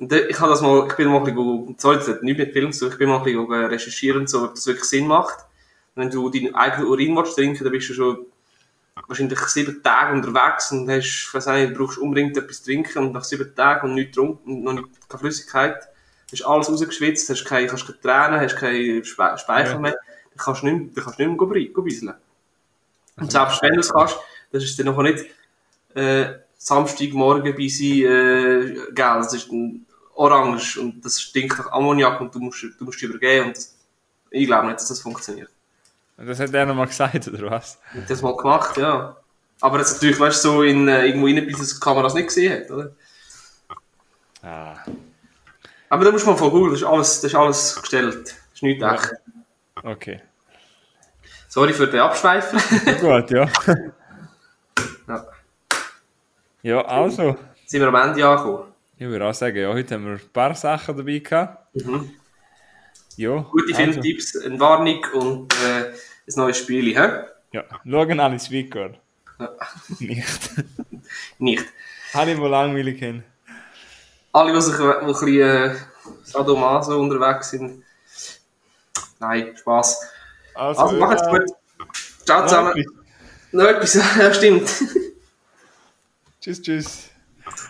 Und 0.00 0.10
ich 0.12 0.40
habe 0.40 0.50
das 0.50 0.62
mal, 0.62 0.86
ich 0.88 0.94
bin 0.96 1.08
mal 1.08 1.18
ein 1.18 1.24
bisschen, 1.24 1.76
sorry, 1.78 1.96
das 1.98 2.08
hat 2.08 2.22
nichts 2.22 2.38
mit 2.38 2.52
Film 2.54 2.72
zu 2.72 2.86
tun, 2.86 2.92
ich 2.92 2.98
bin 2.98 3.08
mal 3.10 3.18
ein 3.18 3.24
bisschen 3.24 3.64
recherchieren, 3.66 4.26
so, 4.26 4.44
ob 4.44 4.54
das 4.54 4.66
wirklich 4.66 4.86
Sinn 4.86 5.06
macht. 5.06 5.44
Und 5.94 6.02
wenn 6.02 6.10
du 6.10 6.30
deinen 6.30 6.54
eigenen 6.54 6.88
Urin 6.88 7.14
willst 7.14 7.36
trinken, 7.36 7.62
dann 7.62 7.72
bist 7.72 7.90
du 7.90 7.94
schon 7.94 8.26
wahrscheinlich 9.06 9.38
sieben 9.40 9.82
Tage 9.82 10.14
unterwegs 10.14 10.72
und 10.72 10.88
hast, 10.88 11.32
auch 11.34 11.52
nicht, 11.52 11.72
du 11.72 11.78
brauchst 11.78 11.98
unbedingt 11.98 12.36
etwas 12.36 12.62
trinken 12.62 12.98
und 12.98 13.12
nach 13.12 13.24
sieben 13.24 13.54
Tagen 13.54 13.88
und 13.88 13.94
nichts 13.94 14.16
getrunken 14.16 14.50
und 14.50 14.62
noch 14.64 14.72
nicht, 14.72 14.86
keine 15.08 15.20
Flüssigkeit, 15.20 15.76
hast 16.32 16.46
alles 16.46 16.70
rausgeschwitzt, 16.70 17.28
hast 17.28 17.44
keine, 17.44 17.66
kannst 17.66 17.86
keine 17.86 18.00
Tränen, 18.00 18.40
hast 18.40 18.56
keine 18.56 19.04
Spe 19.04 19.36
Speichel 19.36 19.74
Ja. 19.74 19.80
mehr, 19.80 19.92
dann 19.92 20.38
kannst 20.44 20.62
du 20.62 20.66
nicht, 20.66 20.96
dann 20.96 21.04
kannst 21.04 21.18
du 21.18 21.26
nicht 21.26 21.40
mehr 21.40 21.84
bisseln. 21.84 22.14
Und 23.16 23.30
selbst 23.30 23.62
wenn 23.62 23.74
du 23.74 23.80
es 23.80 23.92
kannst, 23.92 24.16
dann 24.50 24.62
ist 24.62 24.78
dann 24.78 24.86
noch 24.86 25.02
nicht 25.02 25.26
äh, 25.94 26.26
Samstagmorgen 26.56 27.54
bei 27.54 27.68
sie 27.68 28.04
äh, 28.04 28.74
gell, 28.92 28.94
das 28.94 29.34
ist 29.34 29.52
ein 29.52 29.86
orange 30.20 30.76
und 30.78 31.02
das 31.04 31.20
stinkt 31.20 31.58
nach 31.58 31.72
Ammoniak 31.72 32.20
und 32.20 32.34
du 32.34 32.38
musst, 32.40 32.62
du 32.62 32.84
musst 32.84 33.00
übergeben 33.02 33.46
und 33.48 33.56
das, 33.56 33.74
ich 34.30 34.46
glaube 34.46 34.66
nicht, 34.66 34.78
dass 34.78 34.88
das 34.88 35.00
funktioniert. 35.00 35.48
Das 36.18 36.38
hat 36.38 36.52
er 36.52 36.66
noch 36.66 36.74
mal 36.74 36.86
gesagt, 36.86 37.26
oder 37.28 37.50
was? 37.50 37.78
Ich 37.94 38.00
hab 38.00 38.08
das 38.08 38.20
mal 38.22 38.36
gemacht, 38.36 38.76
ja. 38.76 39.16
Aber 39.62 39.78
jetzt 39.78 39.94
natürlich, 39.94 40.20
weißt 40.20 40.44
du, 40.44 40.48
so 40.48 40.62
in, 40.62 40.86
äh, 40.88 41.06
irgendwo 41.06 41.26
rein, 41.26 41.46
bis 41.46 41.58
das 41.58 41.74
die 41.74 41.80
Kamera 41.80 42.06
es 42.06 42.14
nicht 42.14 42.28
gesehen 42.28 42.62
hat, 42.64 42.70
oder? 42.70 42.90
Ah. 44.42 44.76
Aber 45.88 46.04
da 46.04 46.12
musst 46.12 46.26
du 46.26 46.30
mal 46.30 46.36
voll 46.36 46.50
googeln, 46.50 46.72
das 46.72 46.82
ist 46.82 46.86
alles, 46.86 47.20
das 47.22 47.32
ist 47.32 47.34
alles 47.34 47.80
gestellt. 47.80 48.26
Das 48.26 48.36
ist 48.54 48.62
nicht 48.62 48.80
Ja. 48.82 48.94
echt. 48.94 49.12
Okay. 49.82 50.20
Sorry 51.48 51.72
für 51.72 51.86
den 51.88 52.00
Abschweifen. 52.00 52.58
Gut, 53.00 53.30
ja. 53.30 53.48
ja. 55.08 55.26
Ja, 56.62 56.84
also. 56.84 57.36
Sind 57.66 57.80
wir 57.80 57.88
am 57.88 57.94
Ende 57.94 58.26
angekommen. 58.28 58.69
Ich 59.00 59.06
würde 59.06 59.24
auch 59.24 59.32
sagen, 59.32 59.56
ja, 59.56 59.72
heute 59.72 59.94
haben 59.94 60.04
wir 60.04 60.12
ein 60.12 60.20
paar 60.30 60.54
Sachen 60.54 60.94
dabei 60.94 61.20
gehabt. 61.20 61.74
Mhm. 61.74 62.10
Ja. 63.16 63.38
Gute 63.50 63.74
also, 63.74 63.92
Filmtipps, 63.92 64.36
eine 64.36 64.60
Warnung 64.60 65.02
und 65.14 65.54
äh, 65.54 65.84
ein 65.86 65.94
neues 66.36 66.58
Spiel, 66.58 66.94
hä? 66.94 67.24
Ja, 67.50 67.64
schauen 67.82 68.20
alle 68.20 68.38
Speaker. 68.38 68.90
Ja. 69.38 69.56
Nicht. 70.00 70.50
Nicht. 71.38 71.64
Habe 72.12 72.32
ich 72.32 72.38
mal 72.38 72.50
langweilig 72.50 72.98
hin. 72.98 73.24
Alle, 74.32 74.52
die 74.52 74.60
sich 74.60 74.76
die 74.76 74.82
ein 74.82 75.06
bisschen 75.06 75.40
äh, 75.40 75.74
sadomaso 76.22 77.00
unterwegs 77.00 77.52
sind. 77.52 77.82
Nein, 79.18 79.56
Spaß. 79.56 79.98
Also, 80.54 80.82
Also, 80.82 80.96
macht's 80.98 81.26
gut. 81.26 81.46
Ciao 82.26 82.46
zusammen. 82.46 82.84
Noch 83.52 83.64
etwas, 83.64 83.94
ja, 84.18 84.34
stimmt. 84.34 84.70
Tschüss, 86.38 86.60
tschüss. 86.60 87.09